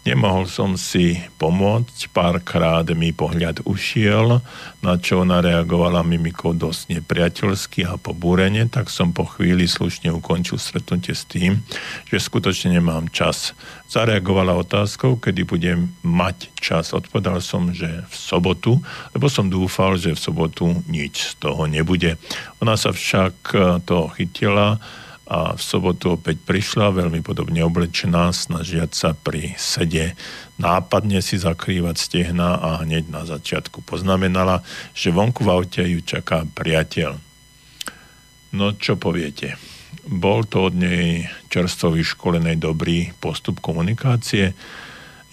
Nemohol 0.06 0.46
som 0.46 0.78
si 0.78 1.18
pomôcť, 1.34 2.14
párkrát 2.14 2.86
mi 2.94 3.10
pohľad 3.10 3.66
ušiel, 3.66 4.38
na 4.78 4.94
čo 5.02 5.26
ona 5.26 5.42
reagovala 5.42 6.06
mimikou 6.06 6.54
dosť 6.54 6.94
nepriateľsky 6.94 7.82
a 7.82 7.98
pobúrene, 7.98 8.70
tak 8.70 8.86
som 8.86 9.10
po 9.10 9.26
chvíli 9.26 9.66
slušne 9.66 10.14
ukončil 10.14 10.62
stretnutie 10.62 11.10
s 11.10 11.26
tým, 11.26 11.58
že 12.06 12.22
skutočne 12.22 12.78
nemám 12.78 13.10
čas. 13.10 13.50
Zareagovala 13.90 14.54
otázkou, 14.54 15.18
kedy 15.18 15.42
budem 15.42 15.90
mať 16.06 16.54
čas. 16.54 16.94
Odpovedal 16.94 17.42
som, 17.42 17.74
že 17.74 18.06
v 18.06 18.14
sobotu, 18.14 18.78
lebo 19.10 19.26
som 19.26 19.50
dúfal, 19.50 19.98
že 19.98 20.14
v 20.14 20.22
sobotu 20.22 20.70
nič 20.86 21.34
z 21.34 21.50
toho 21.50 21.66
nebude. 21.66 22.14
Ona 22.62 22.78
sa 22.78 22.94
však 22.94 23.34
to 23.82 24.06
chytila, 24.14 24.78
a 25.26 25.58
v 25.58 25.62
sobotu 25.62 26.14
opäť 26.14 26.38
prišla, 26.46 26.94
veľmi 26.94 27.18
podobne 27.20 27.66
oblečená, 27.66 28.30
snažiať 28.30 28.90
sa 28.94 29.10
pri 29.10 29.58
sede 29.58 30.14
nápadne 30.56 31.20
si 31.20 31.36
zakrývať 31.36 31.96
stehna 32.00 32.56
a 32.56 32.68
hneď 32.82 33.12
na 33.12 33.22
začiatku 33.28 33.84
poznamenala, 33.84 34.64
že 34.96 35.12
vonku 35.12 35.44
v 35.44 35.52
aute 35.52 35.82
ju 35.84 36.00
čaká 36.00 36.48
priateľ. 36.48 37.18
No 38.56 38.72
čo 38.78 38.96
poviete? 38.96 39.60
Bol 40.06 40.46
to 40.46 40.70
od 40.70 40.74
nej 40.78 41.26
čerstvo 41.50 41.92
vyškolenej 41.92 42.56
dobrý 42.62 43.12
postup 43.18 43.60
komunikácie? 43.60 44.54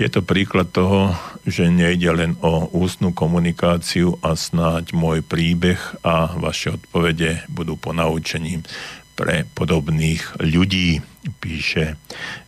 Je 0.02 0.10
to 0.10 0.26
príklad 0.26 0.74
toho, 0.74 1.14
že 1.46 1.70
nejde 1.70 2.10
len 2.10 2.34
o 2.42 2.66
ústnu 2.74 3.14
komunikáciu 3.14 4.18
a 4.26 4.34
snáď 4.34 4.90
môj 4.98 5.22
príbeh 5.22 5.78
a 6.02 6.34
vaše 6.34 6.74
odpovede 6.74 7.46
budú 7.46 7.78
ponaučením 7.78 8.66
pre 9.14 9.46
podobných 9.54 10.42
ľudí, 10.42 11.02
píše 11.40 11.96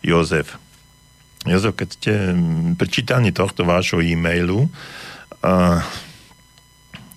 Jozef. 0.02 0.58
Jozef, 1.46 1.78
keď 1.78 1.90
ste 1.94 2.14
pri 2.74 2.88
čítaní 2.90 3.30
tohto 3.30 3.64
vášho 3.64 4.02
e-mailu 4.02 4.66
uh, 4.66 5.80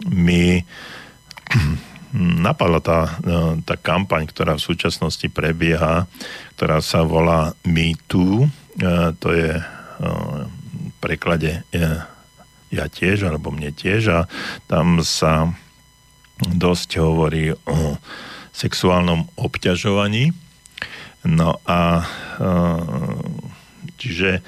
mi 0.05 0.61
napadla 2.45 2.81
tá, 2.85 3.01
uh, 3.25 3.57
tá 3.65 3.75
kampaň, 3.81 4.29
ktorá 4.29 4.61
v 4.61 4.67
súčasnosti 4.69 5.25
prebieha, 5.33 6.05
ktorá 6.61 6.85
sa 6.85 7.03
volá 7.09 7.57
Me 7.65 7.97
Too. 8.05 8.45
Uh, 8.79 9.17
to 9.17 9.33
je 9.33 9.57
uh, 9.57 10.45
v 10.45 10.93
preklade 11.01 11.65
uh, 11.73 12.05
ja 12.69 12.85
tiež, 12.85 13.25
alebo 13.25 13.49
mne 13.49 13.73
tiež 13.73 14.03
a 14.13 14.21
tam 14.69 15.01
sa 15.01 15.49
dosť 16.39 17.01
hovorí 17.01 17.51
o 17.67 17.99
sexuálnom 18.59 19.31
obťažovaní. 19.39 20.35
No 21.23 21.63
a 21.63 22.03
e, 22.03 22.05
čiže 23.95 24.31
e, 24.39 24.41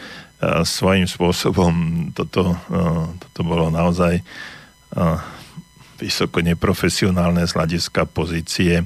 svojím 0.66 1.06
spôsobom 1.06 1.72
toto, 2.10 2.58
e, 2.66 2.78
toto 3.22 3.40
bolo 3.46 3.70
naozaj 3.70 4.18
vysoko 6.02 6.42
neprofesionálne 6.42 7.46
z 7.46 7.54
hľadiska 7.54 8.10
pozície, 8.10 8.82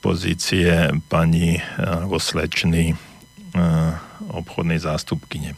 pozície 0.00 0.88
pani 1.12 1.60
vo 2.08 2.16
slečny 2.16 2.96
obchodnej 4.32 4.80
zástupkyne. 4.80 5.52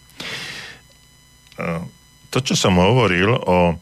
To, 2.27 2.39
čo 2.43 2.55
som 2.59 2.75
hovoril 2.83 3.39
o 3.39 3.79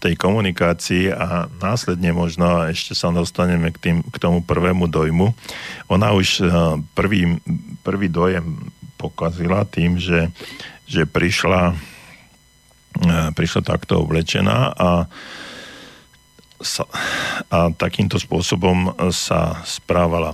tej 0.00 0.16
komunikácii 0.16 1.12
a 1.12 1.44
následne 1.60 2.08
možno 2.16 2.64
ešte 2.72 2.96
sa 2.96 3.12
dostaneme 3.12 3.68
k, 3.68 3.78
tým, 3.78 3.96
k 4.08 4.16
tomu 4.16 4.40
prvému 4.40 4.88
dojmu. 4.88 5.36
Ona 5.92 6.16
už 6.16 6.28
eh, 6.40 6.48
prvý, 6.96 7.36
prvý 7.84 8.08
dojem 8.08 8.72
pokazila 8.96 9.68
tým, 9.68 10.00
že, 10.00 10.32
že 10.88 11.04
prišla, 11.04 11.76
eh, 13.04 13.28
prišla 13.36 13.60
takto 13.60 14.00
oblečená 14.00 14.72
a, 14.72 14.90
a 17.52 17.58
takýmto 17.76 18.16
spôsobom 18.16 18.96
sa 19.12 19.60
správala. 19.68 20.32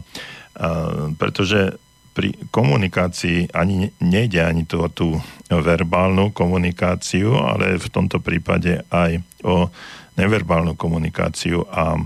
A, 0.54 1.10
pretože 1.18 1.74
pri 2.12 2.36
komunikácii 2.52 3.56
ani 3.56 3.88
nejde 4.00 4.44
ani 4.44 4.68
o 4.76 4.88
tú 4.88 5.16
verbálnu 5.48 6.32
komunikáciu, 6.32 7.40
ale 7.40 7.80
v 7.80 7.88
tomto 7.88 8.20
prípade 8.20 8.84
aj 8.92 9.20
o 9.44 9.72
neverbálnu 10.16 10.76
komunikáciu 10.76 11.64
a 11.72 11.96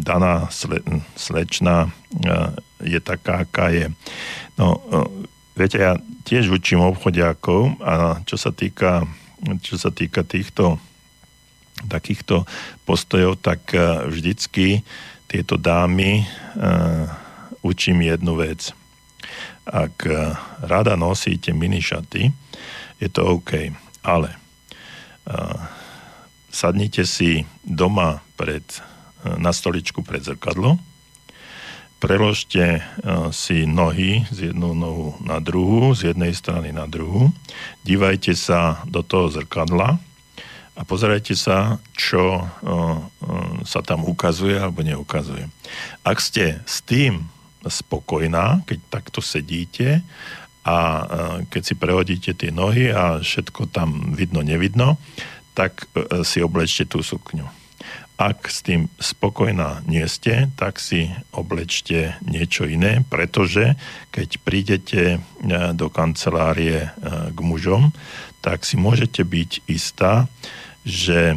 daná 0.00 0.48
sle, 0.48 0.80
slečna 1.12 1.84
e, 1.84 1.88
je 2.88 3.00
taká, 3.04 3.44
aká 3.44 3.68
je. 3.68 3.92
No, 4.56 4.80
e, 4.80 5.28
viete, 5.60 5.76
ja 5.76 6.00
tiež 6.24 6.48
učím 6.48 6.80
obchodiakov 6.80 7.76
a 7.84 8.24
čo 8.24 8.40
sa 8.40 8.48
týka, 8.48 9.04
čo 9.60 9.76
sa 9.76 9.92
týka 9.92 10.24
týchto 10.24 10.80
takýchto 11.80 12.48
postojov, 12.88 13.44
tak 13.44 13.76
e, 13.76 14.08
vždycky 14.08 14.80
tieto 15.30 15.54
dámy 15.54 16.26
učím 17.62 18.02
jednu 18.02 18.34
vec– 18.34 18.74
ak 19.70 19.94
eh, 20.10 20.34
rada 20.66 20.98
nosíte 20.98 21.54
minišaty, 21.54 22.34
je 23.00 23.08
to 23.08 23.24
OK, 23.24 23.72
ale 24.04 24.28
uh, 25.24 25.56
sadnite 26.52 27.08
si 27.08 27.48
doma 27.64 28.20
pred, 28.36 28.60
uh, 28.60 29.40
na 29.40 29.56
stoličku 29.56 30.04
pred 30.04 30.20
zrkadlo, 30.20 30.76
preložte 31.96 32.80
si 33.28 33.68
nohy 33.68 34.24
z 34.32 34.52
jednu 34.52 34.72
nohu 34.72 35.20
na 35.20 35.36
druhú, 35.36 35.92
z 35.92 36.12
jednej 36.12 36.32
strany 36.32 36.72
na 36.72 36.88
druhú, 36.88 37.28
dívajte 37.84 38.32
sa 38.32 38.80
do 38.88 39.04
toho 39.04 39.28
zrkadla 39.28 40.00
a 40.72 40.80
pozerajte 40.88 41.36
sa, 41.36 41.76
čo 41.92 42.48
sa 43.68 43.80
tam 43.84 44.08
ukazuje 44.08 44.56
alebo 44.56 44.80
neukazuje. 44.80 45.44
Ak 46.00 46.24
ste 46.24 46.64
s 46.64 46.80
tým 46.80 47.28
spokojná, 47.66 48.64
keď 48.64 48.78
takto 48.88 49.20
sedíte 49.20 50.00
a 50.64 51.08
keď 51.48 51.62
si 51.64 51.74
prehodíte 51.76 52.32
tie 52.36 52.52
nohy 52.52 52.92
a 52.92 53.20
všetko 53.24 53.72
tam 53.72 54.12
vidno, 54.12 54.44
nevidno, 54.44 55.00
tak 55.54 55.86
e, 55.92 56.24
si 56.24 56.40
oblečte 56.40 56.86
tú 56.86 57.04
sukňu. 57.04 57.44
Ak 58.20 58.52
s 58.52 58.60
tým 58.60 58.92
spokojná 59.00 59.80
nie 59.88 60.04
ste, 60.04 60.52
tak 60.60 60.76
si 60.76 61.08
oblečte 61.32 62.20
niečo 62.20 62.68
iné, 62.68 63.00
pretože 63.08 63.76
keď 64.12 64.28
prídete 64.44 65.02
e, 65.16 65.18
do 65.72 65.88
kancelárie 65.88 66.86
e, 66.86 66.90
k 67.32 67.38
mužom, 67.40 67.92
tak 68.40 68.64
si 68.64 68.80
môžete 68.80 69.20
byť 69.20 69.50
istá, 69.68 70.28
že 70.80 71.36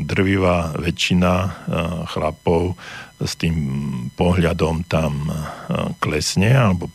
drvivá 0.00 0.72
väčšina 0.80 1.60
chlapov 2.08 2.72
s 3.18 3.34
tým 3.34 3.56
pohľadom 4.14 4.86
tam 4.86 5.26
e, 5.26 5.34
klesne 5.98 6.54
alebo 6.54 6.86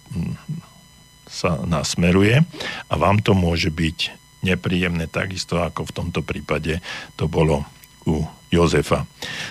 sa 1.28 1.60
nasmeruje 1.66 2.40
a 2.88 2.94
vám 2.96 3.20
to 3.20 3.36
môže 3.36 3.74
byť 3.74 3.98
nepríjemné 4.44 5.08
takisto 5.12 5.60
ako 5.60 5.88
v 5.90 5.96
tomto 5.96 6.22
prípade 6.24 6.80
to 7.16 7.28
bolo 7.28 7.68
u 8.08 8.24
Jozefa. 8.52 9.04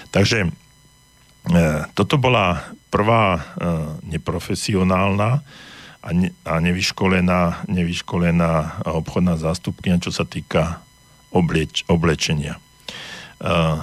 Takže 0.09 0.49
e, 0.49 0.51
toto 1.93 2.17
bola 2.17 2.73
prvá 2.89 3.37
e, 3.37 3.41
neprofesionálna 4.17 5.45
a, 6.03 6.09
ne, 6.13 6.33
a 6.45 6.55
nevyškolená, 6.59 7.69
nevyškolená 7.69 8.85
obchodná 8.89 9.37
zástupkynia, 9.37 10.03
čo 10.03 10.13
sa 10.13 10.25
týka 10.25 10.81
obleč, 11.33 11.87
oblečenia. 11.89 12.61
Uh, 13.43 13.83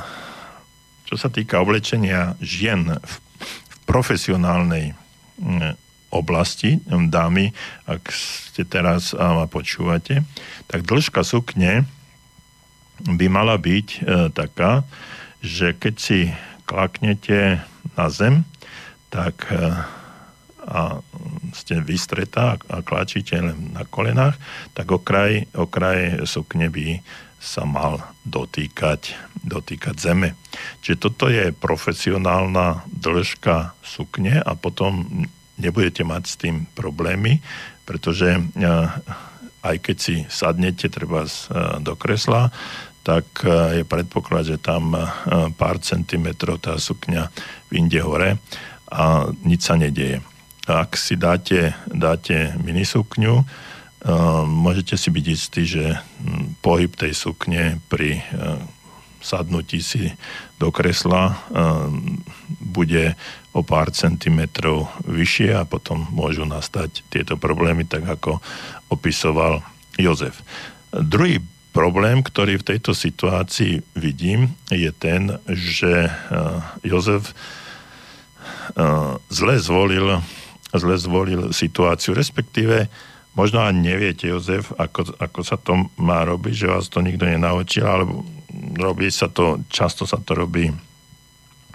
čo 1.10 1.18
sa 1.18 1.34
týka 1.34 1.58
oblečenia 1.58 2.38
žien 2.38 2.86
v, 2.86 3.14
v 3.42 3.76
profesionálnej 3.90 4.94
um, 5.42 5.74
oblasti, 6.14 6.82
dámy, 6.86 7.54
ak 7.86 8.14
ste 8.14 8.66
teraz 8.66 9.14
a 9.14 9.46
počúvate, 9.46 10.26
tak 10.70 10.86
dĺžka 10.86 11.22
sukne 11.22 11.86
by 13.06 13.26
mala 13.30 13.56
byť 13.56 13.88
e, 13.94 14.00
taká, 14.34 14.84
že 15.40 15.78
keď 15.78 15.96
si 16.02 16.20
klaknete 16.66 17.62
na 17.94 18.10
zem, 18.10 18.42
tak 19.14 19.54
e, 19.54 19.70
a 20.70 21.02
ste 21.58 21.82
vystretá 21.82 22.62
a 22.70 22.86
kláčite 22.86 23.34
len 23.42 23.74
na 23.74 23.82
kolenách, 23.90 24.38
tak 24.78 24.94
okraj, 24.94 25.50
okraj 25.58 26.30
sukne 26.30 26.70
by 26.70 27.02
sa 27.40 27.64
mal 27.64 28.04
dotýkať, 28.28 29.16
dotýkať 29.48 29.96
zeme. 29.96 30.36
Čiže 30.84 30.98
toto 31.00 31.32
je 31.32 31.56
profesionálna 31.56 32.84
dĺžka 32.92 33.80
sukne 33.80 34.44
a 34.44 34.52
potom 34.60 35.26
nebudete 35.60 36.04
mať 36.04 36.24
s 36.28 36.36
tým 36.36 36.68
problémy, 36.76 37.40
pretože 37.88 38.38
e, 38.38 38.42
aj 39.60 39.76
keď 39.80 39.98
si 39.98 40.16
sadnete 40.28 40.92
treba 40.92 41.28
e, 41.28 41.32
do 41.80 41.96
kresla, 41.96 42.52
tak 43.04 43.26
e, 43.44 43.82
je 43.82 43.84
predpoklad, 43.88 44.44
že 44.56 44.58
tam 44.60 44.96
pár 45.56 45.80
centimetrov 45.80 46.60
tá 46.60 46.76
sukňa 46.80 47.32
vyjde 47.72 48.02
hore 48.04 48.30
a 48.92 49.32
nič 49.48 49.62
sa 49.64 49.80
nedieje. 49.80 50.24
Ak 50.70 50.94
si 51.00 51.18
dáte, 51.18 51.74
dáte 51.90 52.54
minisukňu, 52.62 53.42
môžete 54.48 54.96
si 54.96 55.10
byť 55.12 55.26
istí, 55.28 55.64
že 55.68 56.00
pohyb 56.64 56.92
tej 56.96 57.12
sukne 57.12 57.84
pri 57.92 58.24
sadnutí 59.20 59.84
si 59.84 60.16
do 60.56 60.72
kresla 60.72 61.36
bude 62.64 63.20
o 63.52 63.60
pár 63.60 63.92
centimetrov 63.92 64.88
vyššie 65.04 65.52
a 65.60 65.68
potom 65.68 66.08
môžu 66.16 66.48
nastať 66.48 67.04
tieto 67.12 67.36
problémy, 67.36 67.84
tak 67.84 68.08
ako 68.08 68.40
opisoval 68.88 69.60
Jozef. 70.00 70.40
Druhý 70.96 71.44
problém, 71.76 72.24
ktorý 72.24 72.64
v 72.64 72.68
tejto 72.76 72.96
situácii 72.96 73.84
vidím, 74.00 74.56
je 74.72 74.90
ten, 74.96 75.36
že 75.52 76.08
Jozef 76.88 77.36
zle 79.28 79.56
zvolil, 79.60 80.24
zle 80.72 80.96
zvolil 80.96 81.52
situáciu, 81.52 82.16
respektíve 82.16 82.88
možno 83.40 83.64
ani 83.64 83.96
neviete, 83.96 84.28
Jozef, 84.28 84.76
ako, 84.76 85.16
ako 85.16 85.40
sa 85.48 85.56
to 85.56 85.88
má 85.96 86.28
robiť, 86.28 86.68
že 86.68 86.68
vás 86.68 86.92
to 86.92 87.00
nikto 87.00 87.24
nenaučil, 87.24 87.88
alebo 87.88 88.28
robí 88.76 89.08
sa 89.08 89.32
to, 89.32 89.64
často 89.72 90.04
sa 90.04 90.20
to 90.20 90.36
robí 90.36 90.68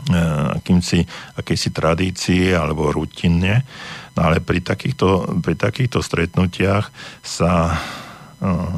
E, 0.05 0.20
akýmsi, 0.61 1.01
akejsi 1.41 1.73
tradícii 1.73 2.53
alebo 2.53 2.93
rutinne. 2.93 3.65
No 4.12 4.28
ale 4.28 4.45
pri 4.45 4.61
takýchto, 4.61 5.41
pri 5.41 5.57
takýchto 5.57 5.99
stretnutiach 6.05 6.93
sa 7.19 7.74
uh, 7.74 8.74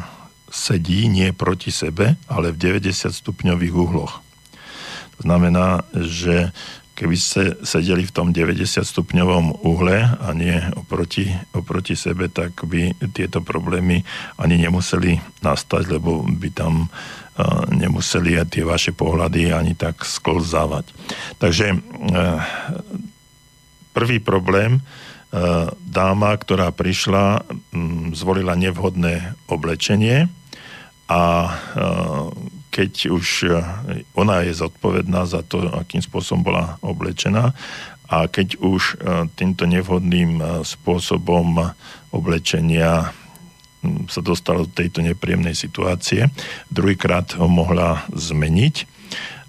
sedí 0.49 1.13
nie 1.13 1.37
proti 1.37 1.69
sebe, 1.69 2.17
ale 2.25 2.57
v 2.57 2.81
90 2.81 3.13
stupňových 3.13 3.75
uhloch. 3.75 4.25
To 5.19 5.21
znamená, 5.29 5.85
že 5.93 6.57
keby 6.97 7.17
ste 7.21 7.61
sedeli 7.61 8.09
v 8.09 8.15
tom 8.17 8.33
90 8.33 8.65
stupňovom 8.81 9.63
uhle 9.69 10.17
a 10.17 10.29
nie 10.33 10.57
oproti, 10.73 11.29
oproti 11.53 11.93
sebe, 11.93 12.33
tak 12.33 12.65
by 12.65 12.97
tieto 13.13 13.45
problémy 13.45 14.01
ani 14.41 14.57
nemuseli 14.57 15.21
nastať, 15.45 15.93
lebo 15.93 16.25
by 16.25 16.49
tam 16.57 16.89
nemuseli 17.69 18.41
tie 18.49 18.65
vaše 18.65 18.97
pohľady 18.97 19.53
ani 19.53 19.77
tak 19.77 20.01
sklzávať. 20.01 20.89
Takže 21.37 21.67
e, 21.69 21.79
prvý 23.93 24.19
problém, 24.25 24.81
e, 24.81 24.83
dáma, 25.85 26.33
ktorá 26.41 26.73
prišla, 26.73 27.45
zvolila 28.17 28.57
nevhodné 28.57 29.37
oblečenie 29.53 30.33
a 31.13 31.23
e, 31.45 31.53
keď 32.77 33.09
už 33.09 33.49
ona 34.13 34.45
je 34.45 34.53
zodpovedná 34.53 35.25
za 35.25 35.41
to, 35.41 35.65
akým 35.73 36.05
spôsobom 36.05 36.45
bola 36.45 36.77
oblečená 36.85 37.57
a 38.13 38.29
keď 38.29 38.61
už 38.61 39.01
týmto 39.41 39.65
nevhodným 39.65 40.45
spôsobom 40.61 41.73
oblečenia 42.13 43.17
sa 44.13 44.21
dostala 44.21 44.69
do 44.69 44.71
tejto 44.71 45.01
nepríjemnej 45.01 45.57
situácie. 45.57 46.29
Druhýkrát 46.69 47.41
ho 47.41 47.49
mohla 47.49 48.05
zmeniť 48.13 48.85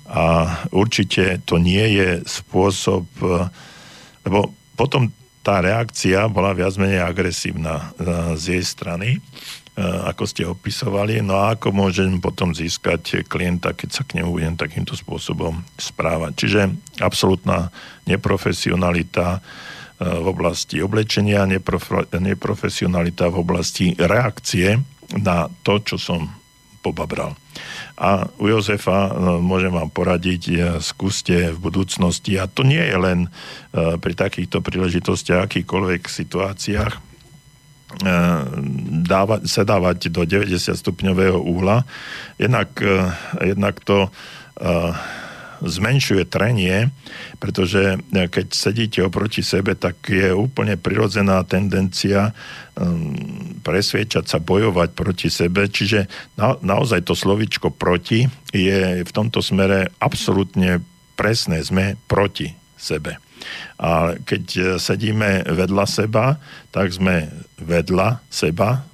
a 0.08 0.48
určite 0.72 1.44
to 1.44 1.60
nie 1.60 2.00
je 2.00 2.10
spôsob, 2.24 3.04
lebo 4.24 4.56
potom 4.80 5.12
tá 5.48 5.64
reakcia 5.64 6.28
bola 6.28 6.52
viac 6.52 6.76
menej 6.76 7.00
agresívna 7.00 7.96
e, 7.96 8.36
z 8.36 8.60
jej 8.60 8.64
strany, 8.68 9.10
e, 9.16 9.20
ako 9.78 10.24
ste 10.26 10.44
opisovali. 10.50 11.22
No 11.22 11.38
a 11.38 11.54
ako 11.54 11.70
môžem 11.70 12.18
potom 12.18 12.50
získať 12.52 13.22
klienta, 13.30 13.78
keď 13.78 13.90
sa 13.94 14.02
k 14.02 14.18
nemu 14.18 14.34
budem 14.34 14.58
takýmto 14.58 14.98
spôsobom 14.98 15.62
správať. 15.78 16.32
Čiže 16.34 16.62
absolútna 16.98 17.70
neprofesionalita, 18.10 19.46
v 19.98 20.28
oblasti 20.30 20.78
oblečenia, 20.78 21.50
neprofesionalita 21.50 23.34
v 23.34 23.38
oblasti 23.42 23.98
reakcie 23.98 24.78
na 25.18 25.50
to, 25.66 25.82
čo 25.82 25.98
som 25.98 26.30
pobabral. 26.86 27.34
A 27.98 28.30
u 28.38 28.46
Jozefa 28.46 29.10
no, 29.18 29.42
môžem 29.42 29.74
vám 29.74 29.90
poradiť, 29.90 30.44
e, 30.54 30.56
skúste 30.78 31.50
v 31.50 31.58
budúcnosti, 31.58 32.38
a 32.38 32.46
to 32.46 32.62
nie 32.62 32.80
je 32.80 32.98
len 32.98 33.20
e, 33.26 33.30
pri 33.98 34.14
takýchto 34.14 34.62
príležitostiach, 34.62 35.50
akýchkoľvek 35.50 36.06
situáciách, 36.06 36.94
e, 37.88 38.16
dávať, 39.08 39.42
sedávať 39.48 39.98
do 40.12 40.28
90 40.28 40.76
stupňového 40.76 41.40
úhla. 41.40 41.88
Jednak, 42.38 42.70
jednak 43.42 43.80
to 43.82 44.12
zmenšuje 45.62 46.30
trenie, 46.30 46.94
pretože 47.42 47.98
e, 47.98 48.28
keď 48.30 48.48
sedíte 48.54 49.00
oproti 49.02 49.42
sebe, 49.42 49.74
tak 49.74 49.98
je 50.10 50.34
úplne 50.34 50.78
prirodzená 50.78 51.42
tendencia 51.46 52.34
presviečať 53.66 54.30
sa, 54.30 54.38
bojovať 54.38 54.90
proti 54.94 55.34
sebe, 55.34 55.66
čiže 55.66 56.06
na, 56.38 56.54
naozaj 56.62 57.10
to 57.10 57.18
slovičko 57.18 57.74
proti 57.74 58.30
je 58.54 59.02
v 59.02 59.12
tomto 59.12 59.42
smere 59.42 59.90
absolútne 59.98 60.86
presné, 61.18 61.66
sme 61.66 61.98
proti 62.06 62.54
sebe. 62.78 63.18
A 63.78 64.18
keď 64.18 64.44
e, 64.56 64.62
sedíme 64.82 65.46
vedľa 65.46 65.86
seba, 65.86 66.42
tak 66.74 66.94
sme 66.94 67.30
vedľa 67.62 68.22
seba, 68.30 68.86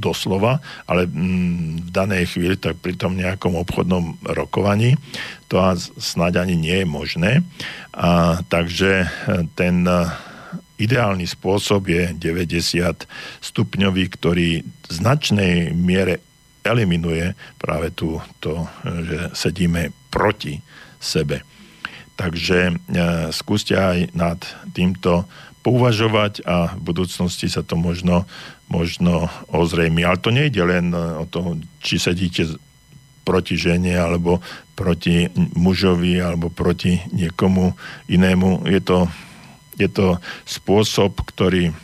doslova, 0.00 0.64
ale 0.88 1.04
mm, 1.04 1.86
v 1.86 1.90
danej 1.92 2.32
chvíli, 2.32 2.56
tak 2.56 2.80
pri 2.80 2.96
tom 2.96 3.20
nejakom 3.20 3.52
obchodnom 3.60 4.16
rokovaní, 4.32 4.96
to 5.52 5.60
snáď 6.00 6.48
ani 6.48 6.56
nie 6.56 6.80
je 6.82 6.88
možné. 6.88 7.32
A, 7.92 8.40
takže 8.48 9.04
e, 9.04 9.08
ten 9.52 9.84
e, 9.84 10.08
ideálny 10.80 11.28
spôsob 11.28 11.92
je 11.92 12.16
90 12.16 13.04
stupňový, 13.44 14.04
ktorý 14.16 14.64
v 14.64 14.88
značnej 14.88 15.76
miere 15.76 16.24
eliminuje 16.64 17.36
práve 17.60 17.92
tu 17.92 18.20
to, 18.40 18.68
že 18.84 19.32
sedíme 19.32 19.92
proti 20.12 20.60
sebe. 21.00 21.40
Takže 22.20 22.58
e, 22.68 22.72
skúste 23.32 23.72
aj 23.72 24.12
nad 24.12 24.36
týmto 24.76 25.24
pouvažovať 25.64 26.44
a 26.44 26.76
v 26.76 26.92
budúcnosti 26.92 27.48
sa 27.48 27.64
to 27.64 27.80
možno, 27.80 28.28
možno 28.68 29.32
ozrejmi. 29.48 30.04
Ale 30.04 30.20
to 30.20 30.28
nejde 30.28 30.60
len 30.60 30.92
o 30.92 31.24
to, 31.24 31.56
či 31.80 31.96
sedíte 31.96 32.60
proti 33.24 33.56
žene 33.56 33.96
alebo 33.96 34.44
proti 34.76 35.32
mužovi 35.36 36.20
alebo 36.20 36.52
proti 36.52 37.00
niekomu 37.12 37.72
inému. 38.08 38.68
Je 38.68 38.80
to, 38.84 39.08
je 39.80 39.88
to 39.88 40.20
spôsob, 40.44 41.24
ktorý, 41.24 41.72
e, 41.72 41.74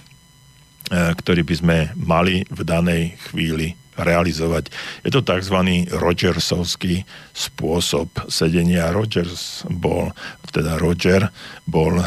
ktorý 1.16 1.42
by 1.48 1.54
sme 1.56 1.76
mali 1.96 2.44
v 2.52 2.60
danej 2.60 3.16
chvíli 3.32 3.85
realizovať. 3.96 4.70
Je 5.02 5.10
to 5.10 5.24
tzv. 5.24 5.58
Rogersovský 5.90 7.02
spôsob 7.32 8.08
sedenia. 8.28 8.92
Rogers 8.92 9.64
bol, 9.68 10.12
teda 10.52 10.76
Roger 10.76 11.28
bol 11.64 12.00
uh, 12.00 12.06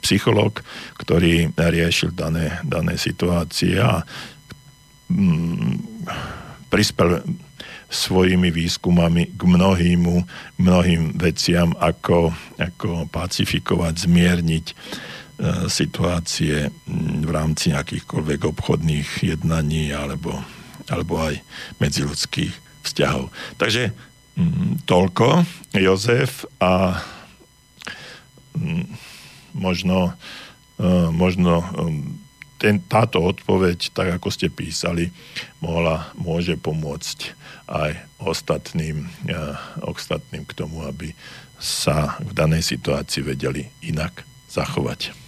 psychológ, 0.00 0.62
ktorý 1.00 1.50
riešil 1.56 2.14
dané, 2.14 2.62
dané 2.62 2.96
situácie 2.96 3.76
a 3.80 4.00
mm, 5.10 5.74
prispel 6.70 7.24
svojimi 7.88 8.52
výskumami 8.52 9.32
k 9.32 9.40
mnohým, 9.48 10.28
mnohým 10.60 11.16
veciam, 11.16 11.72
ako, 11.80 12.36
ako 12.60 13.08
pacifikovať, 13.08 13.94
zmierniť 14.04 14.66
situácie 15.70 16.66
v 17.22 17.30
rámci 17.30 17.70
nejakýchkoľvek 17.70 18.40
obchodných 18.42 19.08
jednaní 19.22 19.94
alebo, 19.94 20.42
alebo 20.88 21.20
aj 21.20 21.40
medziludských 21.78 22.52
vzťahov. 22.84 23.28
Takže 23.60 23.92
toľko, 24.86 25.44
Jozef, 25.76 26.46
a 26.62 27.02
možno, 29.52 30.14
možno 31.12 31.52
ten, 32.58 32.82
táto 32.82 33.22
odpoveď, 33.22 33.94
tak 33.94 34.18
ako 34.18 34.28
ste 34.34 34.50
písali, 34.50 35.14
mohla, 35.62 36.10
môže 36.18 36.58
pomôcť 36.58 37.34
aj 37.70 37.92
ostatným, 38.18 39.06
uh, 39.30 39.54
ostatným 39.86 40.42
k 40.42 40.56
tomu, 40.58 40.82
aby 40.82 41.14
sa 41.58 42.18
v 42.18 42.34
danej 42.34 42.66
situácii 42.66 43.22
vedeli 43.22 43.66
inak 43.82 44.26
zachovať. 44.50 45.27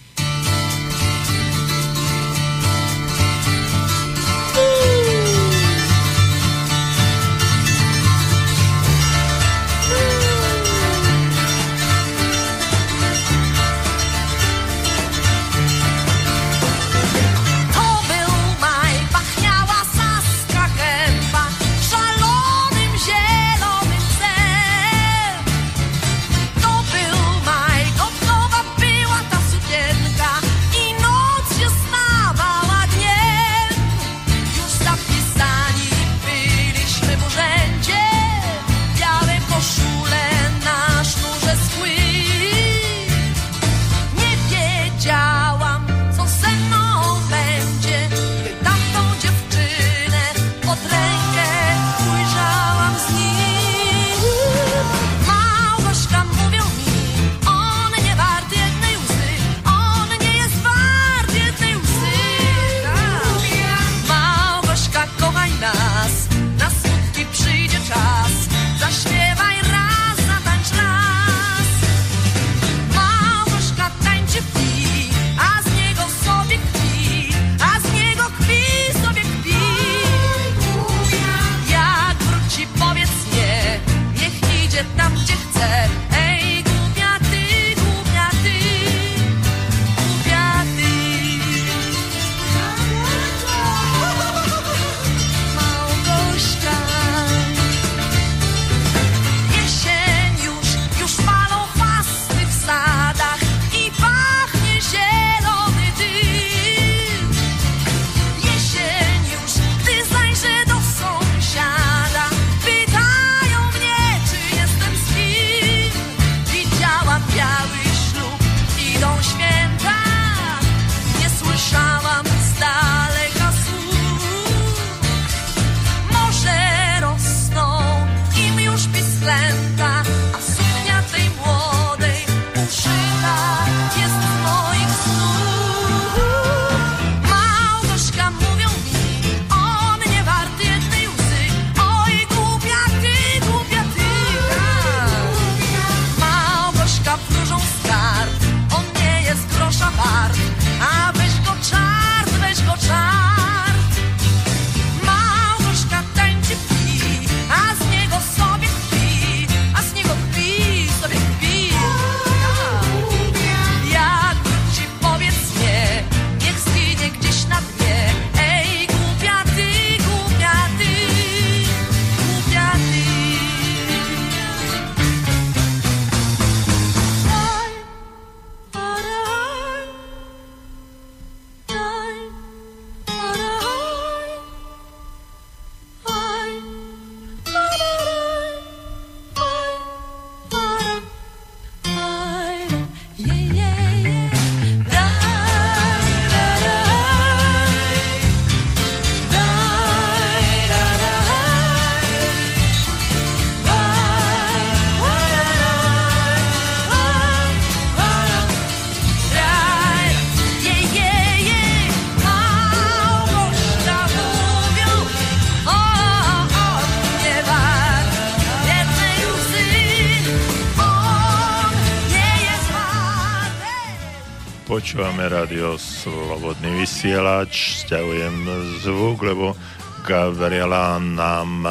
Počúvame 224.81 225.29
rádio 225.29 225.77
Slobodný 225.77 226.81
vysielač, 226.81 227.85
stiahujem 227.85 228.49
zvuk, 228.81 229.21
lebo 229.21 229.53
Gabriela 230.01 230.97
nám 230.97 231.69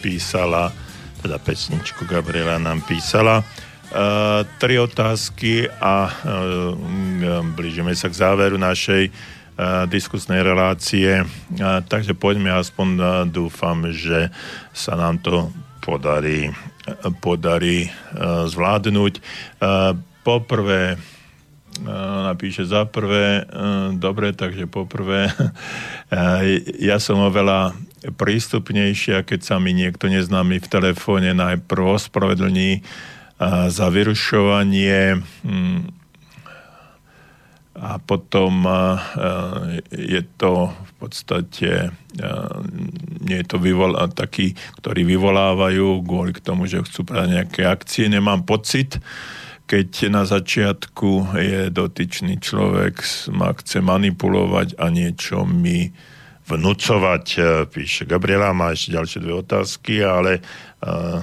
písala, 0.00 0.72
teda 1.20 1.36
pesničku 1.36 2.08
Gabriela 2.08 2.56
nám 2.56 2.80
písala, 2.88 3.44
uh, 3.44 4.48
tri 4.56 4.80
otázky 4.80 5.68
a 5.68 6.08
uh, 6.08 6.72
blížime 7.52 7.92
sa 7.92 8.08
k 8.08 8.16
záveru 8.16 8.56
našej 8.56 9.12
uh, 9.12 9.84
diskusnej 9.84 10.40
relácie. 10.40 11.28
Uh, 11.28 11.84
takže 11.84 12.16
poďme 12.16 12.48
aspoň, 12.56 12.88
uh, 12.96 13.08
dúfam, 13.28 13.92
že 13.92 14.32
sa 14.72 14.96
nám 14.96 15.20
to 15.20 15.52
podarí, 15.84 16.48
podarí 17.20 17.92
uh, 17.92 18.48
zvládnuť. 18.48 19.20
Uh, 19.60 20.00
poprvé, 20.24 20.96
napíše 22.32 22.66
za 22.66 22.84
prvé, 22.88 23.46
dobre, 23.96 24.34
takže 24.34 24.66
poprvé, 24.66 25.30
ja 26.90 26.96
som 26.98 27.22
oveľa 27.22 27.76
prístupnejšia, 28.18 29.26
keď 29.26 29.40
sa 29.42 29.56
mi 29.58 29.74
niekto 29.74 30.06
neznámy 30.06 30.62
v 30.62 30.70
telefóne 30.70 31.34
najprv 31.34 31.98
ospravedlní 31.98 32.82
za 33.70 33.86
vyrušovanie 33.90 35.22
hm, 35.46 35.80
a 37.78 38.02
potom 38.02 38.66
je 39.94 40.22
to 40.34 40.74
v 40.74 40.92
podstate 40.98 41.94
nie 43.22 43.38
je 43.38 43.46
to 43.46 43.58
vyvolá, 43.62 44.10
takí, 44.10 44.58
ktorí 44.82 45.06
vyvolávajú 45.06 46.02
kvôli 46.02 46.34
k 46.34 46.42
tomu, 46.42 46.66
že 46.66 46.82
chcú 46.82 47.06
práve 47.06 47.38
nejaké 47.38 47.62
akcie. 47.68 48.10
Nemám 48.10 48.42
pocit, 48.42 48.98
keď 49.68 50.08
na 50.08 50.24
začiatku 50.24 51.36
je 51.36 51.68
dotyčný 51.68 52.40
človek, 52.40 53.04
ma 53.36 53.52
chce 53.52 53.84
manipulovať 53.84 54.80
a 54.80 54.88
niečo 54.88 55.44
mi 55.44 55.92
vnúcovať. 56.48 57.24
E, 57.36 57.40
píše 57.68 58.08
Gabriela, 58.08 58.56
má 58.56 58.72
ešte 58.72 58.96
ďalšie 58.96 59.20
dve 59.20 59.44
otázky, 59.44 60.00
ale 60.00 60.40
uh, 60.40 61.20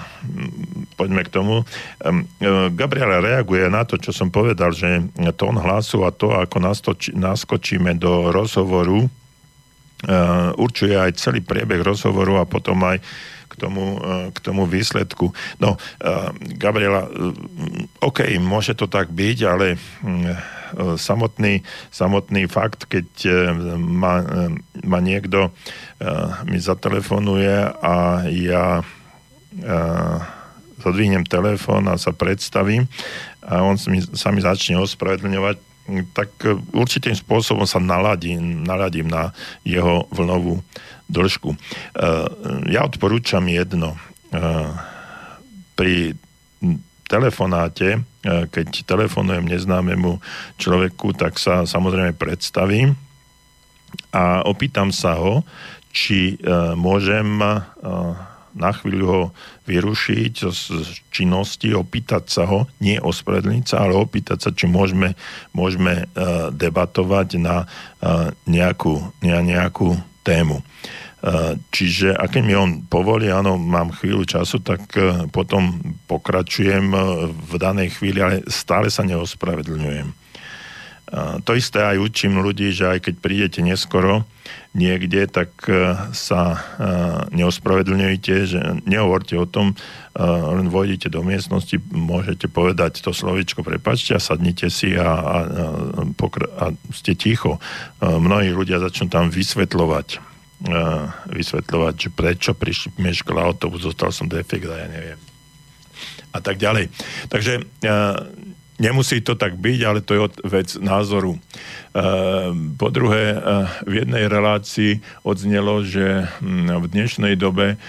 poďme 0.94 1.26
k 1.26 1.34
tomu. 1.34 1.66
Um, 2.06 2.30
Gabriela 2.78 3.18
reaguje 3.18 3.66
na 3.74 3.82
to, 3.82 3.98
čo 3.98 4.14
som 4.14 4.30
povedal, 4.30 4.70
že 4.70 5.10
tón 5.34 5.58
hlasu 5.58 6.06
a 6.06 6.14
to, 6.14 6.30
ako 6.30 6.62
nastoči, 6.62 7.18
naskočíme 7.18 7.98
do 7.98 8.30
rozhovoru, 8.30 9.10
uh, 9.10 10.54
určuje 10.62 10.94
aj 10.94 11.18
celý 11.18 11.42
priebeh 11.42 11.82
rozhovoru 11.82 12.46
a 12.46 12.46
potom 12.46 12.78
aj 12.86 13.02
k 13.56 13.58
tomu, 13.64 13.96
k 14.36 14.38
tomu 14.44 14.68
výsledku. 14.68 15.32
No, 15.64 15.80
Gabriela, 16.60 17.08
OK, 18.04 18.28
môže 18.44 18.76
to 18.76 18.92
tak 18.92 19.10
byť, 19.16 19.38
ale 19.48 19.80
E, 20.76 20.98
samotný, 21.00 21.64
samotný 21.94 22.52
fakt, 22.52 22.90
keď 22.92 23.08
e, 23.24 23.32
ma, 23.80 24.20
e, 24.20 24.26
ma 24.84 25.00
niekto 25.00 25.56
mi 26.44 26.60
zatelefonuje 26.60 27.72
a 27.80 28.28
ja 28.28 28.84
zadvihnem 30.84 31.24
telefón 31.24 31.88
a 31.88 31.96
sa 31.96 32.12
predstavím 32.12 32.92
a 33.40 33.64
on 33.64 33.80
sa 33.80 34.30
mi 34.36 34.42
začne 34.44 34.76
ospravedlňovať, 34.84 35.56
tak 36.12 36.30
určitým 36.76 37.16
spôsobom 37.16 37.64
sa 37.64 37.80
naladím, 37.80 38.68
naladím 38.68 39.08
na 39.08 39.32
jeho 39.64 40.04
vlnovú 40.12 40.60
dĺžku. 41.06 41.54
Ja 42.70 42.82
odporúčam 42.86 43.46
jedno. 43.46 43.94
Pri 45.76 46.16
telefonáte, 47.06 47.88
e, 47.96 48.00
keď 48.50 48.86
telefonujem 48.86 49.46
neznámemu 49.46 50.18
človeku, 50.58 51.14
tak 51.14 51.38
sa 51.38 51.64
samozrejme 51.64 52.18
predstavím 52.18 52.98
a 54.12 54.44
opýtam 54.44 54.90
sa 54.90 55.16
ho, 55.22 55.46
či 55.96 56.36
e, 56.36 56.76
môžem 56.76 57.40
e, 57.40 57.62
na 58.56 58.72
chvíľu 58.72 59.06
ho 59.08 59.22
vyrušiť 59.68 60.34
z 60.48 60.60
činnosti, 61.12 61.76
opýtať 61.76 62.24
sa 62.32 62.48
ho, 62.48 62.72
nie 62.80 62.96
ospravedlniť 62.96 63.64
sa, 63.68 63.84
ale 63.84 64.00
opýtať 64.00 64.48
sa, 64.48 64.50
či 64.56 64.64
môžeme, 64.64 65.12
môžeme 65.52 66.08
debatovať 66.56 67.36
na 67.36 67.68
nejakú, 68.48 69.12
na 69.20 69.44
nejakú 69.44 70.00
tému. 70.26 70.66
Čiže 71.74 72.14
a 72.14 72.30
keď 72.30 72.42
mi 72.46 72.54
on 72.54 72.86
povolí, 72.86 73.34
áno, 73.34 73.58
mám 73.58 73.90
chvíľu 73.98 74.30
času, 74.30 74.62
tak 74.62 74.94
e, 74.94 75.26
potom 75.34 75.82
pokračujem 76.06 76.86
e, 76.94 77.02
v 77.34 77.54
danej 77.58 77.98
chvíli, 77.98 78.22
ale 78.22 78.46
stále 78.46 78.94
sa 78.94 79.02
neospravedlňujem. 79.02 80.26
To 81.46 81.52
isté 81.54 81.86
aj 81.86 82.02
učím 82.02 82.42
ľudí, 82.42 82.74
že 82.74 82.90
aj 82.90 83.00
keď 83.08 83.16
prídete 83.22 83.60
neskoro 83.62 84.26
niekde, 84.76 85.26
tak 85.32 85.50
e, 85.72 85.96
sa 86.12 86.60
neospravedlňujte, 87.32 88.34
že 88.46 88.60
nehovorte 88.84 89.40
o 89.40 89.48
tom, 89.48 89.74
len 90.16 90.72
vojdete 90.72 91.12
do 91.12 91.24
miestnosti, 91.24 91.76
môžete 91.92 92.48
povedať 92.48 93.04
to 93.04 93.12
slovičko, 93.12 93.68
prepačte 93.68 94.16
a 94.16 94.24
sadnite 94.24 94.72
si 94.72 94.96
a, 94.96 95.04
a, 95.04 95.38
a, 95.44 96.02
a 96.60 96.66
ste 96.96 97.20
ticho. 97.20 97.60
Mnohí 98.00 98.56
ľudia 98.56 98.80
začnú 98.80 99.12
tam 99.12 99.28
vysvetľovať 99.28 100.36
vysvetľovať, 101.30 101.94
že 102.00 102.10
prečo 102.16 102.52
prišli 102.56 102.96
meškal 102.98 103.38
autobus, 103.44 103.84
zostal 103.84 104.16
som 104.16 104.32
defekt 104.32 104.72
a 104.72 104.80
ja 104.80 104.88
neviem. 104.88 105.20
A 106.32 106.40
tak 106.40 106.60
ďalej. 106.60 106.92
Takže 107.28 107.64
nemusí 108.80 109.24
to 109.24 109.36
tak 109.40 109.56
byť, 109.56 109.80
ale 109.88 110.00
to 110.04 110.12
je 110.16 110.22
vec 110.44 110.70
názoru. 110.80 111.40
Po 112.76 112.88
druhé, 112.92 113.40
v 113.88 114.04
jednej 114.04 114.28
relácii 114.28 115.00
odznelo, 115.24 115.80
že 115.80 116.28
hm, 116.44 116.84
v 116.84 116.86
dnešnej 116.92 117.40
dobe 117.40 117.80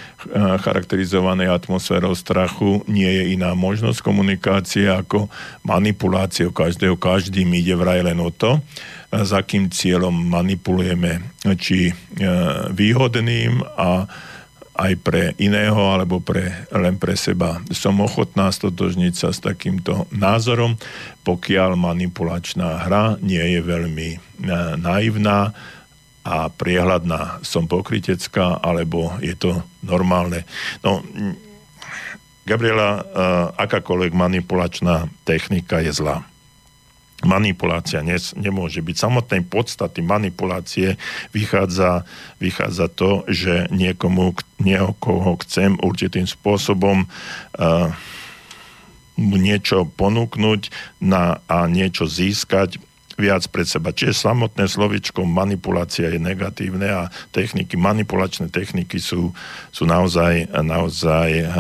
charakterizovanej 0.63 1.51
atmosférou 1.51 2.15
strachu 2.15 2.87
nie 2.87 3.11
je 3.11 3.25
iná 3.35 3.59
možnosť 3.59 3.99
komunikácie 3.99 4.87
ako 4.87 5.27
manipulácia 5.67 6.47
každého. 6.55 6.95
Každým 6.95 7.51
ide 7.59 7.75
vraj 7.75 8.07
len 8.07 8.23
o 8.23 8.31
to, 8.31 8.63
s 9.11 9.31
akým 9.35 9.71
cieľom 9.71 10.13
manipulujeme, 10.13 11.23
či 11.59 11.91
e, 11.91 11.93
výhodným 12.75 13.63
a 13.79 14.11
aj 14.77 14.93
pre 15.01 15.33
iného 15.41 15.81
alebo 15.81 16.21
pre, 16.21 16.69
len 16.69 17.01
pre 17.01 17.17
seba. 17.17 17.65
Som 17.73 18.05
ochotná 18.05 18.53
stotožniť 18.53 19.15
sa 19.17 19.29
s 19.33 19.41
takýmto 19.41 20.05
názorom, 20.13 20.77
pokiaľ 21.25 21.75
manipulačná 21.81 22.85
hra 22.85 23.17
nie 23.25 23.43
je 23.57 23.61
veľmi 23.65 24.09
e, 24.15 24.19
naivná 24.77 25.57
a 26.23 26.53
priehľadná. 26.53 27.41
Som 27.41 27.67
pokritecká, 27.67 28.61
alebo 28.61 29.17
je 29.25 29.33
to 29.33 29.65
normálne. 29.81 30.45
No, 30.85 31.01
Gabriela, 32.45 32.91
e, 32.93 33.03
akákoľvek 33.57 34.13
manipulačná 34.13 35.09
technika 35.25 35.81
je 35.81 35.97
zlá 35.97 36.23
manipulácia 37.27 38.01
ne, 38.01 38.17
nemôže 38.39 38.81
byť. 38.81 38.97
Samotnej 38.97 39.43
podstaty 39.45 40.01
manipulácie 40.01 40.97
vychádza, 41.35 42.07
vychádza 42.39 42.87
to, 42.91 43.27
že 43.29 43.69
niekomu, 43.75 44.33
niekoho 44.63 45.37
chcem 45.45 45.77
určitým 45.83 46.25
spôsobom 46.25 47.07
uh, 47.07 47.91
niečo 49.17 49.89
ponúknuť 49.97 50.69
na, 51.01 51.41
a 51.49 51.67
niečo 51.67 52.05
získať 52.05 52.79
viac 53.17 53.49
pred 53.49 53.65
seba. 53.65 53.97
Čiže 53.97 54.29
samotné 54.29 54.69
slovičko 54.69 55.25
manipulácia 55.25 56.13
je 56.13 56.21
negatívne 56.21 56.89
a 56.89 57.03
techniky, 57.33 57.75
manipulačné 57.81 58.53
techniky 58.53 59.01
sú, 59.01 59.33
sú 59.73 59.85
naozaj, 59.89 60.53
naozaj 60.53 61.29
eh, 61.41 61.51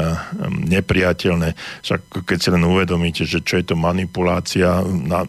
nepriateľné. 0.68 1.56
Však 1.82 2.28
keď 2.28 2.38
si 2.38 2.48
len 2.52 2.64
uvedomíte, 2.64 3.24
že 3.24 3.40
čo 3.40 3.56
je 3.56 3.72
to 3.72 3.76
manipulácia 3.76 4.84
na, 4.84 5.24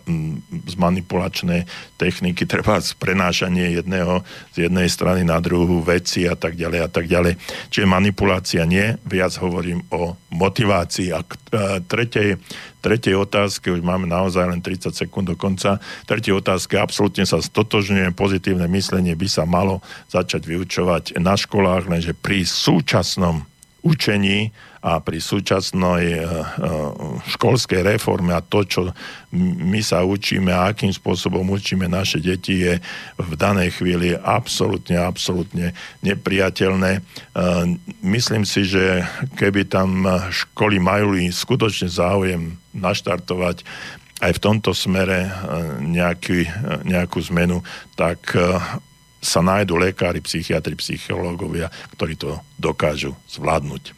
z 0.67 0.75
manipulačnej 0.75 1.63
techniky, 1.95 2.43
treba 2.43 2.83
prenášanie 2.99 3.79
jedného 3.79 4.21
z 4.51 4.67
jednej 4.67 4.91
strany 4.91 5.23
na 5.23 5.39
druhú 5.39 5.79
veci 5.79 6.27
a 6.27 6.35
tak 6.35 6.59
ďalej 6.59 6.79
a 6.83 6.89
tak 6.91 7.07
ďalej. 7.07 7.39
Čiže 7.71 7.87
manipulácia 7.87 8.67
nie, 8.67 8.99
viac 9.07 9.31
hovorím 9.39 9.79
o 9.95 10.19
motivácii. 10.35 11.15
A 11.15 11.23
k 11.23 11.31
eh, 11.31 11.79
tretej, 11.87 12.35
tretej 12.81 13.17
otázke, 13.17 13.73
už 13.73 13.81
máme 13.81 14.05
naozaj 14.05 14.47
len 14.47 14.61
30 14.61 14.93
sekúnd 14.93 15.29
do 15.29 15.35
konca, 15.35 15.81
tretej 16.05 16.37
otázke 16.37 16.77
absolútne 16.77 17.25
sa 17.25 17.41
stotožňujem, 17.41 18.13
pozitívne 18.13 18.69
myslenie 18.71 19.17
by 19.17 19.27
sa 19.27 19.43
malo 19.43 19.81
začať 20.09 20.45
vyučovať 20.45 21.17
na 21.17 21.35
školách, 21.35 21.89
lenže 21.89 22.13
pri 22.13 22.45
súčasnom 22.45 23.45
učení 23.87 24.51
a 24.83 24.99
pri 25.01 25.19
súčasnej 25.19 26.05
eh, 26.15 26.21
eh, 26.21 26.43
školskej 27.35 27.81
reforme 27.83 28.31
a 28.31 28.45
to, 28.45 28.63
čo 28.63 28.81
my 29.35 29.83
sa 29.83 30.07
učíme 30.07 30.53
a 30.53 30.71
akým 30.71 30.93
spôsobom 30.93 31.43
učíme 31.51 31.91
naše 31.91 32.23
deti, 32.23 32.63
je 32.63 32.79
v 33.19 33.31
danej 33.35 33.75
chvíli 33.81 34.15
absolútne, 34.15 34.95
absolútne 35.01 35.75
nepriateľné. 36.05 36.91
Eh, 36.99 37.03
myslím 38.05 38.47
si, 38.47 38.63
že 38.63 39.03
keby 39.35 39.67
tam 39.67 40.05
školy 40.31 40.79
majú 40.79 41.17
skutočne 41.17 41.89
záujem 41.89 42.55
naštartovať 42.77 43.65
aj 44.17 44.33
v 44.33 44.41
tomto 44.41 44.73
smere 44.73 45.29
nejaký, 45.77 46.49
nejakú 46.89 47.21
zmenu, 47.29 47.61
tak 47.93 48.33
sa 49.21 49.41
nájdu 49.41 49.77
lekári, 49.77 50.21
psychiatri, 50.21 50.75
psychológovia, 50.77 51.71
ktorí 51.97 52.15
to 52.17 52.39
dokážu 52.57 53.15
zvládnuť. 53.29 53.93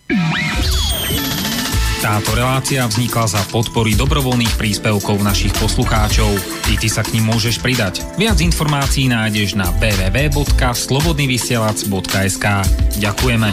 Táto 2.00 2.32
relácia 2.32 2.88
vznikla 2.88 3.28
za 3.28 3.44
podpory 3.52 3.92
dobrovoľných 3.92 4.56
príspevkov 4.56 5.20
našich 5.20 5.52
poslucháčov. 5.60 6.32
I 6.72 6.80
ty 6.80 6.88
sa 6.88 7.04
k 7.04 7.20
ním 7.20 7.28
môžeš 7.28 7.60
pridať. 7.60 8.08
Viac 8.16 8.40
informácií 8.40 9.12
nájdeš 9.12 9.60
na 9.60 9.68
www.slobodnyvysielac.sk 9.84 12.46
Ďakujeme. 13.04 13.52